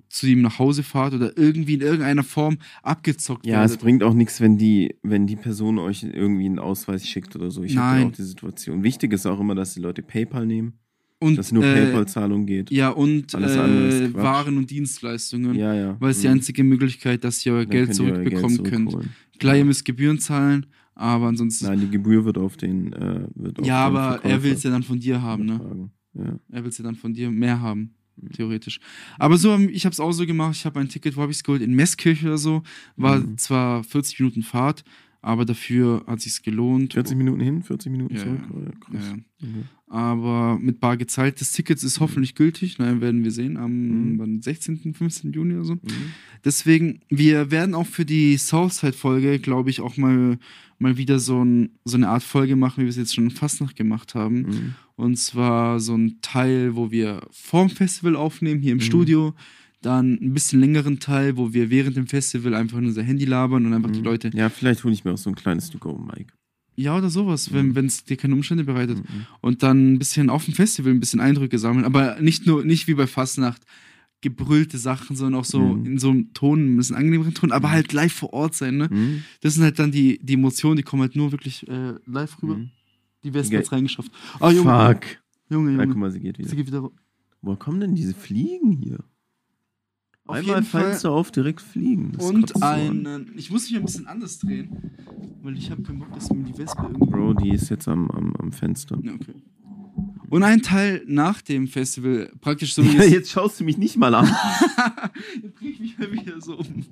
[0.09, 3.81] zu ihm nach Hause fahrt oder irgendwie in irgendeiner Form abgezockt Ja, es werdet.
[3.83, 7.63] bringt auch nichts, wenn die, wenn die Person euch irgendwie einen Ausweis schickt oder so.
[7.63, 8.83] Ich habe auch die Situation.
[8.83, 10.79] Wichtig ist auch immer, dass die Leute PayPal nehmen,
[11.21, 12.71] Und, dass nur äh, PayPal-Zahlung geht.
[12.71, 14.15] Ja, und äh.
[14.15, 15.55] Waren und Dienstleistungen.
[15.57, 15.97] Ja, ja.
[16.01, 16.35] Weil es die Mhm.
[16.35, 18.91] einzige Möglichkeit, dass ihr euer Dann Geld zurückbekommen könnt.
[18.91, 19.11] zurückholen.
[19.39, 21.67] Klar, ihr müsst Gebühren zahlen, aber ansonsten.
[21.67, 22.93] Nein, die Gebühr wird auf den.
[22.93, 25.45] Äh, wird auf ja, den aber er Verkäufer will es ja dann von dir haben,
[25.47, 25.91] ne?
[26.15, 26.39] Ja.
[26.51, 28.31] Er will es ja dann von dir mehr haben, Mhm.
[28.33, 28.81] theoretisch.
[29.19, 30.57] Aber so, ich habe es auch so gemacht.
[30.57, 31.63] Ich habe ein Ticket, wo habe ich es geholt?
[31.63, 32.63] In Messkirche oder so.
[32.97, 33.39] War Mhm.
[33.39, 34.83] zwar 40 Minuten Fahrt,
[35.29, 36.95] aber dafür hat sich's gelohnt.
[36.95, 38.41] 40 Minuten hin, 40 Minuten Ja, zurück.
[38.51, 38.61] Oh,
[38.95, 39.01] ja.
[39.01, 39.15] Ja.
[39.41, 39.65] Mhm.
[39.87, 41.41] Aber mit bar gezahlt.
[41.41, 42.79] Das Ticket ist hoffentlich gültig.
[42.79, 43.57] Nein, werden wir sehen.
[43.59, 43.73] Am
[44.15, 44.19] Mhm.
[44.19, 45.33] wann, 16., 15.
[45.33, 45.75] Juni oder so.
[45.75, 45.81] Mhm.
[46.45, 50.39] Deswegen, wir werden auch für die Southside-Folge, glaube ich, auch mal,
[50.79, 53.31] mal wieder so, ein, so eine Art Folge machen, wie wir es jetzt schon in
[53.31, 54.37] Fastnacht gemacht haben.
[54.43, 54.75] Mhm.
[54.97, 58.83] Und zwar so ein Teil, wo wir vorm Festival aufnehmen, hier im Mhm.
[58.83, 59.35] Studio.
[59.81, 63.65] Dann ein bisschen längeren Teil, wo wir während dem Festival einfach in unser Handy labern
[63.65, 64.05] und einfach die Mhm.
[64.07, 64.31] Leute.
[64.35, 66.33] Ja, vielleicht hole ich mir auch so ein kleines To-Go-Mic.
[66.75, 67.75] Ja, oder sowas, Mhm.
[67.75, 68.99] wenn es dir keine Umstände bereitet.
[68.99, 69.27] Mhm.
[69.41, 71.85] Und dann ein bisschen auf dem Festival ein bisschen Eindrücke sammeln.
[71.85, 73.63] Aber nicht nur, nicht wie bei Fastnacht
[74.21, 75.87] gebrüllte Sachen, sondern auch so Mhm.
[75.87, 78.89] in so einem Ton, ein bisschen angenehmeren Ton, aber halt live vor Ort sein, ne?
[78.91, 79.23] Mhm.
[79.43, 82.57] Das sind halt dann die, die Emotionen, die kommen halt nur wirklich äh, live rüber.
[82.57, 82.71] Mhm.
[83.23, 84.11] Die Wespen Ge- hat's reingeschafft.
[84.41, 85.03] Ah, Junge, Fuck.
[85.51, 85.87] Junge, Na, Junge.
[85.89, 86.49] guck mal, sie geht wieder.
[86.49, 86.91] Sie geht wieder.
[87.43, 88.99] Woher kommen denn diese Fliegen hier?
[90.29, 90.83] Auf Einmal jeden Fall.
[90.91, 92.13] Fenster auf, direkt fliegen.
[92.13, 92.63] Das Und an.
[92.63, 93.33] einen.
[93.37, 94.93] Ich muss mich ein bisschen anders drehen,
[95.43, 97.11] weil ich habe keinen Bock, dass mir die Wespe irgendwie.
[97.11, 98.99] Bro, die ist jetzt am, am, am Fenster.
[99.03, 99.35] Ja, okay.
[100.29, 103.97] Und ein Teil nach dem Festival, praktisch so wie Ja, jetzt schaust du mich nicht
[103.97, 104.27] mal an.
[105.43, 106.85] Jetzt drehe ich mich mal wieder so um.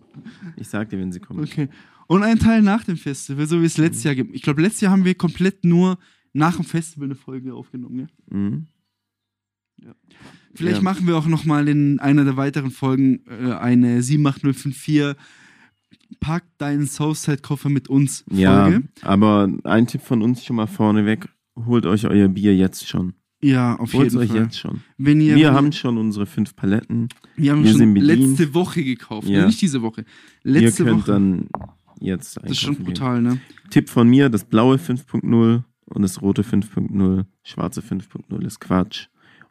[0.56, 1.40] Ich sag dir, wenn sie kommt.
[1.40, 1.68] Okay.
[2.06, 4.34] Und ein Teil nach dem Festival, so wie es letztes Jahr gibt.
[4.34, 5.98] Ich glaube, letztes Jahr haben wir komplett nur
[6.32, 8.06] nach dem Festival eine Folge aufgenommen, ja?
[8.36, 8.66] Mhm.
[10.54, 10.82] Vielleicht Ja.
[10.82, 15.14] machen wir auch noch mal in einer der weiteren Folgen äh, eine 78054
[16.20, 18.24] Pack deinen Southside-Koffer mit uns.
[18.28, 18.40] Folge.
[18.40, 21.28] Ja, aber ein Tipp von uns schon mal vorneweg.
[21.66, 23.14] Holt euch euer Bier jetzt schon.
[23.42, 24.44] Ja, auf Holt jeden euch Fall.
[24.44, 24.82] jetzt schon.
[24.98, 27.08] Wenn ihr, Wir haben schon unsere fünf Paletten.
[27.36, 29.28] wir haben wir schon letzte Woche gekauft.
[29.28, 29.40] Ja.
[29.40, 29.46] Ne?
[29.48, 30.04] Nicht diese Woche.
[30.44, 31.12] Ihr Letzte könnt Woche.
[31.12, 31.48] dann
[32.00, 32.94] jetzt das ist schon einkaufen gehen.
[32.94, 33.40] brutal, ne?
[33.70, 39.08] Tipp von mir, das blaue 5.0 und das rote 5.0, schwarze 5.0 ist Quatsch.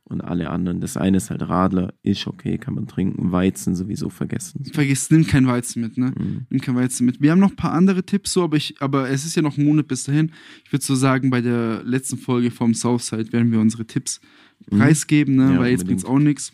[0.07, 3.31] Und alle anderen, das eine ist halt Radler, ist okay, kann man trinken.
[3.31, 4.63] Weizen sowieso vergessen.
[4.71, 6.13] Vergiss, nimm kein Weizen mit, ne?
[6.15, 6.45] Mhm.
[6.49, 7.21] Nimm kein Weizen mit.
[7.21, 9.57] Wir haben noch ein paar andere Tipps, so, aber, ich, aber es ist ja noch
[9.57, 10.31] ein Monat bis dahin.
[10.63, 14.21] Ich würde so sagen, bei der letzten Folge vom Southside werden wir unsere Tipps
[14.69, 15.53] preisgeben, ne?
[15.55, 15.87] Ja, Weil jetzt unbedingt.
[15.87, 16.53] bringt's auch nichts.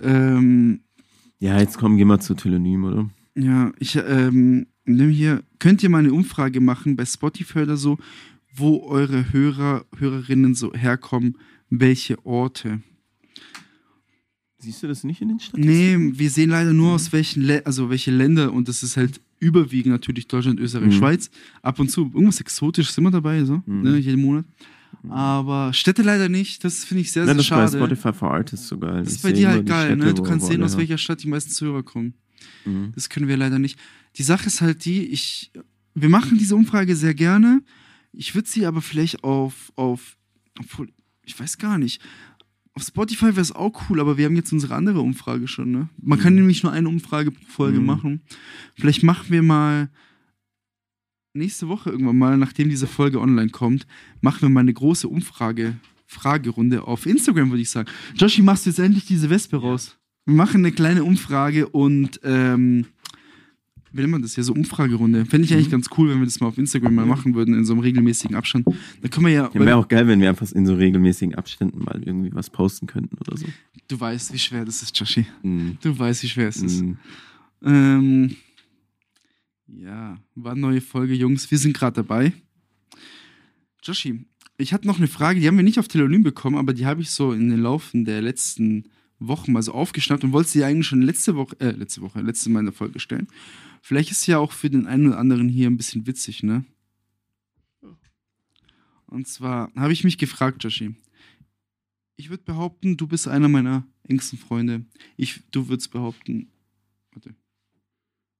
[0.00, 0.80] Ähm,
[1.40, 3.10] Ja, jetzt kommen, gehen wir zu Telonym, oder?
[3.36, 7.98] ja, ich ähm, nimm hier, könnt ihr mal eine Umfrage machen bei Spotify oder so,
[8.52, 11.36] wo eure Hörer, Hörerinnen so herkommen,
[11.70, 12.80] welche Orte.
[14.60, 16.08] Siehst du das nicht in den Statistiken?
[16.08, 19.20] Nee, wir sehen leider nur aus welchen, Lä also welche Länder und das ist halt
[19.38, 20.98] überwiegend natürlich Deutschland, Österreich, Mhm.
[20.98, 21.30] Schweiz.
[21.62, 23.82] Ab und zu irgendwas Exotisches immer dabei, so, Mhm.
[23.82, 24.44] ne, jeden Monat.
[25.10, 27.76] Aber Städte leider nicht, das finde ich sehr, sehr das ist bei schade.
[27.78, 28.98] Spotify for Artists so geil.
[29.00, 30.14] Das Ich ist bei dir halt geil, Städte, ne?
[30.14, 32.14] Du kannst sehen, aus her- welcher Stadt die meisten Zuhörer kommen.
[32.64, 32.92] Mhm.
[32.96, 33.78] Das können wir leider nicht.
[34.16, 35.52] Die Sache ist halt die, ich,
[35.94, 37.62] wir machen diese Umfrage sehr gerne.
[38.12, 40.16] Ich würde sie aber vielleicht auf, auf,
[40.58, 40.88] obwohl,
[41.28, 42.00] ich weiß gar nicht.
[42.74, 45.88] Auf Spotify wäre es auch cool, aber wir haben jetzt unsere andere Umfrage schon, ne?
[46.00, 46.40] Man kann Mhm.
[46.40, 47.86] nämlich nur eine Umfrage pro Folge Mhm.
[47.86, 48.22] machen.
[48.76, 49.90] Vielleicht machen wir mal
[51.34, 53.86] nächste Woche irgendwann mal, nachdem diese Folge online kommt,
[54.20, 55.76] machen wir mal eine große Umfrage,
[56.06, 57.90] Fragerunde auf Instagram, würde ich sagen.
[58.14, 59.98] Joshi, machst du jetzt endlich diese Wespe raus?
[60.24, 62.86] Wir machen eine kleine Umfrage und ähm,
[63.92, 64.44] nennt man das hier?
[64.44, 65.24] So Umfragerunde.
[65.26, 65.72] Fände ich eigentlich Mhm.
[65.72, 68.36] ganz cool, wenn wir das mal auf Instagram mal machen würden, in so einem regelmäßigen
[68.36, 68.66] Abstand.
[69.02, 69.50] Da können wir ja.
[69.52, 72.86] Ja, wäre auch geil, wenn wir einfach in so regelmäßigen Abständen mal irgendwie was posten
[72.86, 73.46] könnten oder so.
[73.88, 75.26] du weißt, wie schwer das ist, Joshi.
[75.42, 75.78] Mhm.
[75.80, 76.82] Du weißt, wie schwer es ist.
[76.82, 76.98] Mhm.
[77.64, 78.36] Ähm,
[79.66, 81.50] ja, war eine neue Folge, Jungs.
[81.50, 82.32] Wir sind gerade dabei.
[83.82, 84.24] Joshi,
[84.56, 87.00] ich hatte noch eine Frage, die haben wir nicht auf Telonym bekommen, aber die habe
[87.00, 88.84] ich so in den Laufen der letzten
[89.20, 92.50] Wochen mal so aufgeschnappt und wollte sie eigentlich schon letzte Woche, äh, letzte Woche, letzte
[92.50, 93.28] Mal in der Folge stellen.
[93.82, 96.64] Vielleicht ist sie ja auch für den einen oder anderen hier ein bisschen witzig, ne?
[99.06, 100.94] Und zwar habe ich mich gefragt, Joshi.
[102.16, 104.84] Ich würde behaupten, du bist einer meiner engsten Freunde.
[105.16, 106.48] Ich, du würdest behaupten,
[107.12, 107.34] warte.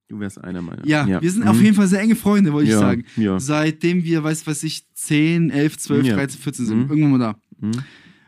[0.08, 0.86] Du wärst einer meiner.
[0.86, 1.48] Ja, wir sind Mhm.
[1.48, 2.78] auf jeden Fall sehr enge Freunde, wollte ich ja.
[2.80, 3.04] sagen.
[3.16, 3.38] Ja.
[3.38, 6.14] Seitdem wir, weiß was ich, 10, 11, 12, Ja.
[6.16, 6.78] 13, 14 sind.
[6.84, 6.90] Mhm.
[6.90, 7.40] Irgendwann mal da.
[7.60, 7.82] Mhm.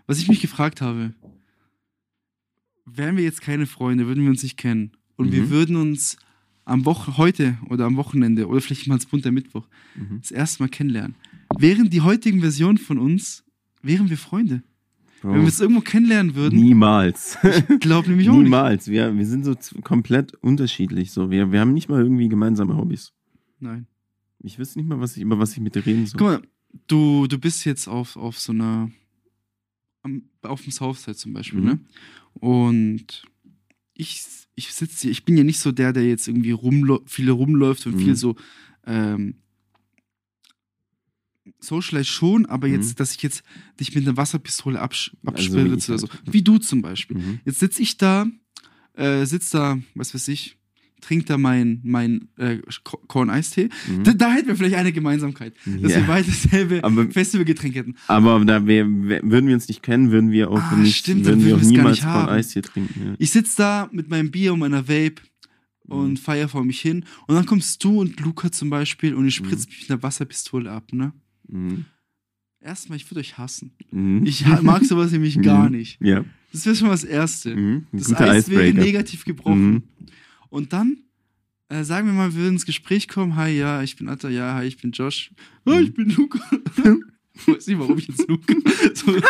[0.06, 1.14] Was ich mich gefragt habe,
[2.84, 5.50] wären wir jetzt keine Freunde, würden wir uns nicht kennen und wir Mhm.
[5.50, 6.16] würden uns
[6.70, 9.66] am Woche, heute oder am Wochenende oder vielleicht mal als bunter Mittwoch
[9.96, 10.18] Mhm.
[10.20, 11.14] das erste Mal kennenlernen.
[11.58, 13.44] Wären die heutigen Versionen von uns,
[13.82, 14.62] wären wir Freunde.
[15.20, 17.36] Bro, Wenn wir uns irgendwo kennenlernen würden, Niemals.
[17.80, 18.44] glaub nämlich auch nicht.
[18.44, 18.88] Niemals.
[18.88, 21.10] Wir, wir sind so komplett unterschiedlich.
[21.10, 21.30] So.
[21.30, 23.12] Wir, wir haben nicht mal irgendwie gemeinsame Hobbys.
[23.58, 23.86] Nein.
[24.42, 26.18] Ich wüsste nicht mal, was ich, über was ich mit dir reden soll.
[26.18, 26.42] Guck mal,
[26.86, 28.90] du, du bist jetzt auf, auf so einer,
[30.02, 31.66] am, auf dem Southside zum Beispiel, Mhm.
[31.66, 31.80] ne?
[32.34, 33.24] Und
[33.92, 34.24] ich,
[34.68, 37.86] ich sitze hier, ich bin ja nicht so der, der jetzt irgendwie rumlo viel rumläuft
[37.86, 37.98] und Mhm.
[37.98, 38.36] viel so,
[38.86, 39.34] ähm,
[41.58, 42.94] Socialize schon, aber jetzt, Mhm.
[42.96, 43.42] dass ich jetzt
[43.78, 46.08] dich mit einer Wasserpistole absch Also abspritze ich oder so.
[46.32, 47.16] Wie du zum Beispiel.
[47.18, 47.40] Mhm.
[47.44, 48.26] Jetzt sitze ich da,
[48.94, 50.56] äh, sitz da, was weiß ich,
[51.00, 53.68] trink da mein, mein äh, Ko- Korn-Eistee.
[53.88, 54.04] Mhm.
[54.04, 55.98] Da, da hätten wir vielleicht eine Gemeinsamkeit, dass Ja.
[55.98, 57.94] wir beide dasselbe Aber- Festivalgetränk hätten.
[58.06, 61.44] Aber da wir, würden wir uns nicht kennen, würden wir auch Ah, nicht, stimmt, würden
[61.44, 61.66] wir auch gar
[62.26, 63.00] niemals hier trinken.
[63.04, 63.14] Ja.
[63.18, 65.22] Ich sitze da mit meinem Bier und meiner Vape
[65.84, 67.04] und feier vor mich hin.
[67.26, 70.70] Und dann kommst du und Luca zum Beispiel und ihr spritzt mich mit einer Wasserpistole
[70.70, 71.12] ab, ne?
[71.48, 71.86] Mhm.
[72.62, 73.72] Erstmal, ich würde euch hassen.
[73.90, 74.24] Mhm.
[74.26, 75.76] Ich mag sowas nämlich gar Mhm.
[75.76, 75.98] nicht.
[76.00, 76.24] Ja.
[76.52, 77.56] Das wäre schon mal das Erste.
[77.56, 77.86] Mhm.
[77.92, 79.84] Das guter Eis wäre negativ gebrochen.
[80.50, 80.56] Mhm.
[80.56, 81.04] Und dann
[81.70, 83.36] äh, sagen wir mal, wir würden ins Gespräch kommen.
[83.36, 85.30] Hi, ja, ich bin Atta, ja, hi, ich bin Josh.
[85.66, 86.40] Hi, ich bin Luca.
[87.32, 88.54] ich weiß nicht, warum ich jetzt Luca.
[88.94, 89.14] So,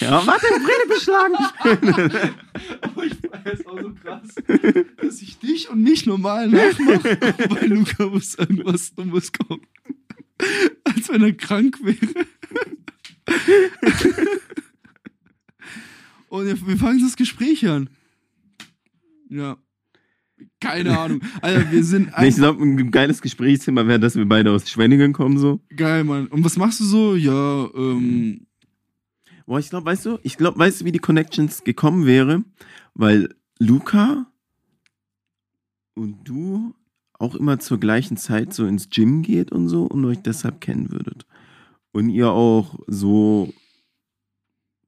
[0.00, 1.34] Ja, warte, Brille beschlagen.
[2.82, 4.28] aber ich feier es auch so krass,
[4.98, 7.16] dass ich dich und mich normal nachmache.
[7.48, 9.62] Bei Luca muss irgendwas Dummes kommen.
[10.84, 12.26] Als wenn er krank wäre.
[16.28, 17.90] Und wir fangen das Gespräch an.
[19.28, 19.56] Ja.
[20.60, 21.20] Keine Ahnung.
[21.40, 25.12] Alter, wir sind Nee, ich glaube, ein geiles Gesprächsthema wäre, dass wir beide aus Schwenningen
[25.12, 25.60] kommen, so.
[25.74, 26.26] Geil, Mann.
[26.28, 27.14] Und was machst du so?
[27.16, 28.46] Ja, ähm,
[29.46, 32.44] Boah, ich glaube, weißt du, ich glaube, weißt du, wie die Connections gekommen wäre?
[32.92, 34.30] Weil Luca
[35.94, 36.74] und du
[37.14, 40.92] auch immer zur gleichen Zeit so ins Gym geht und so und euch deshalb kennen
[40.92, 41.26] würdet.
[41.92, 43.52] Und ihr auch so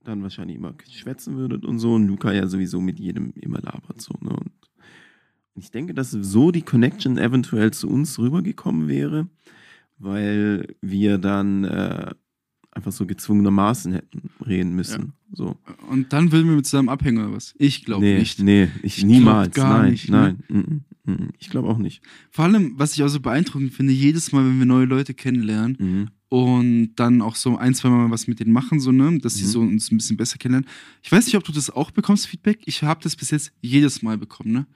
[0.04, 1.94] dann wahrscheinlich immer schwätzen würdet und so.
[1.94, 4.14] Und Luca ja sowieso mit jedem immer labert so.
[4.20, 4.30] Ne?
[4.30, 4.52] Und
[5.54, 9.28] ich denke, dass so die Connection eventuell zu uns rübergekommen wäre,
[9.98, 12.10] weil wir dann äh,
[12.72, 15.12] einfach so gezwungenermaßen hätten reden müssen.
[15.32, 15.56] So.
[15.88, 17.54] Und dann würden wir mit zusammen abhängen oder was?
[17.58, 18.40] Ich glaube nee, nicht.
[18.40, 19.56] Nee, ich, Ich niemals.
[19.56, 20.36] nein, nicht, ne?
[20.48, 20.84] nein.
[21.04, 21.28] mm.
[21.38, 22.02] Ich glaube auch nicht.
[22.30, 25.76] Vor allem, was ich auch so beeindruckend finde, jedes Mal, wenn wir neue Leute kennenlernen
[25.78, 26.08] Mhm.
[26.30, 29.44] Und dann auch so ein, zwei Mal was mit denen machen, so, ne, dass sie
[29.44, 29.48] Mhm.
[29.48, 30.68] so uns ein bisschen besser kennenlernen.
[31.02, 32.60] Ich weiß nicht, ob du das auch bekommst, Feedback.
[32.66, 34.66] Ich habe das bis jetzt jedes Mal bekommen, ne?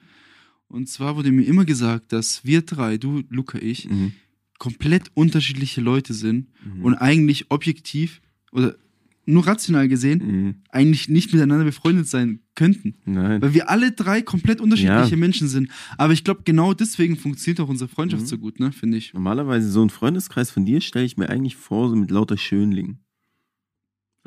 [0.67, 4.11] Und zwar wurde mir immer gesagt, dass wir drei, du, Luca, ich, Mhm.
[4.59, 6.83] komplett unterschiedliche Leute sind Mhm.
[6.83, 8.75] und eigentlich objektiv oder
[9.25, 10.55] nur rational gesehen Mhm.
[10.69, 12.95] eigentlich nicht miteinander befreundet sein könnten.
[13.05, 13.41] Nein.
[13.41, 15.17] Weil wir alle drei komplett unterschiedliche Ja.
[15.17, 15.69] Menschen sind.
[15.97, 18.27] Aber ich glaube, genau deswegen funktioniert auch unsere Freundschaft Mhm.
[18.27, 18.71] so gut, ne?
[18.71, 19.13] Finde ich.
[19.13, 22.99] Normalerweise so ein Freundeskreis von dir stelle ich mir eigentlich vor, so mit lauter Schönlingen.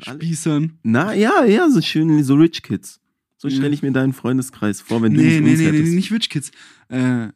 [0.01, 0.79] Spießern.
[0.83, 3.01] Na ja, ja, so schön, so Rich Kids.
[3.37, 5.77] So stelle ich mir deinen Freundeskreis vor, wenn du Nee, nicht nee, uns nee, nee,
[5.77, 5.95] hättest.
[5.95, 6.51] nicht Rich Kids.
[6.89, 7.29] Äh,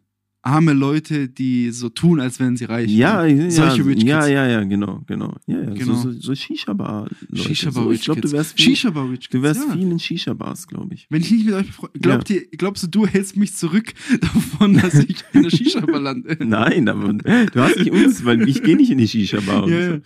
[0.43, 2.91] arme Leute, die so tun, als wären sie reich.
[2.91, 4.29] Ja, ja, Solche Rich ja, Kids.
[4.31, 5.35] ja, ja, genau, genau.
[5.47, 5.95] Ja, ja, Genau.
[5.95, 7.37] So, so, so Shisha-Bar-Leute.
[7.47, 9.29] Shisha-Bar so, Rich ich glaube, du wärst viel, Shisha-Bar Rich Kids.
[9.31, 9.73] du wärst ja.
[9.73, 11.07] viel in Shisha-Bars, glaube ich.
[11.09, 14.95] Wenn ich nicht mit euch glaubt ihr, glaubst du, du hältst mich zurück davon, dass
[14.95, 16.37] ich in der Shisha-Bar lande?
[16.45, 19.63] Nein, aber du hast nicht uns, weil ich gehe nicht in die Shisha-Bar.
[19.63, 19.93] und Ja, so.
[19.93, 19.99] ja.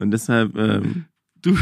[0.00, 1.04] Und deshalb, ähm,
[1.44, 1.54] Du,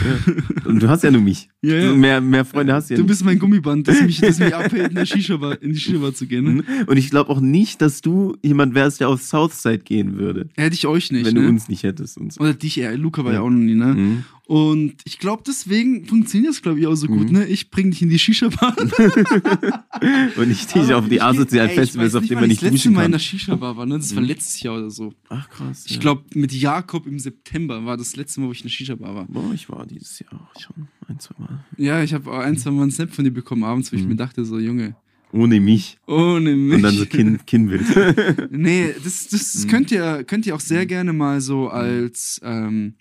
[0.65, 1.49] und du hast ja nur mich.
[1.61, 1.93] ja, ja.
[1.93, 3.09] Mehr, mehr Freunde hast du ja du nicht.
[3.09, 6.27] bist mein Gummiband, das mich, das mich abhält, in, der Shisha-Bar, in die Shisha-Bar zu
[6.27, 6.57] gehen.
[6.59, 6.65] Ne?
[6.87, 10.75] Und ich glaube auch nicht, dass du jemand wärst, der auf Southside gehen würde, Hätte
[10.75, 11.27] ich euch nicht.
[11.27, 11.43] wenn ne?
[11.43, 12.17] du uns nicht hättest.
[12.19, 12.41] Und so.
[12.43, 13.45] Oder dich, ja, Luca war ja, Ja.
[13.45, 13.87] auch noch nie, ne?
[13.95, 14.25] Mhm.
[14.53, 17.39] Und ich glaube, deswegen funktioniert es, glaube ich, auch so gut, Mhm.
[17.39, 17.47] ne?
[17.47, 18.77] Ich bring dich in die Shisha-Bar.
[20.37, 23.01] Und ich dich auf die asozialen Festivals, auf denen man nicht das letzte duschen Mal
[23.01, 23.13] in kann.
[23.13, 23.97] der Shisha-Bar war, ne?
[23.97, 24.29] Das war Mhm.
[24.29, 25.15] letztes Jahr oder so.
[25.31, 25.85] Ach krass.
[25.87, 26.01] Ich ja.
[26.01, 29.25] glaube, mit Jakob im September war das letzte Mal, wo ich in der Shisha-Bar war.
[29.27, 31.65] Boah, ich war dieses Jahr auch schon ein, zwei Mal.
[31.79, 34.03] Ja, ich habe auch ein, zwei Mal einen Snap von dir bekommen abends, wo ich
[34.03, 34.09] Mhm.
[34.11, 34.97] mir dachte, so, Junge,
[35.33, 35.97] Ohne mich.
[36.07, 36.77] ohne mich.
[36.77, 37.87] Und dann so Kinn, Kinnbild.
[38.51, 39.69] Nee, das, das, das Mhm.
[39.71, 42.95] könnt, ihr, könnt ihr auch sehr gerne mal so als, ähm,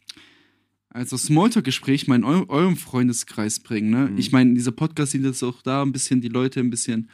[0.92, 3.90] als so Smalltalk-Gespräch mal in eu eurem Freundeskreis bringen.
[3.90, 4.10] Ne?
[4.12, 4.18] Mhm.
[4.18, 7.10] Ich meine, dieser Podcast dient jetzt auch da, ein bisschen die Leute ein bisschen,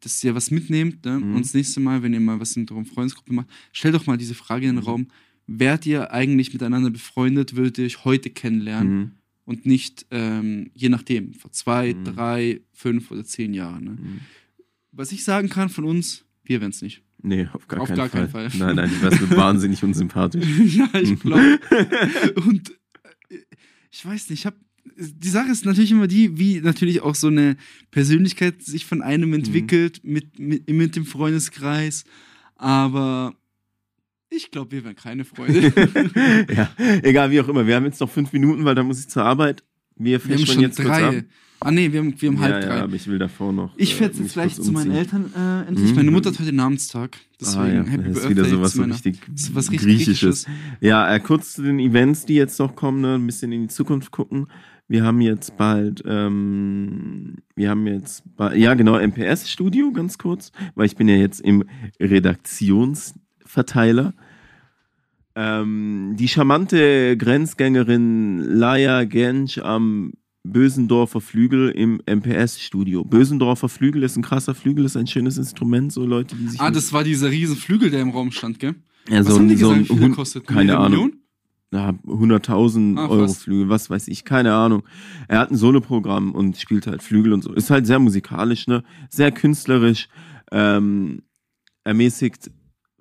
[0.00, 1.04] dass ihr was mitnehmt.
[1.04, 1.18] Ne?
[1.20, 1.36] Mhm.
[1.36, 4.16] Und das nächste Mal, wenn ihr mal was in eurer Freundesgruppe macht, stellt doch mal
[4.18, 4.88] diese Frage in den Mhm.
[4.88, 5.06] Raum.
[5.46, 9.10] Wärt ihr eigentlich miteinander befreundet, würdet ihr euch heute kennenlernen Mhm.
[9.44, 12.04] und nicht, ähm, je nachdem, vor zwei, Mhm.
[12.04, 13.84] drei, fünf oder zehn Jahren.
[13.84, 13.90] Ne?
[13.90, 14.20] Mhm.
[14.92, 17.02] Was ich sagen kann von uns, wir wären es nicht.
[17.22, 18.28] Nee, auf gar, Auf keinen, gar Fall.
[18.28, 18.58] keinen Fall.
[18.58, 20.46] Nein, nein, wärst mir wahnsinnig unsympathisch.
[20.74, 21.60] ja, ich glaube.
[22.46, 22.72] Und
[23.90, 24.56] ich weiß nicht, ich habe.
[24.96, 27.56] Die Sache ist natürlich immer die, wie natürlich auch so eine
[27.90, 32.04] Persönlichkeit sich von einem entwickelt mit, mit, mit dem Freundeskreis.
[32.56, 33.34] Aber
[34.30, 35.72] ich glaube, wir wären keine Freunde.
[36.54, 36.70] ja,
[37.02, 37.66] egal, wie auch immer.
[37.66, 39.64] Wir haben jetzt noch fünf Minuten, weil da muss ich zur Arbeit.
[39.96, 41.18] Wir wir haben schon jetzt kurz drei.
[41.18, 41.24] ab.
[41.62, 42.80] Ah, nee, wir haben, wir haben Ja, halb ja, drei.
[42.80, 43.74] aber ich will davor noch.
[43.76, 44.92] ich äh, fährt jetzt gleich zu meinen.
[44.92, 45.90] Eltern äh, endlich.
[45.90, 45.96] Mhm.
[45.96, 47.18] Meine Mutter hat heute Namenstag.
[47.38, 49.18] Deswegen ah, ja, Happy das ist Birthday wieder sowas so richtig
[49.52, 50.46] was richtig Griechisches.
[50.80, 53.68] Ja, äh, kurz zu den Events, die jetzt noch kommen, ne, ein bisschen in die
[53.68, 54.46] Zukunft gucken.
[54.88, 60.86] Wir haben jetzt bald, ähm, wir haben jetzt, bald, ja genau, MPS-Studio, ganz kurz, weil
[60.86, 61.62] ich bin ja jetzt im
[62.00, 64.14] Redaktionsverteiler.
[65.36, 70.14] Ähm, die charmante Grenzgängerin Laia Gensch am
[70.44, 73.04] Bösendorfer Flügel im MPS-Studio.
[73.04, 76.70] Bösendorfer Flügel ist ein krasser Flügel, ist ein schönes Instrument, so Leute, die sich Ah,
[76.70, 78.74] das war dieser riesen Flügel, der im Raum stand, gell?
[79.08, 80.46] ja, Was so haben ein, die so gesagt, wie der kostet?
[80.46, 80.90] keine Eine Ahnung.
[81.10, 81.20] Million?
[81.72, 83.42] ja, 100.000 Ah, Euro fast.
[83.42, 84.82] Flügel, was weiß ich, keine Ahnung.
[85.28, 87.52] Er hat ein Soloprogramm und spielt halt Flügel und so.
[87.52, 88.82] Ist halt sehr musikalisch, ne?
[89.10, 90.08] Sehr künstlerisch.
[90.52, 91.22] Ähm,
[91.84, 92.50] ermäßigt,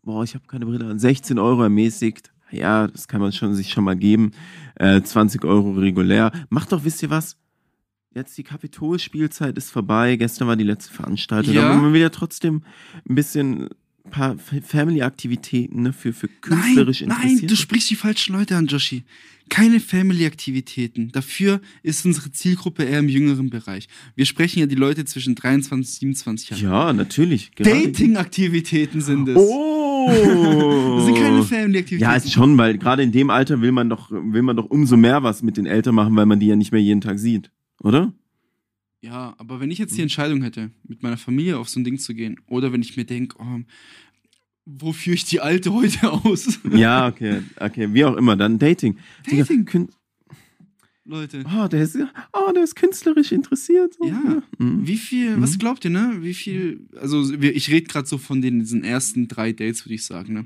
[0.04, 2.32] boah, ich habe keine Brille an, 16 Euro ermäßigt.
[2.52, 4.32] Ja, das kann man schon, sich schon mal geben.
[4.76, 6.32] Äh, 20 Euro regulär.
[6.50, 7.38] Macht doch, wisst ihr was?
[8.16, 10.16] Jetzt die Kapitolspielzeit ist vorbei.
[10.16, 11.54] Gestern war die letzte Veranstaltung.
[11.54, 11.70] Ja.
[11.70, 12.64] Aber man will ja trotzdem
[13.08, 13.70] ein bisschen
[14.06, 17.48] ein paar Family-Aktivitäten ne, für, für künstlerisch nein, nein, Interessierte.
[17.48, 19.04] du sprichst die falschen Leute an, Joshi.
[19.50, 21.12] Keine Family-Aktivitäten.
[21.12, 23.88] Dafür ist unsere Zielgruppe eher im jüngeren Bereich.
[24.16, 26.64] Wir sprechen ja die Leute zwischen 23 und 27 Jahren.
[26.64, 27.52] Ja, natürlich.
[27.58, 29.38] Dating-Aktivitäten sind es.
[29.38, 29.89] Oh!
[30.08, 32.02] Das sind keine Family-Aktivitäten.
[32.02, 34.98] Ja, ist schon, weil gerade in dem Alter will man doch, will man doch umso
[34.98, 37.52] mehr was mit den Eltern machen, weil man die ja nicht mehr jeden Tag sieht.
[37.82, 38.14] Oder?
[39.02, 41.98] Ja, aber wenn ich jetzt die Entscheidung hätte, mit meiner Familie auf so ein Ding
[42.00, 43.60] zu gehen, oder wenn ich mir denke, oh,
[44.66, 46.60] wo führe ich die Alte heute aus?
[46.74, 48.98] Ja, okay, okay, wie auch immer, dann Dating.
[49.30, 49.66] Digga, Dating.
[49.66, 49.90] kün-
[51.10, 51.98] Leute, oh, der ist,
[52.34, 53.96] oh, der ist künstlerisch interessiert.
[53.96, 54.06] So.
[54.08, 54.44] Ja.
[54.60, 54.88] Mhm.
[54.88, 55.42] wie viel, Mhm.
[55.42, 56.18] was glaubt ihr, ne?
[56.22, 59.96] Wie viel, also wir- ich rede gerade so von den, diesen ersten drei Dates, würde
[59.96, 60.46] ich sagen, ne?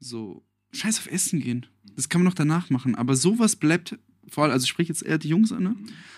[0.00, 0.42] So,
[0.72, 1.66] scheiß auf Essen gehen.
[1.94, 3.98] Das kann man noch danach machen, aber sowas bleibt
[4.28, 5.76] vor allem, also ich spreche jetzt eher die Jungs an, ne?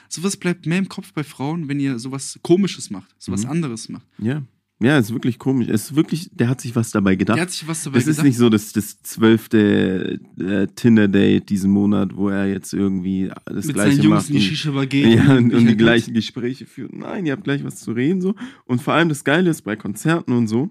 [0.08, 3.50] Sowas bleibt mehr im Kopf bei Frauen, wenn ihr sowas Komisches macht, sowas Mhm.
[3.50, 4.06] anderes macht.
[4.18, 4.42] Ja.
[4.80, 5.66] Ja, ist wirklich komisch.
[5.68, 7.36] Es ist wirklich, der hat sich was dabei gedacht.
[7.36, 8.26] Der hat sich was dabei das ist gedacht.
[8.26, 13.74] nicht so das, das zwölfte äh, Tinder-Date diesen Monat, wo er jetzt irgendwie das mit
[13.74, 14.30] Gleiche seinen Jungs macht.
[14.30, 15.16] in die Shisha-Bar geht.
[15.18, 16.92] Ja, und, und die gleichen Gespräche führt.
[16.94, 18.34] Nein, ihr habt gleich was zu reden so.
[18.66, 20.70] Und vor allem das Geile ist bei Konzerten und so,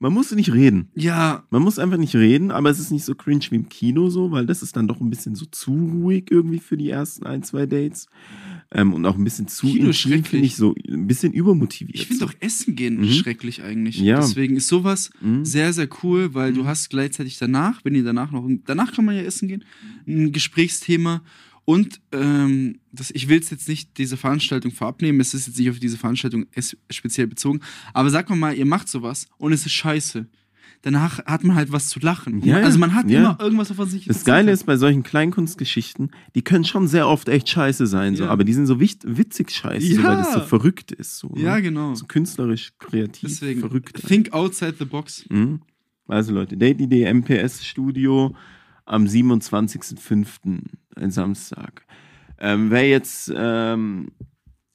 [0.00, 0.88] man muss nicht reden.
[0.94, 3.68] mit- Ja, Man muss einfach nicht reden, aber es ist nicht so cringe wie im
[3.68, 6.88] Kino so, weil das ist dann doch ein bisschen so zu ruhig irgendwie für die
[6.88, 8.06] ersten ein, zwei Dates.
[8.70, 11.94] Ähm, und auch ein bisschen zu Kino intim, finde ich so ein bisschen übermotiviert.
[11.98, 12.26] ich finde so.
[12.26, 13.12] doch Essen gehen Mhm.
[13.12, 13.98] schrecklich eigentlich.
[13.98, 14.20] Ja.
[14.20, 15.44] Deswegen ist sowas Mhm.
[15.44, 16.66] sehr, sehr cool, weil du Mhm.
[16.66, 19.64] hast gleichzeitig danach, wenn ihr danach noch, danach kann man ja essen gehen,
[20.06, 21.22] ein Gesprächsthema.
[21.64, 25.70] Und ähm, das, ich will es jetzt nicht diese Veranstaltung vorabnehmen, es ist jetzt nicht
[25.70, 26.46] auf diese Veranstaltung
[26.90, 27.60] speziell bezogen,
[27.94, 30.26] aber sag mal mal, ihr macht sowas und es ist scheiße.
[30.82, 32.40] Danach hat man halt was zu lachen.
[32.44, 33.18] Ja, also man hat ja.
[33.18, 37.08] immer irgendwas, auf was sich Das Geile ist bei solchen Kleinkunstgeschichten, die können schon sehr
[37.08, 40.32] oft echt scheiße sein, so, aber die sind so wicht, witzig scheiße, so, weil das
[40.32, 41.18] so verrückt ist.
[41.18, 41.62] So, Ja, ne?
[41.62, 41.94] genau.
[41.94, 44.00] So künstlerisch, kreativ, Deswegen, verrückt.
[44.06, 45.24] think outside the box.
[45.28, 45.62] Mhm.
[46.06, 48.34] Also Leute, Date Idee MPS Studio
[48.86, 50.60] am 27.05.
[50.96, 51.84] ein Samstag.
[52.38, 54.12] Ähm, wer jetzt ähm,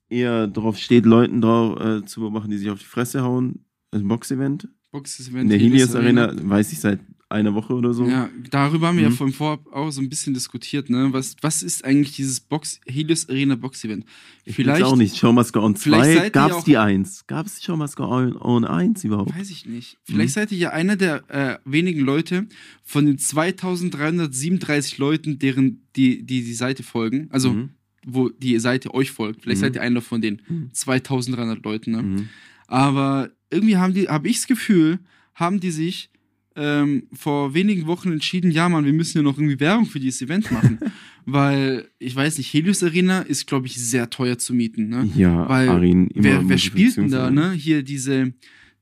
[0.10, 4.02] eher drauf steht, Leuten drauf äh, zu beobachten, die sich auf die Fresse hauen, ist
[4.02, 4.68] ein Box-Event.
[4.94, 7.00] Box-Event, In der Helios Arena, weiß ich seit
[7.30, 8.08] einer Woche oder so.
[8.08, 9.12] Ja, darüber haben wir Mhm.
[9.12, 11.10] ja vom Vorab auch so ein bisschen diskutiert, ne?
[11.14, 14.06] Was, was ist eigentlich dieses Box, Helios Arena Box-Event?
[14.46, 15.18] Ich Vielleicht, weiß auch nicht.
[15.18, 17.26] Showmaster on vielleicht 2, seid ihr gab's auch- die 1?
[17.26, 19.36] Gab's Showmaster on, on 1 überhaupt?
[19.36, 19.98] weiß ich nicht.
[20.04, 20.34] Vielleicht Mhm.
[20.34, 22.46] seid ihr ja einer der äh, wenigen Leute
[22.84, 27.70] von den 2337 Leuten, deren die, die die Seite folgen, also Mhm.
[28.06, 29.42] wo die Seite euch folgt.
[29.44, 29.66] Vielleicht Mhm.
[29.66, 30.70] seid ihr einer von den Mhm.
[30.74, 32.28] 2300 Leuten, ne?
[32.74, 32.80] Mhm.
[32.80, 35.00] Aber irgendwie haben die, habe ich das Gefühl,
[35.36, 36.10] haben die sich
[36.56, 40.22] ähm, vor wenigen Wochen entschieden, ja, Mann, wir müssen ja noch irgendwie Werbung für dieses
[40.22, 40.80] Event machen.
[41.26, 44.90] Weil, ich weiß nicht, Helios Arena ist, glaube ich, sehr teuer zu mieten.
[44.90, 45.10] Ne?
[45.16, 47.54] Ja, Weil immer wer, wer spielt denn da, ne?
[47.54, 48.34] Hier diese,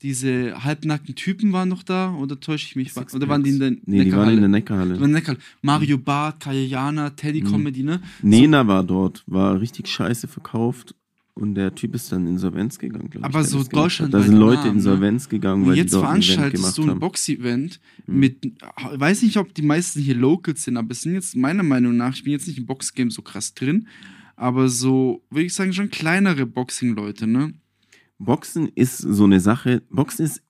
[0.02, 2.94] diese halbnackten Typen waren noch da, oder täusche ich mich?
[2.94, 5.00] Six Oder waren die in der Nee, die waren in der Neckarhalle?
[5.00, 5.40] Waren Neckarhalle.
[5.62, 7.52] Mario Barth, Kayana, Teddy Mhm.
[7.52, 8.02] Comedy, ne?
[8.24, 10.96] Nena war dort, war richtig scheiße verkauft
[11.34, 13.34] und der Typ ist dann insolvenz gegangen, glaube ich.
[13.34, 14.76] Aber so deutschlandweit Da sind Leute Namen, ne?
[14.76, 17.00] insolvenz gegangen, weil jetzt die dort ein veranstaltest gemacht du ein.
[17.00, 18.20] Box-Event Mhm.
[18.20, 18.54] mit, ich
[19.00, 22.14] weiß nicht, ob die meisten hier Locals sind, aber es sind jetzt meiner Meinung nach,
[22.14, 23.88] ich bin jetzt nicht im Boxgame so krass drin,
[24.36, 27.54] aber so, würde ich sagen, schon kleinere Boxing-Leute, ne?
[28.18, 29.82] Boxen ist so eine Sache.
[29.90, 30.44] Boxen ist,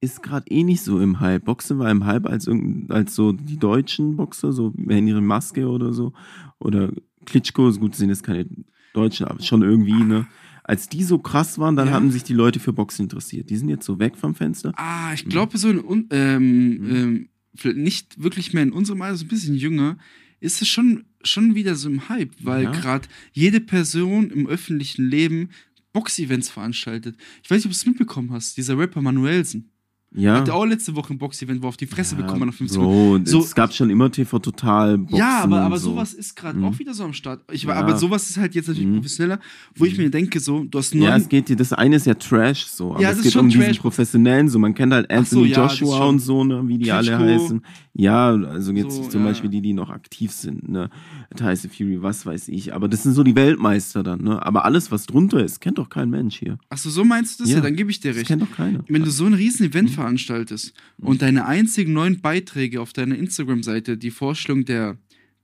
[0.00, 1.44] ist gerade eh nicht so im Hype.
[1.44, 2.48] Boxen war im Hype als,
[2.88, 6.12] als so die deutschen Boxer, so Henry Maske oder so.
[6.58, 6.92] Oder
[7.24, 8.46] Klitschko, so gut sind jetzt keine
[8.94, 10.26] Deutschen, aber schon irgendwie, ne?
[10.64, 11.94] Als die so krass waren, dann Ja.
[11.94, 13.48] haben sich die Leute für Boxen interessiert.
[13.48, 14.72] Die sind jetzt so weg vom Fenster.
[14.76, 19.24] Ah, ich glaube, so in, ähm, ähm, vielleicht nicht wirklich mehr in unserem Alter, so
[19.24, 19.96] ein bisschen jünger,
[20.40, 22.70] ist es schon, schon wieder so im Hype, weil Ja.
[22.70, 25.48] gerade jede Person im öffentlichen Leben
[25.94, 27.16] Box-Events veranstaltet.
[27.42, 29.70] Ich weiß nicht, ob du es mitbekommen hast, dieser Rapper Manuelsen.
[30.14, 30.36] Ja.
[30.36, 32.54] Hatte auch letzte Woche ein Box-Event, wo er auf die Fresse ja, bekommen hat nach
[32.54, 35.90] 15 Bro, So- es gab schon immer TV Total Boxen Ja, aber, aber so.
[35.90, 36.64] sowas ist gerade Mhm.
[36.64, 37.42] auch wieder so am Start.
[37.52, 37.74] Ich, Ja.
[37.74, 38.94] Aber sowas ist halt jetzt natürlich Mhm.
[38.94, 39.38] professioneller,
[39.76, 41.20] wo ich mir denke, so, du hast Ja, neun.
[41.20, 43.32] es geht dir, das eine ist ja Trash so, aber Ja, es das ist geht
[43.34, 43.78] schon um diesen Trash.
[43.80, 44.58] professionellen so.
[44.58, 47.14] Man kennt halt Ach so, Anthony ja, das Joshua und so, ne, wie die alle
[47.16, 47.42] Klitschko.
[47.44, 47.62] heißen.
[48.00, 49.56] Ja, also jetzt So, zum ja, Beispiel ja.
[49.56, 50.88] die, die noch aktiv sind, ne,
[51.36, 52.72] Tyson Fury, was weiß ich.
[52.72, 54.40] Aber das sind so die Weltmeister dann, ne.
[54.44, 56.58] Aber alles, was drunter ist, kennt doch kein Mensch hier.
[56.70, 57.50] Achso, so meinst du das?
[57.50, 57.62] Ja, Ja.
[57.64, 58.28] dann gebe ich dir Das recht.
[58.28, 58.80] kennt doch keiner.
[58.88, 59.70] Wenn du so ein riesen Mhm.
[59.72, 64.96] Event veranstaltest und deine einzigen neuen Beiträge auf deiner Instagram-Seite die Vorstellung der,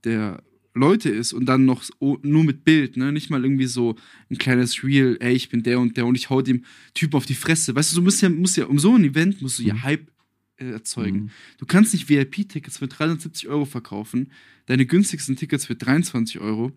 [0.05, 0.41] der
[0.73, 3.11] Leute ist und dann noch nur mit Bild, ne?
[3.11, 3.95] Nicht mal irgendwie so
[4.29, 6.63] ein kleines Reel, ey, ich bin der und der und ich hau dem
[6.93, 7.75] Typen auf die Fresse.
[7.75, 10.09] Weißt du, du musst ja, musst ja um so ein Event musst du ja Hype
[10.57, 11.23] äh, erzeugen.
[11.23, 11.29] Mhm.
[11.57, 14.31] Du kannst nicht VIP-Tickets für 370 Euro verkaufen,
[14.67, 16.71] deine günstigsten Tickets für 23 Euro,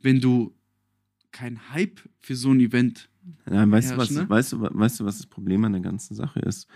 [0.00, 0.54] wenn du
[1.30, 3.10] kein Hype für so ein Event.
[3.50, 4.30] Ja, weißt, du, herrscht, was, ne?
[4.30, 6.68] weißt, du, weißt du, was das Problem an der ganzen Sache ist?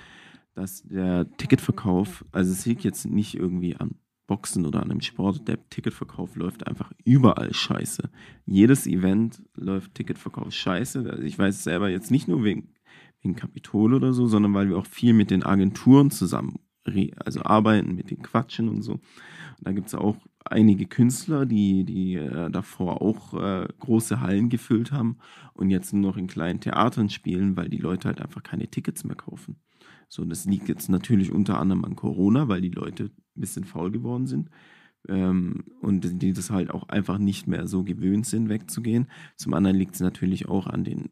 [0.54, 3.96] Dass der Ticketverkauf, also es liegt jetzt nicht irgendwie an
[4.26, 8.10] Boxen oder an einem Sport, der Ticketverkauf läuft einfach überall scheiße.
[8.46, 11.10] Jedes Event läuft Ticketverkauf scheiße.
[11.10, 12.74] Also ich weiß selber jetzt nicht nur wegen,
[13.20, 16.60] wegen Kapitol oder so, sondern weil wir auch viel mit den Agenturen zusammen
[17.16, 18.92] also arbeiten, mit den Quatschen und so.
[18.94, 19.02] Und
[19.60, 24.92] da gibt es auch einige Künstler, die, die äh, davor auch äh, große Hallen gefüllt
[24.92, 25.18] haben
[25.52, 29.04] und jetzt nur noch in kleinen Theatern spielen, weil die Leute halt einfach keine Tickets
[29.04, 29.56] mehr kaufen.
[30.12, 33.90] So, das liegt jetzt natürlich unter anderem an Corona, weil die Leute ein bisschen faul
[33.90, 34.50] geworden sind
[35.08, 39.06] ähm, und die das halt auch einfach nicht mehr so gewöhnt sind, wegzugehen.
[39.36, 41.08] Zum anderen liegt es natürlich auch an den,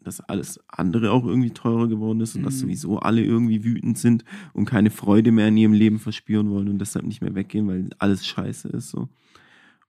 [0.00, 2.60] dass alles andere auch irgendwie teurer geworden ist und dass Mhm.
[2.60, 6.78] sowieso alle irgendwie wütend sind und keine Freude mehr in ihrem Leben verspüren wollen und
[6.78, 9.10] deshalb nicht mehr weggehen, weil alles scheiße ist so.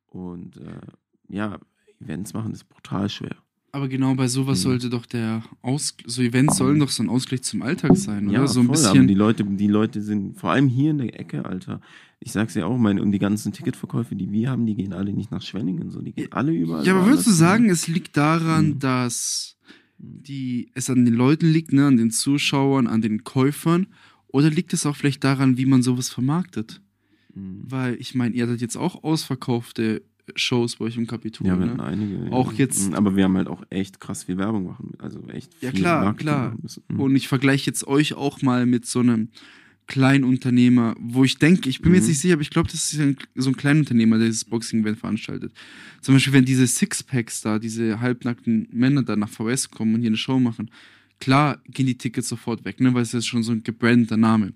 [0.07, 0.81] Und äh,
[1.30, 1.60] ja,
[2.02, 3.38] Events machen ist brutal schwer.
[3.71, 4.63] Aber genau bei sowas Mhm.
[4.63, 8.39] sollte doch der Aus so Events sollen doch so ein Ausgleich zum Alltag sein, oder?
[8.41, 9.07] Ja, so ein voll, aber bisschen.
[9.07, 11.79] die Leute, die Leute sind vor allem hier in der Ecke, Alter.
[12.19, 15.13] Ich sag's ja auch, meine, und die ganzen Ticketverkäufe, die wir haben, die gehen alle
[15.13, 16.85] nicht nach Schwenningen, so, die gehen alle überall.
[16.85, 17.37] ja, aber würdest du hin.
[17.37, 18.79] sagen, es liegt daran, Mhm.
[18.79, 19.55] dass
[19.99, 23.87] die, es an den Leuten liegt, ne, an den Zuschauern, an den Käufern?
[24.29, 26.81] Oder liegt es auch vielleicht daran, wie man sowas vermarktet?
[27.35, 27.61] Mhm.
[27.67, 30.01] Weil ich meine, ihr hattet jetzt auch ausverkaufte
[30.35, 31.47] Shows bei euch im Kapitol.
[31.47, 31.72] Ja, wir ne?
[31.72, 32.31] hatten einige.
[32.31, 32.60] Auch ja.
[32.60, 35.72] jetzt- Mhm, Aber wir haben halt auch echt krass viel Werbung machen, also echt Ja,
[35.72, 36.57] viel klar, Marketing klar.
[36.89, 36.99] Mhm.
[36.99, 39.30] Und ich vergleiche jetzt euch auch mal mit so einem
[39.88, 42.10] Kleinunternehmer, wo ich denke, ich bin mir jetzt Mhm.
[42.11, 45.51] nicht sicher, aber ich glaube, das ist ein, so ein Kleinunternehmer, der dieses Boxing-Event veranstaltet.
[46.01, 50.10] Zum Beispiel, wenn diese Sixpacks da, diese halbnackten Männer da nach VS kommen und hier
[50.11, 50.69] eine Show machen,
[51.19, 54.53] klar gehen die Tickets sofort weg, ne, weil es ist schon so ein gebrandeter Name.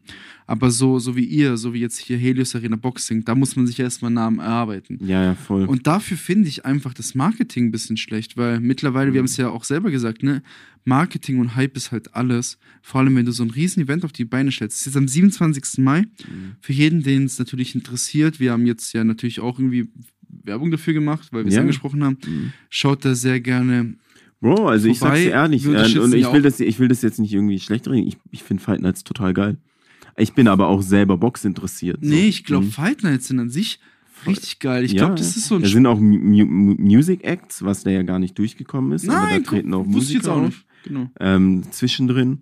[0.47, 3.67] Aber so, so wie ihr, so wie jetzt hier Helios Arena Boxing, da muss man
[3.67, 4.97] sich erstmal einen Namen erarbeiten.
[5.05, 5.65] ja, ja, voll.
[5.65, 9.37] Und dafür finde ich einfach das Marketing ein bisschen schlecht, weil mittlerweile, wir haben es
[9.37, 10.41] ja auch selber gesagt, ne,
[10.85, 12.57] Marketing und Hype ist halt alles.
[12.81, 14.81] Vor allem, wenn du so ein riesen Event auf die Beine stellst.
[14.81, 15.77] Es ist am 27.
[15.83, 16.01] Mai.
[16.01, 16.55] Mhm.
[16.59, 19.87] Für jeden, den es natürlich interessiert, wir haben jetzt ja natürlich auch irgendwie
[20.43, 21.61] Werbung dafür gemacht, weil wir es Ja.
[21.61, 22.17] angesprochen haben.
[22.25, 22.51] Mhm.
[22.69, 23.93] Schaut da sehr gerne.
[24.43, 27.01] Bro, also ich Wobei, sag's dir ehrlich, äh, und ich will, das, ich will das
[27.01, 28.07] jetzt nicht irgendwie schlecht reden.
[28.07, 29.57] Ich, ich finde Fight Nights total geil.
[30.17, 31.99] Ich bin aber auch selber Box interessiert.
[32.01, 32.09] so.
[32.09, 32.71] Nee, ich glaube, Mhm.
[32.71, 33.79] Fight Nights sind an sich
[34.27, 34.83] richtig geil.
[34.83, 37.83] Ich Ja, glaube, das ist so ein Da sind auch Mu Mu Music Acts, was
[37.83, 39.07] da ja gar nicht durchgekommen ist.
[39.09, 40.65] aber da Nein, treten auch ich jetzt Musiker auch nicht.
[40.83, 41.09] Genau.
[41.19, 42.39] ähm, zwischendrin.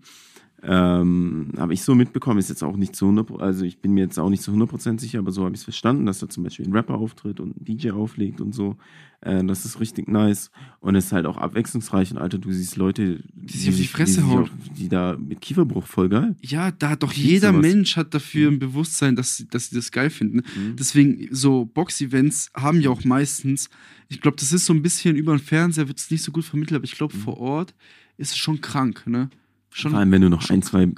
[0.64, 4.02] Ähm, habe ich so mitbekommen, ist jetzt auch nicht zu 100%, also ich bin mir
[4.02, 6.44] jetzt auch nicht zu 100% sicher, aber so habe ich es verstanden, dass da zum
[6.44, 8.78] Beispiel ein Rapper auftritt und ein DJ auflegt und so.
[9.22, 12.76] Äh, das ist richtig nice und es ist halt auch abwechslungsreich und Alter, du siehst
[12.78, 14.44] Leute, Die sich auf die Fresse hauen.
[14.44, 16.36] auf- die da mit Kieferbruch voll geil.
[16.42, 17.62] Ja, da hat doch jeder sowas?
[17.62, 20.38] Mensch hat dafür ein Bewusstsein, dass, sie- dass sie das geil finden.
[20.56, 20.76] Mhm.
[20.78, 23.70] Deswegen, so Box-Events haben ja auch meistens,
[24.10, 26.44] ich glaube, das ist so ein bisschen über den Fernseher, wird es nicht so gut
[26.46, 27.74] vermittelt, aber ich glaube, vor Ort
[28.18, 29.30] ist es schon krank, ne?
[29.72, 29.94] Schon, Mhm.
[29.94, 30.92] Vor allem, wenn du noch ein, zwei,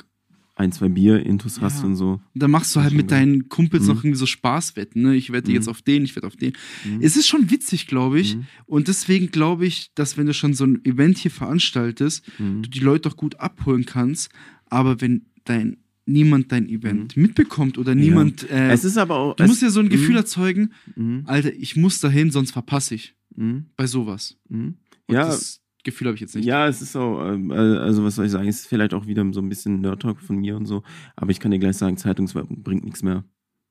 [0.56, 1.86] ein, zwei Bier-Intus hast Ja.
[1.86, 2.22] und so.
[2.34, 3.90] Und da machst du halt mit deinen Kumpels Mhm.
[3.90, 5.16] noch irgendwie so Spaßwetten, ne?
[5.16, 5.56] Ich wette Mhm.
[5.56, 6.54] jetzt auf den, ich wette auf den.
[6.86, 7.00] Mhm.
[7.02, 8.36] Es ist schon witzig, glaube ich.
[8.36, 8.46] Mhm.
[8.66, 12.62] Und deswegen glaube ich, dass wenn du schon so ein Event hier veranstaltest, Mhm.
[12.64, 14.30] du die Leute auch gut abholen kannst.
[14.66, 18.70] Aber wenn dein niemand dein Event mitbekommt oder niemand, äh, Mhm.
[18.72, 19.36] Es ist aber auch.
[19.38, 20.16] du musst ja so ein Gefühl Mhm.
[20.18, 21.24] erzeugen, Mhm.
[21.28, 23.68] Alter, ich muss dahin, sonst verpasse ich Mhm.
[23.78, 24.36] bei sowas.
[24.50, 24.76] Mhm.
[25.08, 26.46] Und Ja, das Gefühl habe ich jetzt nicht.
[26.46, 29.06] Ja, es ist so, ähm, äh, also was soll ich sagen, es ist vielleicht auch
[29.06, 30.84] wieder so ein bisschen Nerd-Talk von mir und so,
[31.16, 33.24] aber ich kann dir gleich sagen, Zeitungswerbung bringt nichts mehr.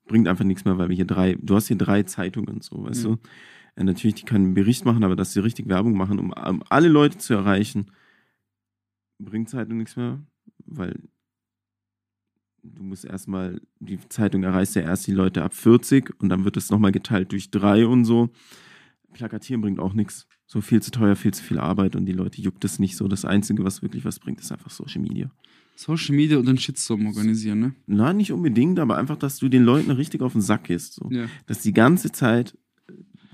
[0.06, 3.04] Bringt einfach nichts mehr, weil wir hier drei, du hast hier drei Zeitungen so, weißt
[3.04, 3.10] Ja.
[3.10, 3.18] du?
[3.76, 6.62] Äh, natürlich, die können einen Bericht machen, aber dass sie richtig Werbung machen, um, um
[6.68, 7.86] alle Leute zu erreichen,
[9.18, 10.20] bringt Zeitung nichts mehr,
[10.66, 10.98] weil
[12.62, 16.56] du musst erstmal, die Zeitung erreicht ja erst die Leute ab 40 und dann wird
[16.56, 18.30] es nochmal geteilt durch drei und so.
[19.12, 20.26] Plakatieren bringt auch nichts.
[20.52, 23.08] So viel zu teuer, viel zu viel Arbeit und die Leute juckt es nicht so.
[23.08, 25.30] Das Einzige, was wirklich was bringt, ist einfach Social Media.
[25.76, 27.74] Social Media und einen Shitstorm organisieren, ne?
[27.86, 30.92] Nein, nicht unbedingt, aber einfach, dass du den Leuten richtig auf den Sack gehst.
[30.92, 31.08] So.
[31.10, 31.24] Ja.
[31.46, 32.58] Dass die ganze Zeit,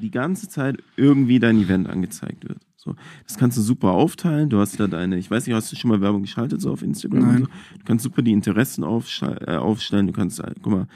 [0.00, 2.60] die ganze Zeit irgendwie dein Event angezeigt wird.
[2.76, 2.94] So.
[3.26, 4.48] Das kannst du super aufteilen.
[4.48, 6.84] Du hast da deine, ich weiß nicht, hast du schon mal Werbung geschaltet, so auf
[6.84, 7.26] Instagram?
[7.26, 7.38] Nein.
[7.38, 7.46] So?
[7.78, 10.06] Du kannst super die Interessen äh, aufstellen.
[10.06, 10.86] Du kannst, äh, guck mal,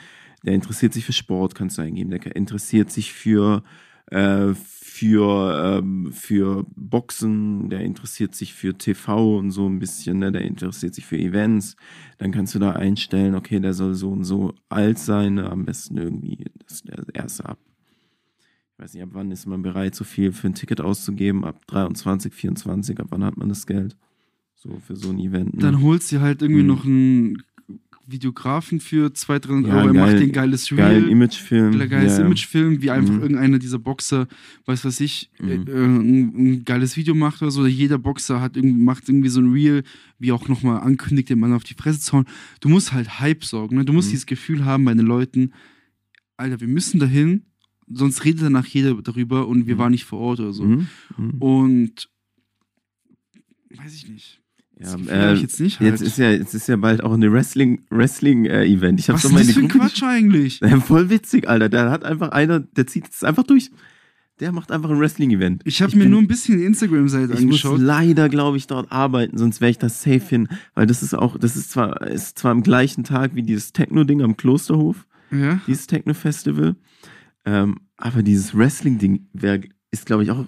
[0.45, 2.11] der interessiert sich für Sport, kannst du eingeben.
[2.11, 3.65] Der interessiert sich für,
[4.13, 10.31] äh, für, ähm, für Boxen, der interessiert sich für TV und so ein bisschen, ne?
[10.31, 11.77] der interessiert sich für Events.
[12.19, 15.51] Dann kannst du da einstellen, okay, der soll so und so alt sein, ne?
[15.51, 17.59] am besten irgendwie das der erste ab.
[18.75, 21.45] Ich weiß nicht, ab wann ist man bereit, so viel für ein Ticket auszugeben?
[21.45, 23.97] Ab 23, 24, ab wann hat man das Geld?
[24.55, 25.55] So für so ein Event.
[25.55, 25.61] Ne?
[25.63, 26.69] Dann holst du halt irgendwie Mhm.
[26.69, 27.43] noch einen
[28.07, 31.13] Videografen für 200, 300 Ja, Euro, er geil- macht dir ein geiles Geilen Reel.
[31.13, 31.81] Imagefilm.
[31.81, 32.25] Ein geiles ja.
[32.27, 33.23] Imagefilm, wie einfach Mhm.
[33.23, 34.27] irgendeiner dieser Boxer,
[34.67, 35.49] weiß was ich, Mhm.
[35.49, 37.61] äh, äh, ein, ein geiles Video macht oder so.
[37.61, 39.85] Oder jeder Boxer hat irgendwie, macht irgendwie so ein Reel,
[40.19, 42.27] wie auch nochmal ankündigt, den Mann auf die Fresse zu hauen.
[42.61, 43.77] Du musst halt Hype sorgen.
[43.77, 43.85] Ne?
[43.85, 44.13] Du musst Mhm.
[44.13, 45.53] dieses Gefühl haben bei den Leuten,
[46.37, 47.43] Alter, wir müssen dahin,
[47.87, 49.79] sonst redet danach jeder darüber und wir Mhm.
[49.79, 50.65] waren nicht vor Ort oder so.
[50.65, 50.87] Mhm.
[51.17, 51.31] Mhm.
[51.41, 52.09] Und
[53.77, 54.41] weiß ich nicht.
[54.77, 55.91] Das Ja, äh, ich jetzt nicht halt.
[55.91, 58.99] Jetzt ist ja, jetzt ist ja bald auch eine Wrestling, Wrestling äh, Event.
[59.01, 60.61] Ich hab's was ist das für ein Quatsch eigentlich?
[60.87, 61.69] Voll witzig, Alter.
[61.69, 63.71] Der hat einfach einer, der zieht es einfach durch.
[64.41, 65.63] Der macht einfach ein Wrestling-Event.
[65.67, 67.79] Ich habe mir bin- nur ein bisschen die Instagram-Seite Ich muss angeschaut.
[67.81, 70.49] leider, glaube ich, dort arbeiten, sonst wäre ich da safe hin.
[70.75, 74.21] Weil das ist auch, das ist zwar, ist zwar am gleichen Tag wie dieses Techno-Ding
[74.23, 75.61] am Klosterhof, Ja.
[75.69, 76.75] dieses Techno-Festival.
[77.45, 79.61] Ähm, aber dieses Wrestling-Ding wär,
[79.93, 80.47] ist, glaube ich, auch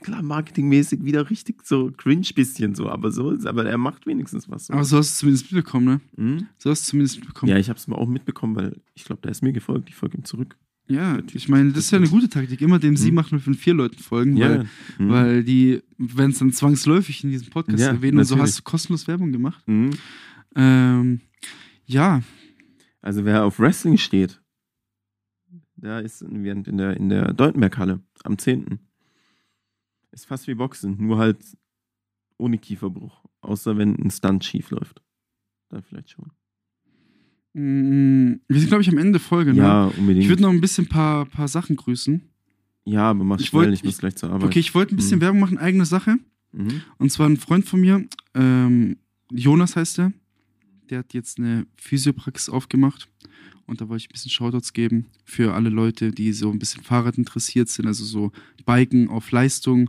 [0.00, 4.48] klar marketingmäßig wieder richtig so cringe bisschen so, aber so ist, aber er macht wenigstens
[4.48, 4.66] was.
[4.66, 4.74] So.
[4.74, 6.00] Aber so hast du es zumindest mitbekommen, ne?
[6.16, 6.46] Hm?
[6.58, 7.50] So hast du es zumindest mitbekommen.
[7.50, 9.88] Ja, ich habe es mal auch mitbekommen, weil ich glaube, da ist mir gefolgt.
[9.88, 10.56] Ich folge ihm zurück.
[10.90, 12.62] Ja, Der ich meine, das ist ja eine gute Taktik.
[12.62, 14.66] Immer dem Sie machen wir von vier Leuten folgen, weil,
[14.98, 15.08] Mhm.
[15.10, 18.62] weil die, wenn es dann zwangsläufig in diesem Podcast Ja, erwähnen und so hast du
[18.62, 19.62] kostenlos Werbung gemacht.
[19.68, 19.90] Mhm.
[20.56, 21.20] Ähm,
[21.84, 22.22] ja,
[23.02, 24.40] Also wer auf Wrestling steht,
[25.76, 28.78] da ist in in der, in der Deutenberghalle am 10.
[30.12, 31.38] Ist fast wie Boxen, nur halt
[32.38, 33.24] ohne Kieferbruch.
[33.40, 35.02] Außer wenn ein Stunt schief läuft.
[35.68, 36.30] Dann vielleicht schon.
[37.54, 39.52] Mm, wir sind, glaube ich, am Ende Folge.
[39.52, 39.58] Ne?
[39.58, 40.24] Ja, unbedingt.
[40.24, 42.22] Ich würde noch ein bisschen paar, paar Sachen grüßen.
[42.84, 44.48] ja, aber mach Ich schnell, wollt- ich muss ich- gleich zur Arbeit.
[44.48, 45.22] Okay, ich wollte ein bisschen Mhm.
[45.22, 46.16] Werbung machen, eigene Sache.
[46.52, 46.80] Mhm.
[46.98, 48.96] Und zwar ein Freund von mir, ähm,
[49.30, 50.12] Jonas heißt er.
[50.88, 53.08] Der hat jetzt eine Physiopraxis aufgemacht.
[53.68, 56.82] Und da wollte ich ein bisschen Shoutouts geben für alle Leute, die so ein bisschen
[56.82, 58.32] Fahrrad interessiert sind, also so
[58.66, 59.88] Biken auf Leistung.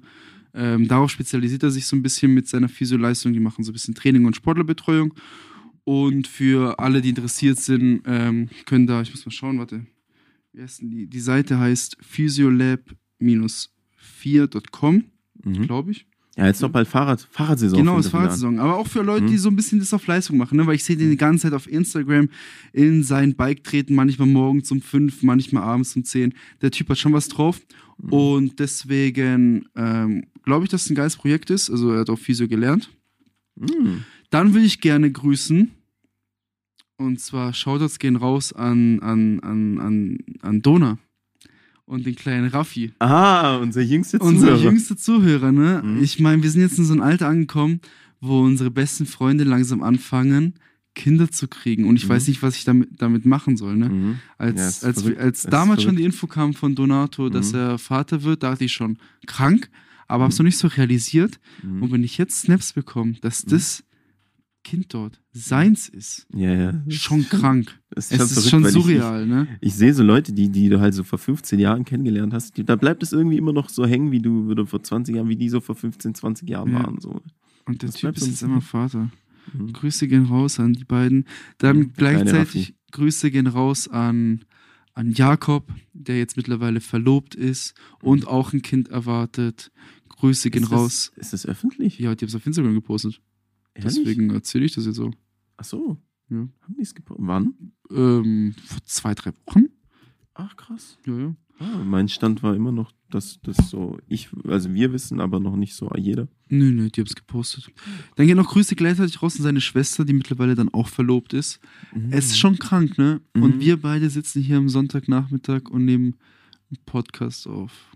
[0.53, 3.34] Ähm, darauf spezialisiert er sich so ein bisschen mit seiner Physioleistung.
[3.34, 5.14] Die machen so ein bisschen Training und Sportlerbetreuung.
[5.85, 9.85] Und für alle, die interessiert sind, ähm, können da, ich muss mal schauen, warte.
[10.53, 11.07] Wie heißt denn die?
[11.07, 15.03] Die Seite heißt physiolab-4.com,
[15.45, 15.61] Mhm.
[15.61, 16.06] glaube ich.
[16.38, 17.77] Ja, jetzt doch bald Fahrrad, Fahrradsaison.
[17.80, 18.10] Genau, ist.
[18.10, 18.60] Fahrradsaison.
[18.60, 19.30] Aber auch für Leute, Mhm.
[19.30, 20.65] die so ein bisschen das auf Leistung machen, ne?
[20.68, 22.30] weil ich sehe den die ganze Zeit auf Instagram
[22.72, 26.34] in sein Bike treten, manchmal morgens um fünf, manchmal abends um zehn.
[26.61, 27.60] Der Typ hat schon was drauf.
[27.97, 28.14] Mhm.
[28.14, 31.69] Und deswegen ähm, glaube ich, dass es ein geiles Projekt ist.
[31.69, 32.89] Also er hat auch Physio gelernt.
[33.56, 34.03] Mhm.
[34.30, 35.72] Dann will ich gerne grüßen.
[36.97, 40.99] Und zwar Shoutouts gehen raus an, an, an, an, an Dona
[41.90, 42.94] und den kleinen Raffi.
[42.99, 44.64] Ah, unser jüngster Unser Zuhörer.
[44.64, 45.82] jüngster Zuhörer, ne?
[45.84, 46.03] Mhm.
[46.03, 47.82] Ich meine, wir sind jetzt in so ein Alter angekommen,
[48.22, 50.53] wo unsere besten Freunde langsam anfangen,
[50.95, 51.86] Kinder zu kriegen.
[51.86, 52.10] Und ich Mhm.
[52.10, 53.90] weiß nicht, was ich damit, damit machen soll, ne?
[53.90, 54.16] Mhm.
[54.38, 55.20] Als, Ja, als, verrückt.
[55.20, 57.60] als damals schon die Info kam von Donato, dass Mhm.
[57.60, 59.70] er Vater wird, dachte ich schon krank,
[60.07, 60.24] aber Mhm.
[60.26, 61.40] hab's noch nicht so realisiert.
[61.64, 61.84] Mhm.
[61.84, 63.49] Und wenn ich jetzt Snaps bekomme, dass Mhm.
[63.52, 63.84] das
[64.64, 66.81] Kind dort seins ist, Ja, ja.
[66.90, 67.80] schon krank.
[67.90, 69.48] Das Es schon ist verrückt, schon ich- surreal, ne?
[69.61, 72.57] Ich, ich sehe so Leute, die, die du halt so vor 15 Jahren kennengelernt hast,
[72.57, 75.30] die, da bleibt es irgendwie immer noch so hängen, wie du, du vor 20 Jahren,
[75.30, 76.84] wie die so vor 15, 20 Jahren Ja.
[76.84, 76.99] waren.
[76.99, 77.22] So.
[77.65, 78.61] Und der Das Typ ist jetzt immer.
[78.61, 79.10] Vater.
[79.53, 79.72] Mhm.
[79.73, 81.26] Grüße gehen raus an die beiden.
[81.57, 84.44] Dann Mhm, gleichzeitig Grüße gehen raus an,
[84.94, 89.72] an Jakob, der jetzt mittlerweile verlobt ist und auch ein Kind erwartet.
[90.10, 90.65] Grüße gehen Mhm.
[90.65, 91.11] Ist das- raus.
[91.15, 91.98] Ist das öffentlich?
[91.98, 93.22] Ja, die haben es auf Instagram gepostet.
[93.80, 93.95] Ehrlich?
[93.95, 95.11] Deswegen erzähle ich das jetzt so.
[95.57, 95.97] Ach so.
[96.30, 96.38] Ja.
[96.38, 97.26] Haben die es gepostet?
[97.27, 97.53] Wann?
[97.91, 99.65] Ähm, vor zwei, drei Wochen?
[100.35, 100.97] Ach, krass.
[101.06, 101.35] Ja, ja.
[101.61, 105.57] Ah, mein Stand war immer noch, dass das so, ich, also wir wissen, aber noch
[105.57, 106.30] nicht so jeder.
[106.47, 107.69] Nö, nö, die haben es gepostet.
[108.15, 111.60] Dann gehen noch Grüße gleichzeitig raus an seine Schwester, die mittlerweile dann auch verlobt ist.
[112.11, 113.19] Es ist schon krank, ne?
[113.34, 113.60] Und Mhm.
[113.60, 116.15] wir beide sitzen hier am Sonntagnachmittag und nehmen
[116.72, 117.89] einen Podcast auf.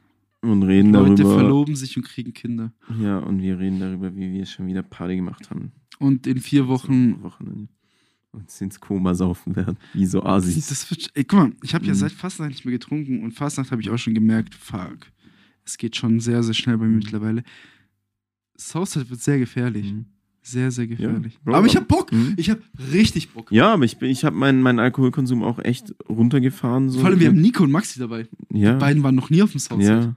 [0.44, 1.40] Und reden Leute darüber.
[1.40, 2.72] verloben sich und kriegen Kinder.
[3.02, 5.72] Ja, und wir reden darüber, wie wir schon wieder Party gemacht haben.
[6.00, 7.14] Und in vier Wochen.
[7.16, 7.68] Am Wochenende.
[8.34, 9.78] Und ins Koma saufen werden.
[9.94, 10.68] Wie so Asis.
[10.68, 11.98] Das wird, ey, guck mal, ich habe ja Mhm.
[11.98, 15.08] seit Fastnacht nicht mehr getrunken und Fastnacht habe ich auch schon gemerkt, fuck.
[15.66, 16.98] Es geht schon sehr, sehr schnell bei mir Mhm.
[17.00, 17.44] mittlerweile.
[18.58, 19.92] Southside wird sehr gefährlich.
[19.94, 20.06] Mhm.
[20.46, 21.40] Sehr, sehr gefährlich.
[21.46, 22.12] Bro, aber ich habe Bock.
[22.12, 22.34] Mhm.
[22.36, 22.62] Ich habe
[22.92, 23.50] richtig Bock.
[23.50, 26.90] Ja, aber ich, bin- ich habe meinen meinen Alkoholkonsum auch echt runtergefahren.
[26.90, 27.00] So.
[27.00, 28.28] Vor allem, wir haben Nico und Maxi dabei.
[28.52, 29.94] ja, Die beiden waren noch nie auf dem Southside.
[29.94, 30.16] ja.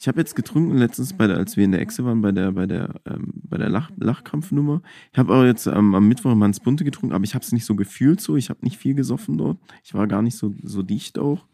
[0.00, 2.52] Ich habe jetzt getrunken letztens, bei der, als wir in der Echse waren, bei der,
[2.52, 4.80] bei der, ähm, bei der Lach, Lachkampfnummer.
[5.12, 7.52] Ich habe auch jetzt ähm, am Mittwoch mal ins Bunte getrunken, aber ich habe es
[7.52, 8.36] nicht so gefühlt so.
[8.36, 9.58] Ich habe nicht viel gesoffen dort.
[9.84, 11.44] Ich war gar nicht so, so dicht auch.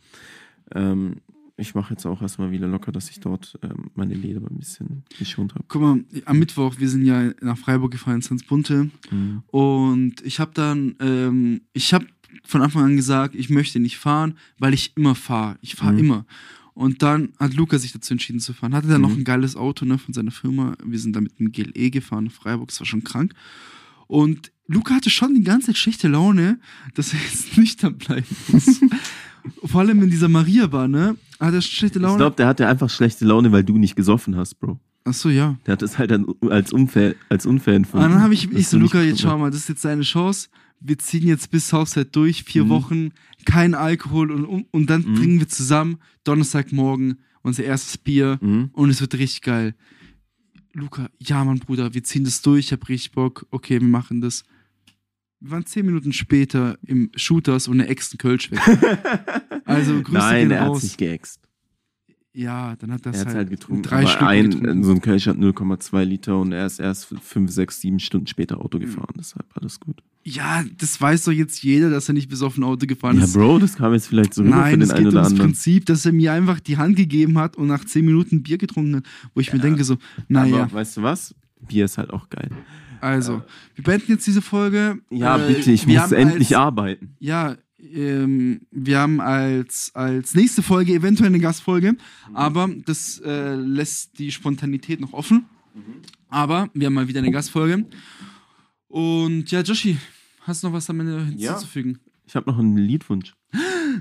[0.72, 1.16] Ähm,
[1.56, 5.02] ich mache jetzt auch erstmal wieder locker, dass ich dort ähm, meine Leder ein bisschen
[5.18, 5.64] geschont habe.
[5.66, 8.90] Guck mal, am Mittwoch, wir sind ja nach Freiburg gefahren, ins Bunte.
[9.10, 9.42] Mhm.
[9.48, 12.06] Und ich habe dann, ähm, ich habe
[12.44, 15.56] von Anfang an gesagt, ich möchte nicht fahren, weil ich immer fahre.
[15.62, 15.98] Ich fahre Mhm.
[15.98, 16.26] immer.
[16.76, 18.74] Und dann hat Luca sich dazu entschieden zu fahren.
[18.74, 19.08] Hatte dann Mhm.
[19.08, 20.74] noch ein geiles Auto ne, von seiner Firma.
[20.84, 22.68] Wir sind da mit dem GLE gefahren Freiburg.
[22.68, 23.32] Das war schon krank.
[24.06, 26.60] Und Luca hatte schon die ganze Zeit schlechte Laune,
[26.94, 28.80] dass er jetzt nüchtern bleiben muss.
[29.64, 31.16] Vor allem in dieser Maria-Bar, ne?
[31.40, 32.18] Hat er schlechte Ich Laune.
[32.18, 34.78] glaube, der hatte einfach schlechte Laune, weil du nicht gesoffen hast, Bro.
[35.04, 35.56] Achso, ja.
[35.66, 36.12] Der hat es halt
[36.50, 38.04] als unfair, als unfair empfunden.
[38.06, 40.02] Und dann habe ich, ich so, nicht Luca, jetzt schau mal, das ist jetzt deine
[40.02, 40.48] Chance.
[40.80, 42.68] Wir ziehen jetzt bis Southside durch, vier Mhm.
[42.68, 43.08] Wochen,
[43.44, 45.14] kein Alkohol und, und, dann Mhm.
[45.16, 48.38] trinken wir zusammen Donnerstagmorgen unser erstes Bier.
[48.40, 48.70] Mhm.
[48.72, 49.74] und es wird richtig geil.
[50.72, 54.20] Luca, ja, Mann, Bruder, wir ziehen das durch, ich hab richtig Bock, okay, wir machen
[54.20, 54.44] das.
[55.40, 58.60] Wir waren zehn Minuten später im Shooters und der Ex ein Kölsch weg.
[59.64, 60.82] Also Grüße Nein, er hat raus.
[60.82, 61.40] sich geäxt.
[62.32, 63.82] Ja, dann hat das Er hat halt, halt getrunken.
[63.82, 64.84] drei aber Stück ein, getrunken.
[64.84, 68.60] So ein Kölsch hat 0,2 Liter und er ist erst 5, 6, 7 Stunden später
[68.60, 69.14] Auto gefahren.
[69.18, 70.02] Deshalb alles gut.
[70.28, 73.24] Ja, das weiß doch jetzt jeder, dass er nicht bis auf ein Auto gefahren Ja,
[73.24, 73.34] ist.
[73.34, 75.30] Bro, das kam jetzt vielleicht so rüber für Nein, den es einen geht oder ums
[75.30, 75.50] anderen.
[75.52, 78.96] Prinzip, dass er mir einfach die Hand gegeben hat und nach zehn Minuten Bier getrunken
[78.96, 79.04] hat,
[79.34, 81.32] wo ich mir denke so, naja, Aber weißt du was?
[81.68, 82.50] Bier ist halt auch geil.
[83.00, 83.40] also,
[83.76, 84.98] wir beenden jetzt diese Folge.
[85.10, 87.14] Ja, Äh, bitte, ich muss endlich als, arbeiten.
[87.20, 87.56] Ja,
[87.94, 91.94] ähm, wir haben als, als nächste Folge eventuell eine Gastfolge,
[92.34, 95.44] aber das äh, lässt die Spontanität noch offen.
[96.28, 97.84] Aber wir haben mal wieder eine Gastfolge.
[98.88, 99.98] Und ja, Joshi,
[100.46, 101.98] hast du noch was damit hinzuzufügen?
[102.26, 103.34] Ich habe noch einen Liedwunsch.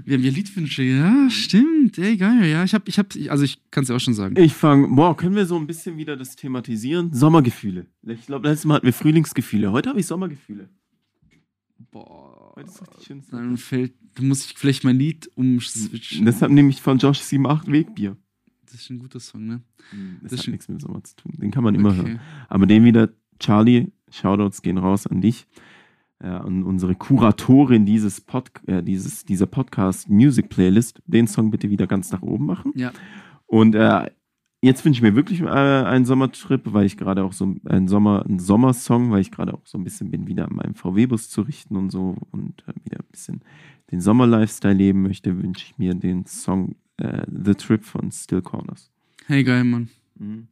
[0.04, 1.98] Wir haben ja Liedwünsche, ja, stimmt.
[2.00, 2.64] Ey, geil, ja.
[2.64, 4.36] Ich hab, ich hab, also ich kann es ja auch schon sagen.
[4.38, 7.14] Ich fange, boah, können wir so ein bisschen wieder das thematisieren?
[7.14, 7.86] Sommergefühle.
[8.04, 9.72] Ich glaube, letztes Mal hatten wir Frühlingsgefühle.
[9.72, 10.70] Heute habe ich Sommergefühle.
[11.92, 12.54] Boah.
[12.56, 13.24] Heute ist richtig schön.
[13.32, 16.26] Dann fällt, dann muss ich vielleicht mein Lied umswitchen.
[16.26, 18.18] Deshalb nehme ich von Josh 78 Wegbier.
[18.66, 19.62] Das ist ein guter Song, ne?
[20.22, 21.34] Das, Das hat nichts mit Sommer zu tun.
[21.38, 21.98] Den kann man immer Okay.
[21.98, 22.20] hören.
[22.50, 23.10] Aber den wieder,
[23.40, 25.46] Charlie, Shoutouts gehen raus an dich.
[26.24, 31.70] Ja, und unsere Kuratorin dieses, Pod, äh, dieses dieser Podcast Music Playlist, den Song bitte
[31.70, 32.72] wieder ganz nach oben machen.
[32.76, 32.94] Ja.
[33.48, 34.10] Und äh,
[34.62, 38.26] jetzt wünsche ich mir wirklich äh, einen Sommertrip, weil ich gerade auch so ein Sommer,
[38.28, 41.42] ein Sommersong, weil ich gerade auch so ein bisschen bin, wieder an meinem VW-Bus zu
[41.42, 43.42] richten und so und äh, wieder ein bisschen
[43.92, 48.90] den Sommer-Lifestyle leben möchte, wünsche ich mir den Song äh, The Trip von Still Corners.
[49.28, 49.90] Hey, geil, Mann.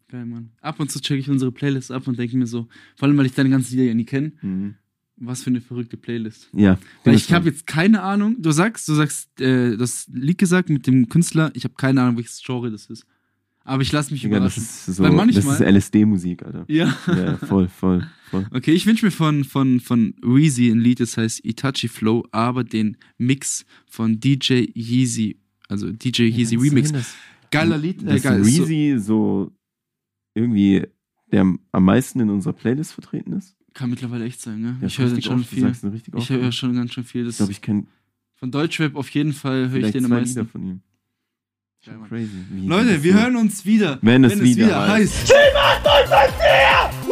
[0.10, 0.52] Geil, Mann.
[0.62, 2.68] Ab und zu checke ich unsere Playlist ab und denke mir so,
[2.98, 4.76] vor allem, weil ich deine ganzen Lieder ja nie kenne, Mhm.
[5.18, 6.50] Was für eine verrückte Playlist.
[6.54, 6.78] Ja.
[7.04, 8.42] Weil ich habe jetzt keine Ahnung.
[8.42, 11.52] Du sagst, du sagst, äh, das Lied gesagt mit dem Künstler.
[11.54, 13.06] Ich habe keine Ahnung, welches Genre das ist.
[13.66, 14.64] Aber ich lasse mich das überraschen.
[14.64, 16.66] ist so, Weil das ist LSD-Musik, Alter.
[16.68, 16.98] Ja.
[17.08, 18.46] Ja, voll, voll, voll.
[18.52, 22.66] Okay, ich wünsche mir von, von, von Weezy ein Lied, das heißt Itachi Flow, aber
[22.66, 26.92] den Mix von DJ Yeezy, also DJ Yeezy Remix.
[27.52, 28.04] Geiler Lied.
[28.04, 29.52] Äh, geil, so, Reezy so
[30.34, 30.86] irgendwie
[31.32, 31.42] der
[31.72, 33.56] am meisten in unserer Playlist vertreten ist.
[33.74, 34.78] Kann mittlerweile echt sein, ne?
[34.82, 35.72] Ja, ich höre den schon oft, viel.
[36.16, 37.22] Ich höre schon ganz schön viel.
[37.22, 37.86] Ich Das glaube, ich kenne
[38.44, 40.40] von Deutschrap auf jeden Fall höre ich den am meisten.
[40.40, 40.82] Lieder von ihm.
[41.86, 42.28] Geil,
[42.66, 44.00] Leute, wir hören uns wieder.
[44.02, 45.34] Wenn es wieder heißt.
[45.34, 47.03] heißt.